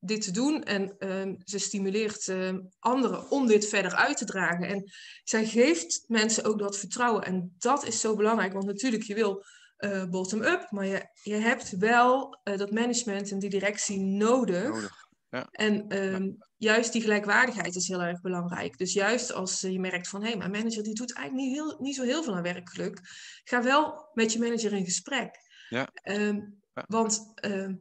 dit 0.00 0.22
te 0.22 0.30
doen. 0.30 0.62
En 0.62 0.94
uh, 0.98 1.34
ze 1.44 1.58
stimuleert 1.58 2.32
anderen 2.78 3.30
om 3.30 3.46
dit 3.46 3.68
verder 3.68 3.94
uit 3.94 4.16
te 4.16 4.24
dragen. 4.24 4.68
En 4.68 4.92
zij 5.24 5.46
geeft 5.46 6.04
mensen 6.06 6.44
ook 6.44 6.58
dat 6.58 6.78
vertrouwen. 6.78 7.24
En 7.24 7.54
dat 7.58 7.86
is 7.86 8.00
zo 8.00 8.16
belangrijk, 8.16 8.52
want 8.52 8.66
natuurlijk, 8.66 9.02
je 9.02 9.14
wil 9.14 9.44
eh, 9.76 10.04
bottom-up, 10.04 10.70
maar 10.70 10.86
je, 10.86 11.08
je 11.22 11.34
hebt 11.34 11.76
wel 11.76 12.40
dat 12.42 12.70
management 12.70 13.30
en 13.30 13.38
die 13.38 13.50
directie 13.50 14.00
nodig. 14.00 14.68
nodig. 14.68 15.04
Ja. 15.30 15.48
En 15.50 15.88
ehm, 15.88 16.30
juist 16.56 16.92
die 16.92 17.02
gelijkwaardigheid 17.02 17.76
is 17.76 17.88
heel 17.88 18.02
erg 18.02 18.20
belangrijk. 18.20 18.78
Dus 18.78 18.92
juist 18.92 19.32
als 19.32 19.60
je 19.60 19.80
merkt 19.80 20.08
van, 20.08 20.22
hé, 20.22 20.28
hey, 20.28 20.36
mijn 20.36 20.50
manager 20.50 20.82
die 20.82 20.94
doet 20.94 21.14
eigenlijk 21.14 21.48
niet, 21.48 21.56
heel, 21.56 21.76
niet 21.80 21.94
zo 21.94 22.02
heel 22.02 22.22
veel 22.22 22.34
aan 22.36 22.42
werkgeluk, 22.42 23.00
ga 23.44 23.62
wel 23.62 24.10
met 24.14 24.32
je 24.32 24.38
manager 24.38 24.72
in 24.72 24.84
gesprek. 24.84 25.38
Ja. 25.68 25.88
Um, 26.04 26.60
ja. 26.74 26.84
Want 26.88 27.32
uh, 27.46 27.72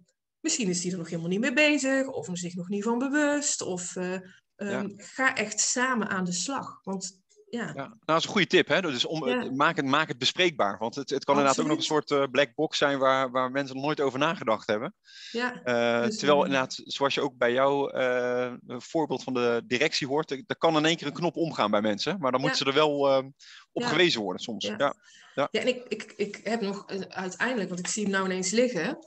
Misschien 0.46 0.70
is 0.70 0.84
hij 0.84 0.92
er 0.92 0.98
nog 0.98 1.10
helemaal 1.10 1.30
niet 1.30 1.40
mee 1.40 1.54
bezig, 1.54 2.08
of 2.08 2.30
zich 2.32 2.56
nog 2.56 2.70
niet 2.70 2.84
van 2.84 2.98
bewust. 2.98 3.62
Of 3.62 3.96
uh, 3.96 4.84
ga 4.96 5.36
echt 5.36 5.60
samen 5.60 6.08
aan 6.08 6.26
de 6.26 6.32
slag. 6.32 6.80
Want 6.84 7.22
ja. 7.50 7.66
ja. 7.66 7.74
Nou, 7.74 7.92
dat 8.06 8.18
is 8.18 8.24
een 8.24 8.30
goede 8.30 8.48
tip. 8.48 8.68
Hè? 8.68 8.82
Dus 8.82 9.06
om, 9.06 9.28
ja. 9.28 9.52
maak, 9.52 9.76
het, 9.76 9.86
maak 9.86 10.08
het 10.08 10.18
bespreekbaar. 10.18 10.78
Want 10.78 10.96
het, 10.96 11.10
het 11.10 11.24
kan 11.24 11.36
inderdaad 11.36 11.60
ook 11.60 11.68
nog 11.68 11.78
een 11.78 11.84
soort 11.84 12.12
uh, 12.12 12.24
black 12.32 12.56
box 12.56 12.78
zijn 12.78 13.00
waar, 13.00 13.32
waar 13.32 13.52
mensen 13.52 13.76
nog 13.76 13.86
nooit 13.86 14.02
over 14.02 14.20
nagedacht 14.20 14.68
hebben. 14.68 14.96
Ja, 15.32 15.62
uh, 15.66 16.06
dus, 16.06 16.18
terwijl 16.18 16.44
inderdaad, 16.44 16.82
zoals 16.84 17.14
je 17.14 17.22
ook 17.22 17.38
bij 17.38 17.52
jouw 17.52 17.92
voorbeeld 18.68 19.24
van 19.24 19.34
de 19.34 19.64
directie 19.66 20.08
hoort, 20.08 20.32
er 20.32 20.58
kan 20.58 20.78
in 20.78 20.86
één 20.86 20.98
keer 20.98 21.08
een 21.08 21.14
knop 21.14 21.36
omgaan 21.36 21.72
bij 21.72 21.82
mensen. 21.82 22.20
Maar 22.20 22.32
dan 22.32 22.42
moeten 22.42 22.58
ze 22.58 22.66
er 22.66 22.74
wel 22.74 23.00
op 23.72 23.84
gewezen 23.84 24.22
worden 24.22 24.42
soms. 24.42 24.66
Ja, 24.66 24.76
ja. 24.78 24.96
ja. 25.36 25.62
en 25.62 25.68
ik, 25.68 25.86
ik, 25.88 26.14
ik 26.18 26.40
heb 26.44 26.62
nog 26.62 26.88
uiteindelijk, 27.10 27.68
want 27.68 27.80
ik 27.80 27.88
zie 27.88 28.04
hem 28.04 28.12
nou 28.12 28.26
ineens 28.26 28.52
liggen 28.52 28.98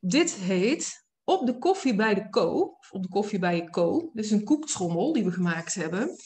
dit 0.00 0.34
heet 0.34 1.04
op 1.24 1.46
de 1.46 1.58
koffie 1.58 1.94
bij 1.94 2.14
de 2.14 2.28
co, 2.30 2.76
op 2.90 3.02
de 3.02 3.08
koffie 3.08 3.38
bij 3.38 3.56
je 3.56 3.70
co, 3.70 4.10
dus 4.12 4.30
een 4.30 4.44
koektrommel 4.44 5.12
die 5.12 5.24
we 5.24 5.30
gemaakt 5.30 5.74
hebben. 5.74 6.16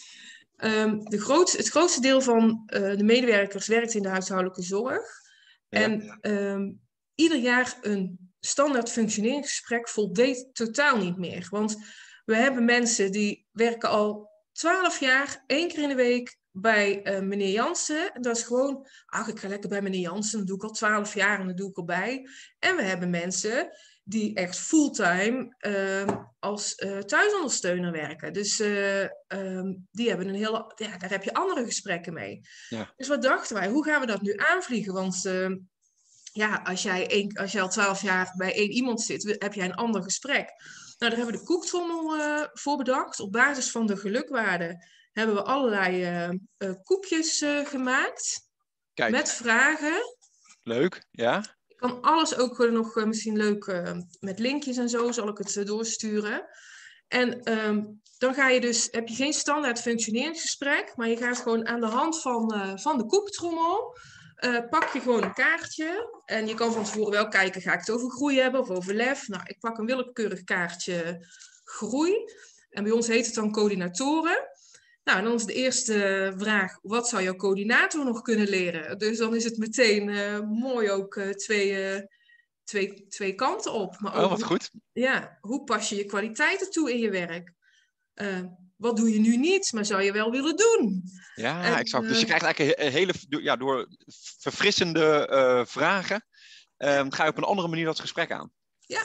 Um, 0.65 1.05
de 1.05 1.17
het 1.57 1.69
grootste 1.69 2.01
deel 2.01 2.21
van 2.21 2.63
uh, 2.67 2.97
de 2.97 3.05
medewerkers 3.05 3.67
werkt 3.67 3.95
in 3.95 4.03
de 4.03 4.09
huishoudelijke 4.09 4.63
zorg. 4.63 5.07
Ja. 5.69 5.81
En 5.81 6.19
um, 6.21 6.81
ieder 7.15 7.39
jaar 7.39 7.79
een 7.81 8.33
standaard 8.41 8.91
functioneringsgesprek 8.91 9.89
voldeed 9.89 10.49
totaal 10.53 10.97
niet 10.97 11.17
meer. 11.17 11.47
Want 11.51 11.77
we 12.25 12.37
hebben 12.37 12.65
mensen 12.65 13.13
die 13.13 13.47
werken 13.53 13.89
al 13.89 14.31
twaalf 14.53 15.01
jaar, 15.01 15.45
één 15.47 15.69
keer 15.69 15.83
in 15.83 15.89
de 15.89 15.95
week 15.95 16.39
bij 16.51 17.01
uh, 17.05 17.21
meneer 17.21 17.51
Jansen. 17.51 18.15
En 18.15 18.23
dat 18.23 18.37
is 18.37 18.43
gewoon, 18.43 18.87
ach, 19.07 19.29
ik 19.29 19.39
ga 19.39 19.49
lekker 19.49 19.69
bij 19.69 19.83
meneer 19.83 20.01
Jansen. 20.01 20.39
Dat 20.39 20.47
doe 20.47 20.57
ik 20.57 20.63
al 20.63 20.71
twaalf 20.71 21.15
jaar 21.15 21.41
en 21.41 21.47
dat 21.47 21.57
doe 21.57 21.71
ik 21.71 21.77
erbij. 21.77 22.29
En 22.59 22.77
we 22.77 22.83
hebben 22.83 23.11
mensen 23.11 23.71
die 24.05 24.35
echt 24.35 24.59
fulltime 24.59 25.55
uh, 25.61 26.19
als 26.39 26.79
uh, 26.79 26.99
thuisondersteuner 26.99 27.93
werken. 27.93 28.33
Dus 28.33 28.61
uh, 28.61 29.07
um, 29.29 29.89
die 29.91 30.09
hebben 30.09 30.29
een 30.29 30.35
hele, 30.35 30.73
ja, 30.77 30.97
daar 30.97 31.11
heb 31.11 31.23
je 31.23 31.35
andere 31.35 31.65
gesprekken 31.65 32.13
mee. 32.13 32.41
Ja. 32.69 32.93
Dus 32.97 33.09
wat 33.09 33.23
dachten 33.23 33.57
wij, 33.57 33.69
hoe 33.69 33.85
gaan 33.85 34.01
we 34.01 34.07
dat 34.07 34.23
nu 34.23 34.37
aanvliegen? 34.37 34.93
Want 34.93 35.27
ehm, 35.27 35.57
ja, 36.33 36.61
als 36.65 36.83
jij, 36.83 37.07
een, 37.13 37.37
als 37.37 37.53
jij 37.53 37.63
al 37.63 37.69
twaalf 37.69 38.03
jaar 38.03 38.35
bij 38.37 38.55
één 38.55 38.71
iemand 38.71 39.01
zit, 39.03 39.37
heb 39.39 39.55
jij 39.55 39.65
een 39.65 39.75
ander 39.75 40.03
gesprek. 40.03 40.47
Nou, 40.99 41.11
daar 41.11 41.19
hebben 41.19 41.35
we 41.35 41.41
de 41.41 41.47
koektrommel 41.47 42.19
voor 42.53 42.77
bedacht. 42.77 43.21
Op 43.21 43.33
basis 43.33 43.71
van 43.71 43.87
de 43.87 43.97
gelukwaarde 43.97 44.87
hebben 45.13 45.35
we 45.35 45.43
allerlei 45.43 46.39
koekjes 46.83 47.45
gemaakt. 47.65 48.49
Kijk. 48.95 49.11
met 49.11 49.31
vragen. 49.31 50.17
Leuk, 50.63 51.07
ja. 51.11 51.45
Kan 51.85 52.01
alles 52.01 52.37
ook 52.37 52.71
nog 52.71 52.97
uh, 52.97 53.05
misschien 53.05 53.37
leuk 53.37 53.67
uh, 53.67 53.93
met 54.21 54.39
linkjes 54.39 54.77
en 54.77 54.89
zo, 54.89 55.13
zal 55.13 55.29
ik 55.29 55.39
het 55.39 55.55
uh, 55.55 55.65
doorsturen. 55.65 56.47
En 57.09 57.53
um, 57.67 58.01
dan 58.19 58.35
ga 58.35 58.49
je 58.49 58.61
dus, 58.61 58.89
heb 58.91 59.09
je 59.09 59.15
geen 59.15 59.33
standaard 59.33 59.81
functioneringsgesprek, 59.81 60.93
maar 60.97 61.09
je 61.09 61.17
gaat 61.17 61.37
gewoon 61.37 61.67
aan 61.67 61.81
de 61.81 61.87
hand 61.87 62.21
van, 62.21 62.55
van 62.81 62.99
de 62.99 63.07
koektrommel, 63.07 63.99
pak 64.71 64.93
je 64.93 65.01
gewoon 65.01 65.23
een 65.23 65.35
kaartje. 65.35 66.21
En 66.25 66.47
je 66.47 66.55
kan 66.55 66.73
van 66.73 66.85
tevoren 66.85 67.13
wel 67.13 67.29
kijken, 67.29 67.61
ga 67.61 67.73
ik 67.73 67.79
het 67.79 67.91
over 67.91 68.11
groei 68.11 68.41
hebben 68.41 68.61
of 68.61 68.71
over 68.71 68.95
lef? 68.95 69.29
Nou, 69.29 69.43
ik 69.47 69.61
pak 69.61 69.79
een 69.79 69.87
willekeurig 69.87 70.45
kaartje 70.45 71.27
groei. 71.65 72.15
En 72.71 72.83
bij 72.83 72.93
ons 72.93 73.07
heet 73.07 73.27
het 73.27 73.35
dan 73.35 73.53
coördinatoren. 73.53 74.49
Nou, 75.05 75.19
en 75.19 75.25
dan 75.25 75.35
is 75.35 75.45
de 75.45 75.53
eerste 75.53 76.33
vraag, 76.37 76.79
wat 76.83 77.09
zou 77.09 77.23
jouw 77.23 77.37
coördinator 77.37 78.05
nog 78.05 78.23
kunnen 78.23 78.49
leren? 78.49 78.99
Dus 78.99 79.19
dan 79.19 79.35
is 79.35 79.45
het 79.45 79.57
meteen 79.57 80.09
uh, 80.09 80.41
mooi 80.41 80.91
ook 80.91 81.17
uh, 81.17 81.31
twee, 81.31 81.95
uh, 81.95 82.01
twee, 82.65 83.07
twee 83.09 83.35
kanten 83.35 83.73
op. 83.73 84.01
Maar 84.01 84.15
ook, 84.15 84.25
oh, 84.25 84.31
wat 84.31 84.43
goed. 84.43 84.71
Ja, 84.93 85.39
hoe 85.41 85.65
pas 85.65 85.89
je 85.89 85.97
je 85.97 86.05
kwaliteiten 86.05 86.71
toe 86.71 86.93
in 86.93 86.99
je 86.99 87.11
werk? 87.11 87.53
wat 88.77 88.97
doe 88.97 89.13
je 89.13 89.19
nu 89.19 89.37
niet, 89.37 89.73
maar 89.73 89.85
zou 89.85 90.03
je 90.03 90.13
wel 90.13 90.31
willen 90.31 90.57
doen? 90.57 91.03
Ja, 91.35 91.63
en, 91.63 91.75
exact. 91.75 92.09
Dus 92.09 92.21
je 92.21 92.27
krijgt 92.27 92.45
eigenlijk 92.45 92.81
een 92.81 92.91
hele, 92.91 93.15
ja, 93.29 93.57
door 93.57 93.89
verfrissende 94.39 95.65
vragen, 95.69 96.27
ehm, 96.77 97.11
ga 97.11 97.25
je 97.25 97.31
op 97.31 97.37
een 97.37 97.45
andere 97.45 97.69
manier 97.69 97.85
dat 97.85 98.01
gesprek 98.01 98.33
aan. 98.33 98.53
Ja. 98.79 99.03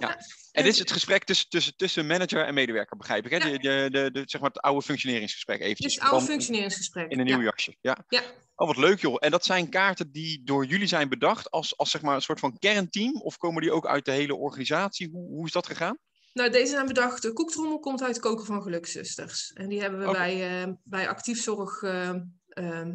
Ja. 0.00 0.16
En 0.52 0.64
dit 0.64 0.72
is 0.72 0.78
het 0.78 0.92
gesprek 0.92 1.24
tussen, 1.24 1.48
tussen, 1.48 1.76
tussen 1.76 2.06
manager 2.06 2.44
en 2.44 2.54
medewerker, 2.54 2.96
begrijp 2.96 3.24
ik. 3.24 3.30
Hè? 3.30 3.38
De, 3.38 3.58
de, 3.58 3.88
de, 3.90 4.10
de, 4.10 4.22
zeg 4.24 4.40
maar 4.40 4.50
het 4.50 4.60
oude 4.60 4.82
functioneringsgesprek 4.82 5.60
eventjes. 5.60 5.94
Het 5.94 6.04
oude 6.04 6.26
functioneringsgesprek. 6.26 7.10
In 7.10 7.18
een 7.18 7.24
nieuw 7.24 7.42
jasje, 7.42 7.76
ja. 7.80 8.04
ja. 8.08 8.22
Oh, 8.54 8.66
wat 8.66 8.76
leuk 8.76 9.00
joh. 9.00 9.16
En 9.18 9.30
dat 9.30 9.44
zijn 9.44 9.68
kaarten 9.68 10.12
die 10.12 10.42
door 10.44 10.64
jullie 10.64 10.86
zijn 10.86 11.08
bedacht 11.08 11.50
als, 11.50 11.76
als 11.76 11.90
zeg 11.90 12.02
maar 12.02 12.14
een 12.14 12.22
soort 12.22 12.40
van 12.40 12.58
kernteam? 12.58 13.20
Of 13.20 13.36
komen 13.36 13.62
die 13.62 13.72
ook 13.72 13.86
uit 13.86 14.04
de 14.04 14.10
hele 14.10 14.34
organisatie? 14.36 15.08
Hoe, 15.12 15.28
hoe 15.28 15.46
is 15.46 15.52
dat 15.52 15.66
gegaan? 15.66 15.98
Nou, 16.32 16.50
deze 16.50 16.70
zijn 16.70 16.86
bedacht. 16.86 17.22
De 17.22 17.32
koektrommel 17.32 17.78
komt 17.80 18.02
uit 18.02 18.18
Koken 18.18 18.46
van 18.46 18.62
Gelukzusters. 18.62 19.52
En 19.52 19.68
die 19.68 19.80
hebben 19.80 20.00
we 20.00 20.12
bij, 20.12 20.62
uh, 20.66 20.72
bij 20.84 21.08
Actiefzorg 21.08 21.82
uh, 21.82 22.14
uh, 22.54 22.88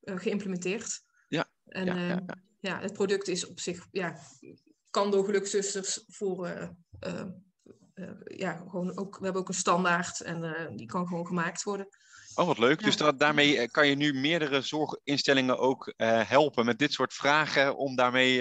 geïmplementeerd. 0.00 1.02
Ja. 1.28 1.50
En 1.64 1.84
ja, 1.84 1.94
ja, 1.96 2.06
ja. 2.06 2.24
ja, 2.60 2.80
het 2.80 2.92
product 2.92 3.28
is 3.28 3.46
op 3.46 3.60
zich, 3.60 3.86
ja, 3.90 4.18
kan 4.90 5.10
door 5.10 5.24
Gelukzusters 5.24 6.04
voor 6.06 6.70
uh, 7.06 7.24
ja, 8.24 8.64
gewoon 8.70 8.98
ook, 8.98 9.18
we 9.18 9.24
hebben 9.24 9.42
ook 9.42 9.48
een 9.48 9.54
standaard 9.54 10.20
en 10.20 10.72
die 10.76 10.86
kan 10.86 11.06
gewoon 11.06 11.26
gemaakt 11.26 11.62
worden. 11.62 11.88
Oh, 12.34 12.46
wat 12.46 12.58
leuk. 12.58 12.80
Ja. 12.80 12.86
Dus 12.86 12.96
dat, 12.96 13.18
daarmee 13.18 13.70
kan 13.70 13.88
je 13.88 13.94
nu 13.94 14.12
meerdere 14.12 14.60
zorginstellingen 14.60 15.58
ook 15.58 15.92
helpen 16.26 16.64
met 16.64 16.78
dit 16.78 16.92
soort 16.92 17.14
vragen 17.14 17.76
om 17.76 17.96
daarmee 17.96 18.40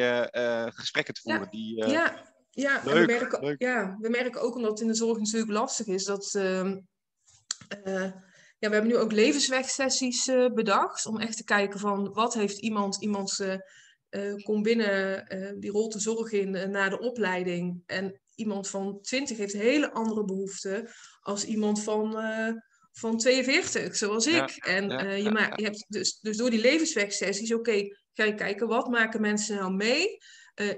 gesprekken 0.71 1.13
te 1.13 1.21
voeren. 1.21 1.41
Ja, 1.41 1.49
die, 1.49 1.87
ja, 1.87 2.25
ja. 2.49 2.81
Leuk, 2.83 2.93
en 2.93 2.99
we 2.99 3.05
merken, 3.05 3.43
leuk. 3.43 3.61
ja, 3.61 3.97
we 3.99 4.09
merken 4.09 4.41
ook 4.41 4.55
omdat 4.55 4.71
het 4.71 4.79
in 4.79 4.87
de 4.87 4.93
zorg 4.93 5.17
natuurlijk 5.17 5.51
lastig 5.51 5.85
is 5.85 6.05
dat. 6.05 6.33
Ehm, 6.35 6.77
ja, 8.59 8.69
we 8.69 8.75
hebben 8.75 8.91
nu 8.91 8.97
ook 8.97 9.11
levenswegsessies 9.11 10.25
bedacht 10.53 11.05
om 11.05 11.19
echt 11.19 11.37
te 11.37 11.43
kijken 11.43 11.79
van 11.79 12.13
wat 12.13 12.33
heeft 12.33 12.57
iemand, 12.57 13.01
iemands 13.01 13.39
uh, 13.39 13.55
kom 14.43 14.63
binnen, 14.63 15.26
uh, 15.36 15.51
die 15.59 15.72
rolt 15.72 15.93
de 15.93 15.99
zorg 15.99 16.32
in 16.32 16.55
uh, 16.55 16.63
na 16.63 16.89
de 16.89 16.99
opleiding. 16.99 17.84
En 17.86 18.22
iemand 18.36 18.70
van 18.70 19.01
20 19.01 19.38
heeft 19.38 19.53
hele 19.53 19.91
andere 19.91 20.26
behoeften 20.26 20.89
als 21.20 21.45
iemand 21.45 21.84
van, 21.84 22.18
van 22.91 23.18
42, 23.18 23.95
zoals 23.95 24.28
ik. 24.28 24.34
Ja, 24.34 24.47
en 24.47 24.89
ja, 24.89 25.01
je, 25.11 25.24
ja, 25.24 25.53
je 25.55 25.63
hebt 25.63 25.86
dus, 25.88 26.20
dus 26.22 26.38
door 26.38 26.49
die 26.49 26.61
levenswegsessies, 26.61 27.53
oké, 27.53 27.70
okay, 27.70 27.97
ga 28.13 28.24
je 28.24 28.34
kijken 28.34 28.68
wat 28.68 28.88
maken 28.88 29.22
mensen 29.22 29.55
nou 29.55 29.74
mee 29.74 30.18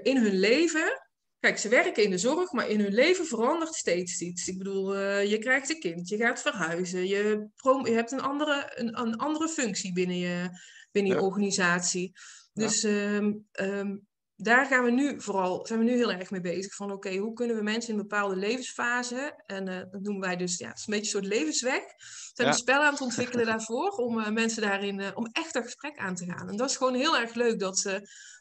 in 0.02 0.16
hun 0.16 0.38
leven. 0.38 1.08
Kijk, 1.40 1.58
ze 1.58 1.68
werken 1.68 2.04
in 2.04 2.10
de 2.10 2.18
zorg, 2.18 2.52
maar 2.52 2.68
in 2.68 2.80
hun 2.80 2.94
leven 2.94 3.26
verandert 3.26 3.74
steeds 3.74 4.20
iets. 4.20 4.48
Ik 4.48 4.58
bedoel, 4.58 4.98
je 5.20 5.38
krijgt 5.38 5.70
een 5.70 5.80
kind, 5.80 6.08
je 6.08 6.16
gaat 6.16 6.40
verhuizen, 6.40 7.06
je, 7.06 7.48
je 7.84 7.92
hebt 7.92 8.12
een 8.12 8.20
andere, 8.20 8.72
een, 8.74 9.00
een 9.00 9.16
andere 9.16 9.48
functie 9.48 9.92
binnen 9.92 10.18
je, 10.18 10.48
binnen 10.92 11.12
je 11.12 11.22
organisatie. 11.22 12.12
Dus 12.52 12.82
um, 12.82 13.48
um, 13.52 14.08
daar 14.42 14.66
gaan 14.66 14.84
we 14.84 14.90
nu 14.90 15.20
vooral, 15.20 15.66
zijn 15.66 15.78
we 15.78 15.84
nu 15.84 15.96
heel 15.96 16.12
erg 16.12 16.30
mee 16.30 16.40
bezig. 16.40 16.74
Van 16.74 16.92
oké, 16.92 17.06
okay, 17.06 17.18
hoe 17.18 17.32
kunnen 17.32 17.56
we 17.56 17.62
mensen 17.62 17.92
in 17.92 17.98
een 17.98 18.08
bepaalde 18.08 18.36
levensfase, 18.36 19.42
en 19.46 19.68
uh, 19.68 19.76
dat 19.76 20.00
noemen 20.00 20.20
wij 20.20 20.36
dus, 20.36 20.58
ja, 20.58 20.68
het 20.68 20.78
is 20.78 20.86
een 20.86 20.94
beetje 20.94 21.16
een 21.16 21.22
soort 21.22 21.34
levensweg. 21.34 21.82
We 21.82 22.30
zijn 22.34 22.48
ja. 22.48 22.54
een 22.54 22.60
spel 22.60 22.82
aan 22.82 22.92
het 22.92 23.00
ontwikkelen 23.00 23.46
daarvoor, 23.46 23.90
om 23.90 24.18
uh, 24.18 24.28
mensen 24.28 24.62
daarin, 24.62 25.00
uh, 25.00 25.08
om 25.14 25.28
echt 25.32 25.52
dat 25.52 25.64
gesprek 25.64 25.98
aan 25.98 26.14
te 26.14 26.24
gaan. 26.24 26.48
En 26.48 26.56
dat 26.56 26.70
is 26.70 26.76
gewoon 26.76 26.94
heel 26.94 27.16
erg 27.16 27.34
leuk 27.34 27.58
dat 27.58 27.76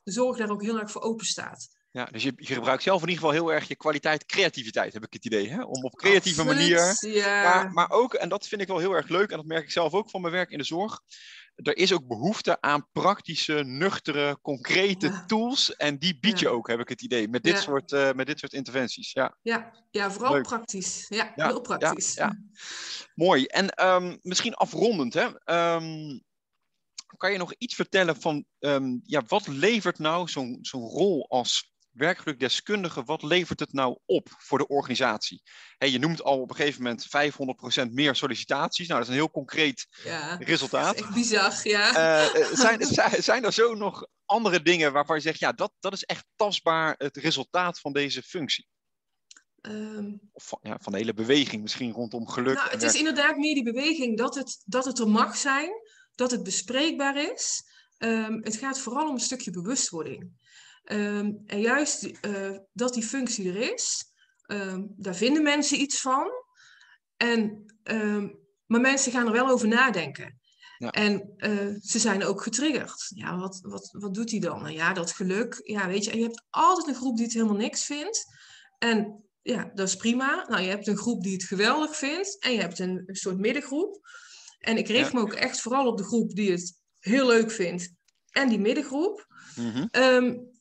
de 0.04 0.12
zorg 0.12 0.38
daar 0.38 0.50
ook 0.50 0.64
heel 0.64 0.80
erg 0.80 0.92
voor 0.92 1.02
open 1.02 1.26
staat. 1.26 1.78
Ja, 1.92 2.06
dus 2.06 2.24
je, 2.24 2.34
je, 2.36 2.54
gebruikt 2.54 2.84
zelf 2.84 3.02
in 3.02 3.08
ieder 3.08 3.24
geval 3.24 3.42
heel 3.42 3.54
erg 3.54 3.68
je 3.68 3.76
kwaliteit 3.76 4.26
creativiteit, 4.26 4.94
heb 4.94 5.04
ik 5.04 5.14
het 5.14 5.26
idee. 5.26 5.50
Hè? 5.50 5.64
Om 5.64 5.84
op 5.84 5.96
creatieve 5.96 6.42
Absoluut, 6.42 6.70
manier. 6.70 7.16
Ja. 7.16 7.44
Maar, 7.44 7.72
maar 7.72 7.90
ook, 7.90 8.14
en 8.14 8.30
dat 8.30 8.48
vind 8.48 8.62
ik 8.62 8.68
wel 8.68 8.78
heel 8.78 8.94
erg 8.94 9.08
leuk, 9.08 9.30
en 9.30 9.38
dat 9.38 9.46
merk 9.46 9.64
ik 9.64 9.72
zelf 9.72 9.94
ook 9.94 10.10
van 10.10 10.22
mijn 10.22 10.34
werk 10.34 10.50
in 10.50 10.58
de 10.58 10.64
zorg. 10.64 11.00
Er 11.64 11.78
is 11.78 11.94
ook 11.94 12.08
behoefte 12.08 12.62
aan 12.62 12.88
praktische, 12.92 13.64
nuchtere, 13.64 14.40
concrete 14.42 15.08
ja. 15.08 15.26
tools. 15.26 15.76
En 15.76 15.98
die 15.98 16.20
bied 16.20 16.40
je 16.40 16.46
ja. 16.46 16.52
ook, 16.52 16.68
heb 16.68 16.80
ik 16.80 16.90
het 16.90 17.02
idee, 17.02 17.28
met 17.28 17.44
dit, 17.44 17.58
soort, 17.58 17.92
uh, 17.92 18.12
met 18.12 18.28
dit 18.28 18.40
soort 18.40 18.54
interventies. 18.54 19.12
Ja, 19.12 19.38
ja, 19.42 19.72
ja 19.92 20.12
vooral 20.12 20.34
leuk. 20.34 20.44
praktisch. 20.44 21.06
Ja, 21.08 21.32
heel 21.36 21.62
praktisch. 21.62 22.14
Ja, 22.14 22.38
Mooi. 23.16 23.46
En 23.46 23.86
um, 23.86 24.18
misschien 24.22 24.54
afrondend, 24.54 25.14
hè? 25.14 25.26
Um, 25.76 26.22
kan 27.18 27.32
je 27.32 27.38
nog 27.38 27.54
iets 27.58 27.76
vertellen 27.76 28.22
van 28.22 28.46
um, 28.60 29.02
ja, 29.04 29.24
wat 29.28 29.48
levert 29.48 30.00
nou 30.00 30.28
zo'n 30.28 30.58
zo'n 30.62 30.90
rol 30.90 31.30
als 31.30 31.72
werkgelukdeskundige, 31.92 33.04
wat 33.04 33.24
levert 33.24 33.60
het 33.60 33.74
nou 33.74 33.98
op 34.06 34.28
voor 34.38 34.58
de 34.58 34.68
organisatie? 34.68 35.42
Hey, 35.78 35.90
je 35.90 36.00
noemt 36.00 36.22
al 36.22 36.42
op 36.42 36.50
een 36.50 36.56
gegeven 36.56 36.84
moment 36.84 37.08
500% 37.90 37.92
meer 37.92 38.16
sollicitaties. 38.16 38.88
Nou, 38.88 39.00
dat 39.00 39.10
is 39.10 39.16
een 39.16 39.22
heel 39.22 39.32
concreet 39.32 39.88
ja, 40.04 40.36
resultaat. 40.36 40.86
Dat 40.86 40.96
is 40.96 41.02
echt 41.02 41.14
bizar, 41.14 41.60
ja. 41.64 42.36
Uh, 42.36 42.54
zijn, 42.64 42.84
zijn 43.24 43.46
er 43.46 43.54
zo 43.54 43.74
nog 43.74 44.08
andere 44.26 44.62
dingen 44.62 44.94
waarvan 44.94 45.16
je 45.16 45.22
zegt, 45.22 45.40
ja, 45.40 45.52
dat, 45.52 45.72
dat 45.80 45.94
is 45.94 46.04
echt 46.04 46.26
tastbaar 46.36 46.96
het 46.98 47.18
resultaat 47.18 47.80
van 47.80 47.94
deze 47.94 48.24
functie? 48.24 48.68
Um, 49.62 50.20
of 50.32 50.48
van, 50.48 50.60
ja, 50.62 50.78
van 50.82 50.92
de 50.92 50.98
hele 50.98 51.14
beweging 51.14 51.62
misschien 51.62 51.92
rondom 51.92 52.28
geluk. 52.28 52.56
Nou, 52.56 52.70
het 52.70 52.84
is 52.84 52.96
inderdaad 52.96 53.38
meer 53.38 53.54
die 53.54 53.64
beweging 53.64 54.18
dat 54.18 54.36
het, 54.36 54.64
dat 54.66 54.86
het 54.86 55.00
er 55.00 55.10
mag 55.10 55.36
zijn, 55.36 55.70
dat 56.16 56.32
het 56.32 56.44
bespreekbaar 56.44 57.32
is. 57.32 57.64
Um, 57.98 58.44
het 58.44 58.56
gaat 58.56 58.80
vooral 58.80 59.08
om 59.08 59.14
een 59.14 59.20
stukje 59.20 59.52
bewustwording. 59.52 60.32
Um, 60.84 61.44
en 61.46 61.62
juist 61.62 62.10
uh, 62.22 62.58
dat 62.74 62.94
die 62.94 63.04
functie 63.04 63.50
er 63.50 63.74
is, 63.74 64.14
um, 64.48 64.94
daar 64.98 65.16
vinden 65.16 65.44
mensen 65.44 65.82
iets 65.82 66.02
van. 66.02 66.32
En, 67.18 67.66
um, 67.84 68.40
maar 68.66 68.82
mensen 68.82 69.12
gaan 69.12 69.26
er 69.26 69.32
wel 69.32 69.50
over 69.50 69.68
nadenken. 69.68 70.40
Ja. 70.78 70.92
En 70.92 71.34
uh, 71.38 71.76
ze 71.82 72.00
zijn 72.00 72.24
ook 72.24 72.42
getriggerd. 72.44 73.12
Ja, 73.16 73.38
wat, 73.38 73.60
wat, 73.62 73.90
wat 73.92 74.14
doet 74.14 74.32
hij 74.32 74.40
dan? 74.40 74.62
Nou 74.62 74.74
ja, 74.74 74.94
dat 74.94 75.12
geluk. 75.12 75.62
Ja, 75.64 75.88
weet 75.88 76.04
je, 76.04 76.12
en 76.12 76.18
je 76.18 76.24
hebt 76.24 76.46
altijd 76.50 76.88
een 76.88 76.96
groep 76.96 77.16
die 77.16 77.26
het 77.26 77.34
helemaal 77.34 77.56
niks 77.56 77.86
vindt. 77.86 78.26
En 78.78 79.24
ja, 79.42 79.72
dat 79.74 79.88
is 79.88 79.96
prima. 79.96 80.46
Nou, 80.48 80.62
je 80.62 80.70
hebt 80.70 80.88
een 80.88 80.98
groep 80.98 81.24
die 81.24 81.34
het 81.34 81.44
geweldig 81.44 81.96
vindt. 81.96 82.40
En 82.40 82.52
je 82.52 82.60
hebt 82.60 82.80
een, 82.80 83.04
een 83.06 83.16
soort 83.16 83.38
middengroep. 83.38 84.00
En 84.60 84.78
ik 84.78 84.88
richt 84.88 85.12
ja. 85.12 85.18
me 85.18 85.26
ook 85.26 85.34
echt 85.34 85.62
vooral 85.62 85.88
op 85.88 85.98
de 85.98 86.04
groep 86.04 86.36
die 86.36 86.52
het 86.52 86.80
heel 87.00 87.28
leuk 87.28 87.52
vindt. 87.52 87.94
En 88.30 88.50
die 88.50 88.60
middengroep. 88.60 89.28
Mm 89.56 89.72
-hmm. 89.72 89.90
um, 89.92 90.59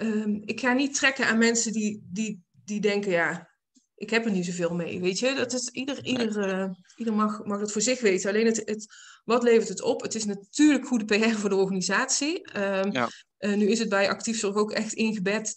um, 0.00 0.42
ik 0.44 0.60
ga 0.60 0.72
niet 0.72 0.94
trekken 0.94 1.26
aan 1.26 1.38
mensen 1.38 1.72
die, 1.72 2.06
die, 2.12 2.44
die 2.64 2.80
denken, 2.80 3.10
ja, 3.10 3.50
ik 3.96 4.10
heb 4.10 4.24
er 4.24 4.30
niet 4.30 4.46
zoveel 4.46 4.74
mee. 4.74 5.00
Weet 5.00 5.18
je, 5.18 5.34
dat 5.34 5.52
is, 5.52 5.68
ieder, 5.68 6.04
ieder, 6.04 6.48
uh, 6.48 6.70
ieder 6.96 7.14
mag, 7.14 7.44
mag 7.44 7.60
het 7.60 7.72
voor 7.72 7.82
zich 7.82 8.00
weten. 8.00 8.30
Alleen 8.30 8.46
het, 8.46 8.62
het, 8.64 8.86
wat 9.24 9.42
levert 9.42 9.68
het 9.68 9.82
op? 9.82 10.02
Het 10.02 10.14
is 10.14 10.24
natuurlijk 10.24 10.86
goede 10.86 11.04
PR 11.04 11.38
voor 11.38 11.48
de 11.48 11.56
organisatie. 11.56 12.58
Um, 12.58 12.92
ja. 12.92 13.08
uh, 13.38 13.56
nu 13.56 13.68
is 13.68 13.78
het 13.78 13.88
bij 13.88 14.08
Actiefzorg 14.08 14.56
ook 14.56 14.72
echt 14.72 14.92
ingebed 14.92 15.54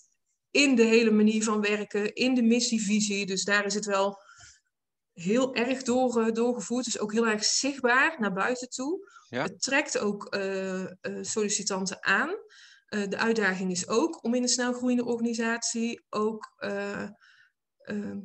in 0.51 0.75
de 0.75 0.83
hele 0.83 1.11
manier 1.11 1.43
van 1.43 1.61
werken, 1.61 2.13
in 2.13 2.35
de 2.35 2.41
missievisie. 2.41 3.25
Dus 3.25 3.43
daar 3.43 3.65
is 3.65 3.73
het 3.73 3.85
wel 3.85 4.21
heel 5.13 5.55
erg 5.55 5.83
door, 5.83 6.27
uh, 6.27 6.33
doorgevoerd. 6.33 6.85
Dus 6.85 6.99
ook 6.99 7.13
heel 7.13 7.27
erg 7.27 7.43
zichtbaar 7.43 8.15
naar 8.19 8.33
buiten 8.33 8.69
toe. 8.69 9.07
Ja. 9.29 9.43
Het 9.43 9.61
trekt 9.61 9.97
ook 9.97 10.37
sollicitanten 11.21 12.03
aan. 12.03 12.35
Uh, 12.89 13.07
de 13.07 13.17
uitdaging 13.17 13.71
is 13.71 13.87
ook 13.87 14.23
om 14.23 14.33
in 14.33 14.41
een 14.41 14.49
snel 14.49 14.73
groeiende 14.73 15.05
organisatie 15.05 16.05
ook 16.09 16.53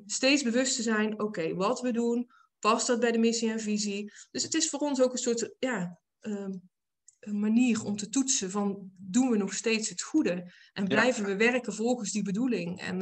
steeds 0.07 0.43
bewust 0.43 0.77
te 0.77 0.83
zijn, 0.83 1.13
oké, 1.13 1.23
okay, 1.23 1.55
wat 1.55 1.81
we 1.81 1.93
doen, 1.93 2.31
past 2.59 2.87
dat 2.87 3.01
bij 3.01 3.13
de 3.13 3.19
missie 3.19 3.51
en 3.51 3.61
visie? 3.61 4.13
Dus 4.31 4.43
het 4.43 4.55
is 4.55 4.69
voor 4.69 4.81
ons 4.81 5.03
ook 5.03 5.13
een 5.13 5.19
soort 5.19 5.55
ja, 5.59 5.99
een 6.21 7.41
manier 7.41 7.85
om 7.85 7.97
te 7.97 8.09
toetsen 8.09 8.51
van 8.51 8.91
doen 8.97 9.31
we 9.31 9.37
nog 9.37 9.55
steeds 9.55 9.89
het 9.89 10.03
goede 10.03 10.53
en 10.73 10.89
blijven 10.89 11.23
ja. 11.23 11.29
we 11.29 11.37
werken 11.37 11.75
volgens 11.75 12.13
die 12.13 12.23
bedoeling. 12.23 12.81
En, 12.81 12.99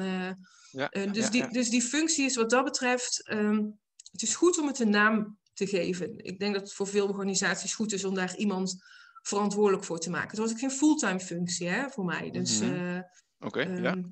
ja, 0.70 0.88
dus, 0.88 1.30
die, 1.30 1.48
dus 1.48 1.70
die 1.70 1.82
functie 1.82 2.24
is 2.24 2.36
wat 2.36 2.50
dat 2.50 2.64
betreft 2.64 3.30
um, 3.30 3.80
het 4.12 4.22
is 4.22 4.34
goed 4.34 4.58
om 4.58 4.66
het 4.66 4.78
een 4.78 4.90
naam 4.90 5.38
te 5.52 5.66
geven. 5.66 6.18
Ik 6.18 6.38
denk 6.38 6.54
dat 6.54 6.62
het 6.62 6.72
voor 6.72 6.86
veel 6.86 7.08
organisaties 7.08 7.74
goed 7.74 7.92
is 7.92 8.04
om 8.04 8.14
daar 8.14 8.36
iemand 8.36 8.84
verantwoordelijk 9.22 9.84
voor 9.84 9.98
te 9.98 10.10
maken. 10.10 10.28
Het 10.28 10.38
was 10.38 10.50
ook 10.50 10.58
geen 10.58 10.70
fulltime 10.70 11.20
functie 11.20 11.68
hè, 11.68 11.90
voor 11.90 12.04
mij. 12.04 12.30
Dus, 12.30 12.60
mhm. 12.60 13.02
Oké, 13.38 13.60
ja. 13.60 13.82
Ehm, 13.82 14.02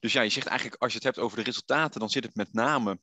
dus 0.00 0.12
ja, 0.12 0.20
je 0.20 0.30
zegt 0.30 0.46
eigenlijk, 0.46 0.82
als 0.82 0.90
je 0.90 0.96
het 0.96 1.06
hebt 1.06 1.18
over 1.18 1.36
de 1.36 1.42
resultaten, 1.42 2.00
dan 2.00 2.10
zit 2.10 2.24
het 2.24 2.34
met 2.34 2.52
name 2.52 3.00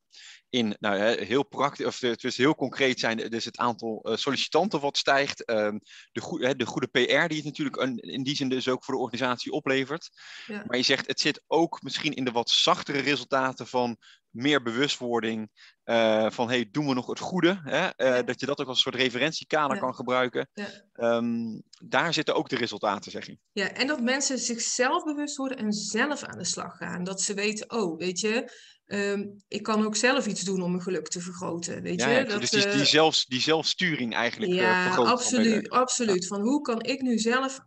in, 0.49 0.75
nou, 0.79 1.23
heel 1.23 1.43
praktisch, 1.43 1.85
of 1.85 1.99
het 1.99 2.23
is 2.23 2.37
heel 2.37 2.55
concreet 2.55 2.99
zijn, 2.99 3.17
dus 3.17 3.45
het 3.45 3.57
aantal 3.57 4.09
uh, 4.09 4.15
sollicitanten 4.15 4.79
wat 4.79 4.97
stijgt, 4.97 5.49
um, 5.49 5.79
de, 6.11 6.21
goede, 6.21 6.55
de 6.55 6.65
goede 6.65 6.87
PR 6.87 7.27
die 7.27 7.37
het 7.37 7.43
natuurlijk 7.43 8.01
in 8.01 8.23
die 8.23 8.35
zin 8.35 8.49
dus 8.49 8.67
ook 8.67 8.83
voor 8.83 8.93
de 8.93 8.99
organisatie 8.99 9.51
oplevert. 9.51 10.09
Ja. 10.45 10.63
Maar 10.67 10.77
je 10.77 10.83
zegt, 10.83 11.07
het 11.07 11.19
zit 11.19 11.43
ook 11.47 11.81
misschien 11.81 12.13
in 12.13 12.25
de 12.25 12.31
wat 12.31 12.49
zachtere 12.49 12.99
resultaten 12.99 13.67
van 13.67 13.97
meer 14.29 14.61
bewustwording 14.61 15.49
uh, 15.85 16.29
van 16.29 16.49
hey, 16.49 16.69
doen 16.71 16.87
we 16.87 16.93
nog 16.93 17.07
het 17.07 17.19
goede? 17.19 17.59
Hè? 17.63 17.85
Uh, 17.97 18.25
Dat 18.25 18.39
je 18.39 18.45
dat 18.45 18.59
ook 18.59 18.67
als 18.67 18.75
een 18.75 18.91
soort 18.91 19.03
referentiekader 19.03 19.75
ja. 19.75 19.81
kan 19.81 19.95
gebruiken. 19.95 20.49
Ja. 20.53 20.67
Um, 21.15 21.63
daar 21.85 22.13
zitten 22.13 22.35
ook 22.35 22.49
de 22.49 22.55
resultaten, 22.55 23.11
zeg 23.11 23.25
je. 23.25 23.37
Ja, 23.51 23.71
en 23.71 23.87
dat 23.87 24.01
mensen 24.01 24.37
zichzelf 24.37 25.03
bewust 25.03 25.35
worden 25.35 25.57
en 25.57 25.71
zelf 25.71 26.23
aan 26.23 26.37
de 26.37 26.45
slag 26.45 26.77
gaan. 26.77 27.03
Dat 27.03 27.21
ze 27.21 27.33
weten, 27.33 27.71
oh, 27.71 27.97
weet 27.97 28.19
je, 28.19 28.51
um, 28.85 29.43
ik 29.47 29.63
kan 29.63 29.85
ook 29.85 29.95
zelf 29.95 30.27
iets 30.27 30.41
doen 30.41 30.61
om 30.61 30.71
mijn 30.71 30.83
geluk 30.83 31.07
te 31.07 31.21
vergroten. 31.21 31.81
Weet 31.81 32.01
je? 32.01 32.25
Dat, 32.27 32.41
dus 32.41 32.49
die, 32.49 32.61
die, 32.61 32.71
eh, 32.71 32.85
zelfs, 32.85 33.25
die 33.25 33.41
zelfsturing 33.41 34.13
eigenlijk 34.13 34.51
ja, 34.51 34.83
vergroten. 34.83 35.11
Absoluut, 35.11 35.67
van 35.67 35.79
absoluut. 35.79 36.27
Van 36.27 36.41
hoe 36.41 36.61
kan 36.61 36.81
ik 36.81 37.01
nu 37.01 37.17
zelf 37.17 37.59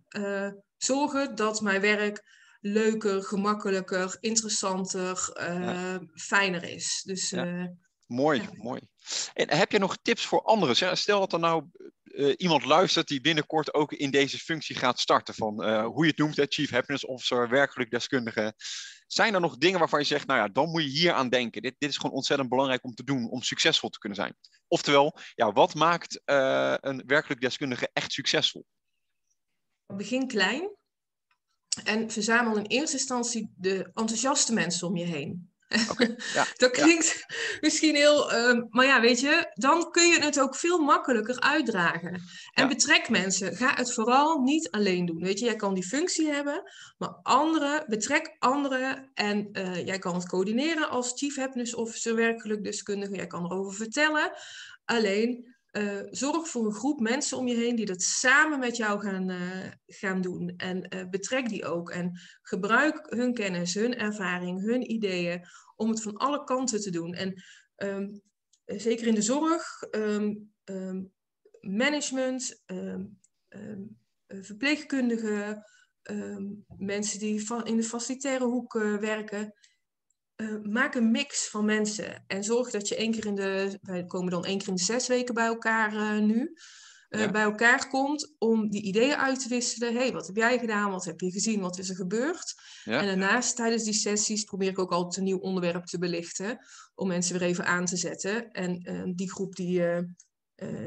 zorgen 0.76 1.34
dat 1.34 1.60
mijn 1.60 1.80
werk 1.80 2.22
leuker, 2.60 3.22
gemakkelijker, 3.22 4.16
interessanter, 4.20 5.36
uh, 5.40 5.96
fijner 6.14 6.62
is. 6.62 7.02
Dus, 7.04 7.32
uh, 7.32 7.66
mooi, 8.06 8.48
mooi. 8.52 8.80
En 9.34 9.56
heb 9.56 9.72
je 9.72 9.78
nog 9.78 9.96
tips 10.02 10.26
voor 10.26 10.42
anderen? 10.42 10.96
Stel 10.96 11.20
dat 11.20 11.32
er 11.32 11.38
nou 11.38 11.64
uh, 12.04 12.34
iemand 12.36 12.64
luistert 12.64 13.08
die 13.08 13.20
binnenkort 13.20 13.74
ook 13.74 13.92
in 13.92 14.10
deze 14.10 14.38
functie 14.38 14.76
gaat 14.76 14.98
starten, 14.98 15.34
van 15.34 15.82
hoe 15.84 16.04
je 16.04 16.10
het 16.10 16.18
noemt, 16.18 16.36
hè, 16.36 16.44
Chief 16.48 16.70
Happiness 16.70 17.06
Officer, 17.06 17.48
werkelijk 17.48 17.90
deskundige. 17.90 18.54
Zijn 19.06 19.34
er 19.34 19.40
nog 19.40 19.56
dingen 19.56 19.78
waarvan 19.78 20.00
je 20.00 20.06
zegt, 20.06 20.26
nou 20.26 20.40
ja, 20.40 20.48
dan 20.48 20.70
moet 20.70 20.82
je 20.82 20.88
hier 20.88 21.12
aan 21.12 21.28
denken. 21.28 21.62
Dit, 21.62 21.74
dit 21.78 21.88
is 21.88 21.96
gewoon 21.96 22.16
ontzettend 22.16 22.48
belangrijk 22.48 22.84
om 22.84 22.94
te 22.94 23.04
doen, 23.04 23.30
om 23.30 23.42
succesvol 23.42 23.88
te 23.88 23.98
kunnen 23.98 24.18
zijn. 24.18 24.36
Oftewel, 24.68 25.18
ja, 25.34 25.52
wat 25.52 25.74
maakt 25.74 26.20
een 26.24 27.02
werkelijk 27.06 27.40
deskundige 27.40 27.90
echt 27.92 28.12
succesvol? 28.12 28.66
Begin 29.86 30.26
klein 30.26 30.78
en 31.84 32.10
verzamel 32.10 32.56
in 32.56 32.64
eerste 32.64 32.96
instantie 32.96 33.50
de 33.56 33.90
enthousiaste 33.94 34.52
mensen 34.52 34.86
om 34.86 34.96
je 34.96 35.04
heen. 35.04 35.50
Okay, 35.90 36.16
ja, 36.34 36.46
dat 36.56 36.70
klinkt 36.70 37.26
misschien 37.60 37.94
heel, 37.94 38.32
uh, 38.32 38.62
maar 38.68 38.86
ja, 38.86 39.00
weet 39.00 39.20
je, 39.20 39.50
dan 39.54 39.90
kun 39.90 40.06
je 40.06 40.20
het 40.20 40.40
ook 40.40 40.56
veel 40.56 40.78
makkelijker 40.78 41.40
uitdragen. 41.40 42.12
En 42.54 42.62
ja. 42.62 42.68
betrek 42.68 43.08
mensen. 43.08 43.56
Ga 43.56 43.74
het 43.74 43.92
vooral 43.92 44.40
niet 44.40 44.70
alleen 44.70 45.06
doen. 45.06 45.22
Weet 45.22 45.38
je, 45.38 45.44
jij 45.44 45.56
kan 45.56 45.74
die 45.74 45.86
functie 45.86 46.26
hebben, 46.26 46.62
maar 46.98 47.18
anderen, 47.22 47.84
betrek 47.86 48.36
anderen 48.38 49.10
en 49.14 49.48
uh, 49.52 49.86
jij 49.86 49.98
kan 49.98 50.14
het 50.14 50.28
coördineren 50.28 50.90
als 50.90 51.12
chief 51.14 51.36
happiness 51.36 51.74
officer, 51.74 52.14
werkelijk 52.14 52.64
deskundige. 52.64 53.14
Jij 53.14 53.26
kan 53.26 53.44
erover 53.44 53.74
vertellen. 53.74 54.32
Alleen 54.84 55.54
uh, 55.72 56.02
zorg 56.10 56.48
voor 56.48 56.66
een 56.66 56.72
groep 56.72 57.00
mensen 57.00 57.38
om 57.38 57.46
je 57.46 57.54
heen 57.56 57.76
die 57.76 57.86
dat 57.86 58.02
samen 58.02 58.58
met 58.58 58.76
jou 58.76 59.00
gaan, 59.00 59.30
uh, 59.30 59.66
gaan 59.86 60.20
doen. 60.20 60.54
En 60.56 60.94
uh, 60.94 61.08
betrek 61.08 61.48
die 61.48 61.64
ook. 61.64 61.90
En 61.90 62.20
gebruik 62.42 63.06
hun 63.08 63.34
kennis, 63.34 63.74
hun 63.74 63.96
ervaring, 63.96 64.60
hun 64.60 64.90
ideeën 64.90 65.44
om 65.76 65.90
het 65.90 66.02
van 66.02 66.16
alle 66.16 66.44
kanten 66.44 66.80
te 66.80 66.90
doen. 66.90 67.14
En 67.14 67.42
um, 67.76 68.20
zeker 68.64 69.06
in 69.06 69.14
de 69.14 69.22
zorg, 69.22 69.82
um, 69.90 70.52
um, 70.64 71.12
management, 71.60 72.62
verpleegkundigen, 74.26 75.64
mensen 76.76 77.18
die 77.18 77.62
in 77.64 77.76
de 77.76 77.82
facilitaire 77.82 78.44
hoek 78.44 78.72
werken 79.00 79.54
uh, 80.40 80.62
maak 80.62 80.94
een 80.94 81.10
mix 81.10 81.48
van 81.48 81.64
mensen 81.64 82.24
en 82.26 82.44
zorg 82.44 82.70
dat 82.70 82.88
je 82.88 82.96
één 82.96 83.12
keer 83.12 83.26
in 83.26 83.34
de, 83.34 83.78
wij 83.82 84.04
komen 84.04 84.30
dan 84.30 84.44
één 84.44 84.58
keer 84.58 84.68
in 84.68 84.74
de 84.74 84.82
zes 84.82 85.08
weken 85.08 85.34
bij 85.34 85.46
elkaar 85.46 85.94
uh, 85.94 86.18
nu, 86.18 86.56
uh, 87.08 87.20
ja. 87.20 87.30
bij 87.30 87.42
elkaar 87.42 87.88
komt 87.88 88.34
om 88.38 88.70
die 88.70 88.82
ideeën 88.82 89.16
uit 89.16 89.40
te 89.42 89.48
wisselen. 89.48 89.94
hey, 89.94 90.12
wat 90.12 90.26
heb 90.26 90.36
jij 90.36 90.58
gedaan? 90.58 90.90
Wat 90.90 91.04
heb 91.04 91.20
je 91.20 91.30
gezien? 91.30 91.60
Wat 91.60 91.78
is 91.78 91.88
er 91.88 91.94
gebeurd? 91.94 92.54
Ja. 92.84 93.00
En 93.00 93.06
daarnaast 93.06 93.56
tijdens 93.56 93.84
die 93.84 93.92
sessies 93.92 94.44
probeer 94.44 94.68
ik 94.68 94.78
ook 94.78 94.92
altijd 94.92 95.16
een 95.16 95.24
nieuw 95.24 95.38
onderwerp 95.38 95.84
te 95.84 95.98
belichten 95.98 96.58
om 96.94 97.08
mensen 97.08 97.38
weer 97.38 97.48
even 97.48 97.66
aan 97.66 97.84
te 97.84 97.96
zetten. 97.96 98.50
En 98.50 99.12
die 99.16 99.30
groep 99.30 99.56
die, 99.56 99.82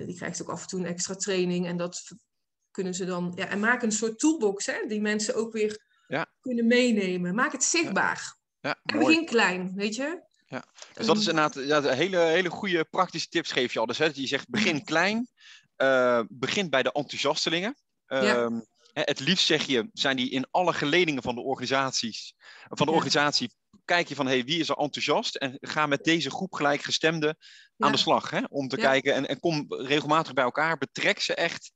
die 0.06 0.16
krijgt 0.16 0.42
ook 0.42 0.50
af 0.50 0.62
en 0.62 0.68
toe 0.68 0.80
een 0.80 0.86
extra 0.86 1.16
training 1.16 1.68
en 1.68 1.78
dat 1.78 2.02
kunnen 2.72 2.94
ze 2.94 3.06
dan, 3.06 3.32
ja, 3.36 3.48
en 3.48 3.60
maak 3.60 3.84
een 3.84 3.92
soort 3.92 4.20
toolbox 4.20 4.66
hè, 4.66 4.88
die 4.88 5.02
mensen 5.02 5.36
ook 5.36 5.54
weer 5.54 5.84
ja. 6.08 6.32
kunnen 6.42 6.68
meenemen. 6.68 7.36
Maak 7.36 7.52
het 7.52 7.64
zichtbaar. 7.64 8.42
Ja, 8.64 8.80
Begin 8.84 9.26
klein, 9.26 9.72
weet 9.76 9.96
je? 9.96 10.22
Ja, 10.48 10.66
dus 10.94 11.06
dat 11.06 11.18
is 11.18 11.28
inderdaad 11.28 11.66
ja, 11.66 11.82
hele, 11.82 12.18
hele 12.18 12.50
goede 12.50 12.84
praktische 12.84 13.28
tips 13.28 13.52
geef 13.52 13.74
je 13.74 13.80
al. 13.80 13.86
Dus 13.86 13.98
hè, 13.98 14.10
je 14.14 14.28
zegt 14.28 14.50
begin 14.50 14.84
klein, 14.84 15.28
uh, 15.78 16.22
begin 16.30 16.70
bij 16.70 16.84
de 16.84 16.92
enthousiastelingen. 16.92 17.76
ja. 18.08 18.22
Ehm, 18.22 18.60
het 18.94 19.20
liefst 19.20 19.46
zeg 19.46 19.66
je, 19.66 19.90
zijn 19.94 20.18
die 20.18 20.30
in 20.30 20.48
alle 20.52 20.74
geledingen 20.74 21.24
van 21.24 21.36
de 21.36 21.42
organisaties, 21.42 22.36
van 22.70 22.86
de 22.86 22.92
ja. 22.92 22.98
organisatie, 22.98 23.54
kijk 23.86 24.08
je 24.08 24.16
van 24.16 24.28
hey, 24.28 24.44
wie 24.44 24.60
is 24.60 24.70
er 24.70 24.78
enthousiast 24.78 25.36
en 25.36 25.58
ga 25.62 25.86
met 25.86 26.04
deze 26.04 26.30
groep 26.30 26.54
gelijkgestemden 26.54 27.38
aan 27.78 27.92
de 27.92 27.98
slag. 27.98 28.30
Hè, 28.30 28.42
om 28.50 28.68
te 28.68 28.78
kijken 28.78 29.14
en, 29.14 29.28
en 29.28 29.40
kom 29.40 29.66
regelmatig 29.68 30.34
bij 30.34 30.44
elkaar, 30.44 30.78
betrek 30.78 31.20
ze 31.20 31.36
echt 31.36 31.72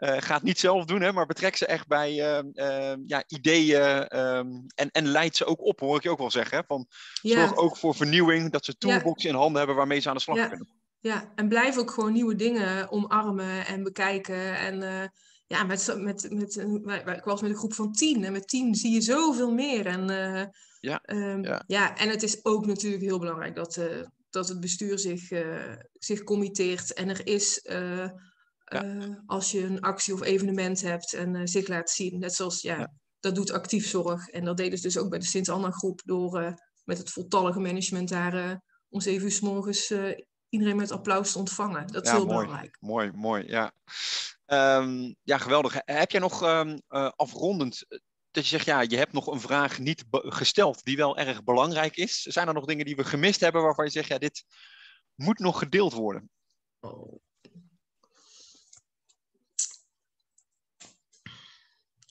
uh, 0.00 0.16
ga 0.18 0.34
het 0.34 0.42
niet 0.42 0.58
zelf 0.58 0.84
doen, 0.84 1.00
hè, 1.00 1.12
maar 1.12 1.26
betrek 1.26 1.56
ze 1.56 1.66
echt 1.66 1.86
bij 1.86 2.42
uh, 2.54 2.94
ja, 3.06 3.24
ideeën 3.26 4.18
um, 4.18 4.66
en, 4.74 4.90
en 4.90 5.06
leid 5.06 5.36
ze 5.36 5.44
ook 5.44 5.64
op, 5.64 5.80
hoor 5.80 5.96
ik 5.96 6.02
je 6.02 6.10
ook 6.10 6.18
wel 6.18 6.30
zeggen. 6.30 6.58
Hè, 6.58 6.64
van, 6.66 6.86
ja. 7.22 7.36
Zorg 7.36 7.56
ook 7.56 7.76
voor 7.76 7.94
vernieuwing, 7.94 8.52
dat 8.52 8.64
ze 8.64 8.76
toolboxen 8.76 9.30
in 9.30 9.36
handen 9.36 9.58
hebben 9.58 9.76
waarmee 9.76 10.00
ze 10.00 10.08
aan 10.08 10.14
de 10.14 10.20
slag 10.20 10.48
kunnen. 10.48 10.68
Ja, 11.00 11.32
en 11.34 11.48
blijf 11.48 11.78
ook 11.78 11.90
gewoon 11.90 12.12
nieuwe 12.12 12.34
dingen 12.34 12.90
omarmen 12.90 13.66
en 13.66 13.82
bekijken. 13.82 14.58
En 14.58 14.82
uh, 14.82 15.04
ja, 15.46 15.64
met, 15.64 15.94
met, 15.96 16.30
met, 16.30 16.56
ik 17.16 17.24
was 17.24 17.40
met 17.40 17.50
een 17.50 17.56
groep 17.56 17.74
van 17.74 17.92
tien 17.92 18.24
en 18.24 18.32
met 18.32 18.48
tien 18.48 18.74
zie 18.74 18.92
je 18.92 19.00
zoveel 19.00 19.52
meer. 19.52 19.86
En, 19.86 20.06
ja. 20.80 21.02
Um, 21.06 21.44
ja. 21.44 21.62
ja, 21.66 21.96
en 21.96 22.08
het 22.08 22.22
is 22.22 22.44
ook 22.44 22.66
natuurlijk 22.66 23.02
heel 23.02 23.18
belangrijk 23.18 23.54
dat, 23.54 23.80
dat 24.30 24.48
het 24.48 24.60
bestuur 24.60 24.98
zich, 24.98 25.28
zich 25.92 26.22
committeert 26.22 26.92
en 26.92 27.08
er 27.08 27.26
is 27.26 27.68
ja. 28.72 28.84
Uh, 28.84 29.14
als 29.26 29.50
je 29.50 29.64
een 29.64 29.80
actie 29.80 30.14
of 30.14 30.22
evenement 30.22 30.80
hebt 30.80 31.12
en 31.12 31.34
uh, 31.34 31.40
zich 31.44 31.68
laat 31.68 31.90
zien. 31.90 32.18
Net 32.18 32.34
zoals, 32.34 32.62
ja, 32.62 32.78
ja, 32.78 32.92
dat 33.20 33.34
doet 33.34 33.50
actief 33.50 33.88
zorg. 33.88 34.28
En 34.28 34.44
dat 34.44 34.56
deden 34.56 34.78
ze 34.78 34.84
dus 34.84 34.98
ook 34.98 35.10
bij 35.10 35.18
de 35.18 35.24
Sint-Anna-groep 35.24 36.00
door 36.04 36.42
uh, 36.42 36.52
met 36.84 36.98
het 36.98 37.10
voltallige 37.10 37.60
management 37.60 38.08
daar 38.08 38.62
om 38.88 39.00
zeven 39.00 39.24
uur 39.24 39.32
s 39.32 39.40
morgens 39.40 39.92
iedereen 40.48 40.76
met 40.76 40.90
applaus 40.90 41.32
te 41.32 41.38
ontvangen. 41.38 41.86
Dat 41.86 42.04
is 42.04 42.10
ja, 42.10 42.16
heel 42.16 42.26
mooi, 42.26 42.44
belangrijk. 42.44 42.76
Mooi, 42.80 43.10
mooi, 43.12 43.46
ja. 43.46 43.72
Um, 44.46 45.16
ja, 45.22 45.38
geweldig. 45.38 45.80
Heb 45.84 46.10
jij 46.10 46.20
nog 46.20 46.42
um, 46.42 46.80
afrondend 47.16 47.84
dat 48.30 48.44
je 48.44 48.50
zegt, 48.50 48.66
ja, 48.66 48.80
je 48.80 48.96
hebt 48.96 49.12
nog 49.12 49.26
een 49.26 49.40
vraag 49.40 49.78
niet 49.78 50.04
gesteld 50.10 50.84
die 50.84 50.96
wel 50.96 51.16
erg 51.16 51.44
belangrijk 51.44 51.96
is. 51.96 52.22
Zijn 52.22 52.48
er 52.48 52.54
nog 52.54 52.64
dingen 52.64 52.84
die 52.84 52.96
we 52.96 53.04
gemist 53.04 53.40
hebben 53.40 53.62
waarvan 53.62 53.84
je 53.84 53.90
zegt, 53.90 54.08
ja, 54.08 54.18
dit 54.18 54.44
moet 55.14 55.38
nog 55.38 55.58
gedeeld 55.58 55.92
worden? 55.92 56.30
Oh. 56.80 57.20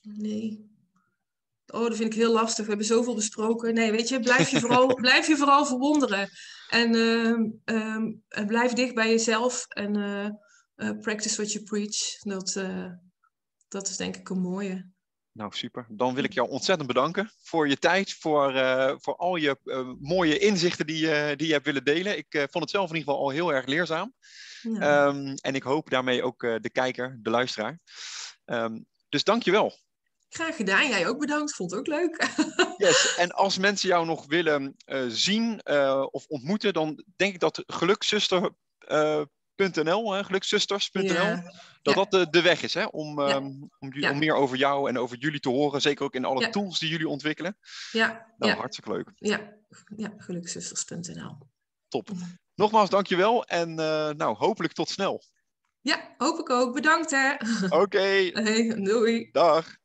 Nee. 0.02 0.68
Oh, 1.66 1.82
dat 1.82 1.96
vind 1.96 2.12
ik 2.12 2.18
heel 2.18 2.32
lastig. 2.32 2.62
We 2.64 2.68
hebben 2.68 2.86
zoveel 2.86 3.14
besproken. 3.14 3.74
Nee, 3.74 3.90
weet 3.90 4.08
je, 4.08 4.20
blijf 4.20 4.48
je 4.48 4.60
vooral, 4.60 4.94
blijf 5.06 5.26
je 5.26 5.36
vooral 5.36 5.66
verwonderen. 5.66 6.30
En 6.68 6.94
uh, 6.94 7.84
um, 7.96 8.22
blijf 8.46 8.72
dicht 8.72 8.94
bij 8.94 9.10
jezelf. 9.10 9.66
En 9.68 9.98
uh, 9.98 10.28
uh, 10.76 10.98
practice 11.00 11.36
what 11.36 11.52
you 11.52 11.64
preach. 11.64 12.18
Dat, 12.18 12.64
dat 13.68 13.88
is 13.88 13.96
denk 13.96 14.16
ik 14.16 14.28
een 14.28 14.40
mooie. 14.40 14.88
Nou, 15.32 15.52
super. 15.54 15.86
Dan 15.88 16.14
wil 16.14 16.24
ik 16.24 16.32
jou 16.32 16.48
ontzettend 16.48 16.88
bedanken 16.88 17.30
voor 17.42 17.68
je 17.68 17.78
tijd, 17.78 18.12
voor, 18.12 18.52
voor 19.00 19.16
al 19.16 19.36
je 19.36 19.56
mooie 20.00 20.38
inzichten 20.38 20.86
die, 20.86 21.36
die 21.36 21.46
je 21.46 21.52
hebt 21.52 21.64
willen 21.64 21.84
delen. 21.84 22.16
Ik 22.16 22.46
vond 22.50 22.64
het 22.64 22.70
zelf 22.70 22.90
in 22.90 22.96
ieder 22.96 23.12
geval 23.12 23.26
al 23.26 23.30
heel 23.30 23.52
erg 23.52 23.66
leerzaam. 23.66 24.14
Ja. 24.62 25.06
Um, 25.06 25.34
en 25.34 25.54
ik 25.54 25.62
hoop 25.62 25.90
daarmee 25.90 26.22
ook 26.22 26.40
de 26.40 26.70
kijker, 26.72 27.18
de 27.22 27.30
luisteraar. 27.30 27.78
Um, 28.44 28.86
dus 29.08 29.24
dank 29.24 29.42
je 29.42 29.50
wel. 29.50 29.78
Graag 30.32 30.56
gedaan. 30.56 30.88
Jij 30.88 31.08
ook 31.08 31.18
bedankt. 31.18 31.54
Vond 31.54 31.70
het 31.70 31.80
ook 31.80 31.86
leuk. 31.86 32.28
yes. 32.86 33.14
En 33.16 33.30
als 33.30 33.58
mensen 33.58 33.88
jou 33.88 34.06
nog 34.06 34.26
willen 34.26 34.76
uh, 34.86 35.04
zien 35.08 35.60
uh, 35.64 36.06
of 36.10 36.26
ontmoeten, 36.26 36.72
dan 36.72 37.04
denk 37.16 37.34
ik 37.34 37.40
dat 37.40 37.62
gelukzuster.nl, 37.66 40.16
uh, 40.16 40.24
gelukzusters.nl, 40.24 41.02
yeah. 41.02 41.44
dat 41.82 41.84
ja. 41.94 41.94
dat 41.94 42.10
de, 42.10 42.30
de, 42.30 42.42
weg 42.42 42.62
is 42.62 42.74
hè? 42.74 42.84
Om, 42.84 43.20
ja. 43.20 43.36
um, 43.36 43.70
om, 43.78 44.04
om, 44.04 44.18
meer 44.18 44.34
over 44.34 44.56
jou 44.56 44.88
en 44.88 44.98
over 44.98 45.16
jullie 45.16 45.40
te 45.40 45.48
horen. 45.48 45.80
Zeker 45.80 46.04
ook 46.04 46.14
in 46.14 46.24
alle 46.24 46.50
tools 46.50 46.78
die 46.78 46.90
jullie 46.90 47.08
ontwikkelen. 47.08 47.56
Ja. 47.92 48.26
Nou, 48.36 48.52
hartstikke 48.52 48.92
leuk. 48.92 49.10
Ja, 49.14 49.54
ja 49.96 50.12
gelukzusters.nl. 50.16 51.38
Top. 51.88 52.08
Nogmaals, 52.54 52.90
dankjewel 52.90 53.44
en 53.44 53.74
nou, 54.16 54.36
hopelijk 54.36 54.72
tot 54.72 54.88
snel. 54.88 55.24
Ja, 55.80 56.14
hoop 56.16 56.38
ik 56.38 56.50
ook. 56.50 56.74
Bedankt 56.74 57.10
hè. 57.10 57.34
Oké. 57.68 58.30
Hey, 58.44 58.82
doei. 58.82 59.28
Dag. 59.32 59.78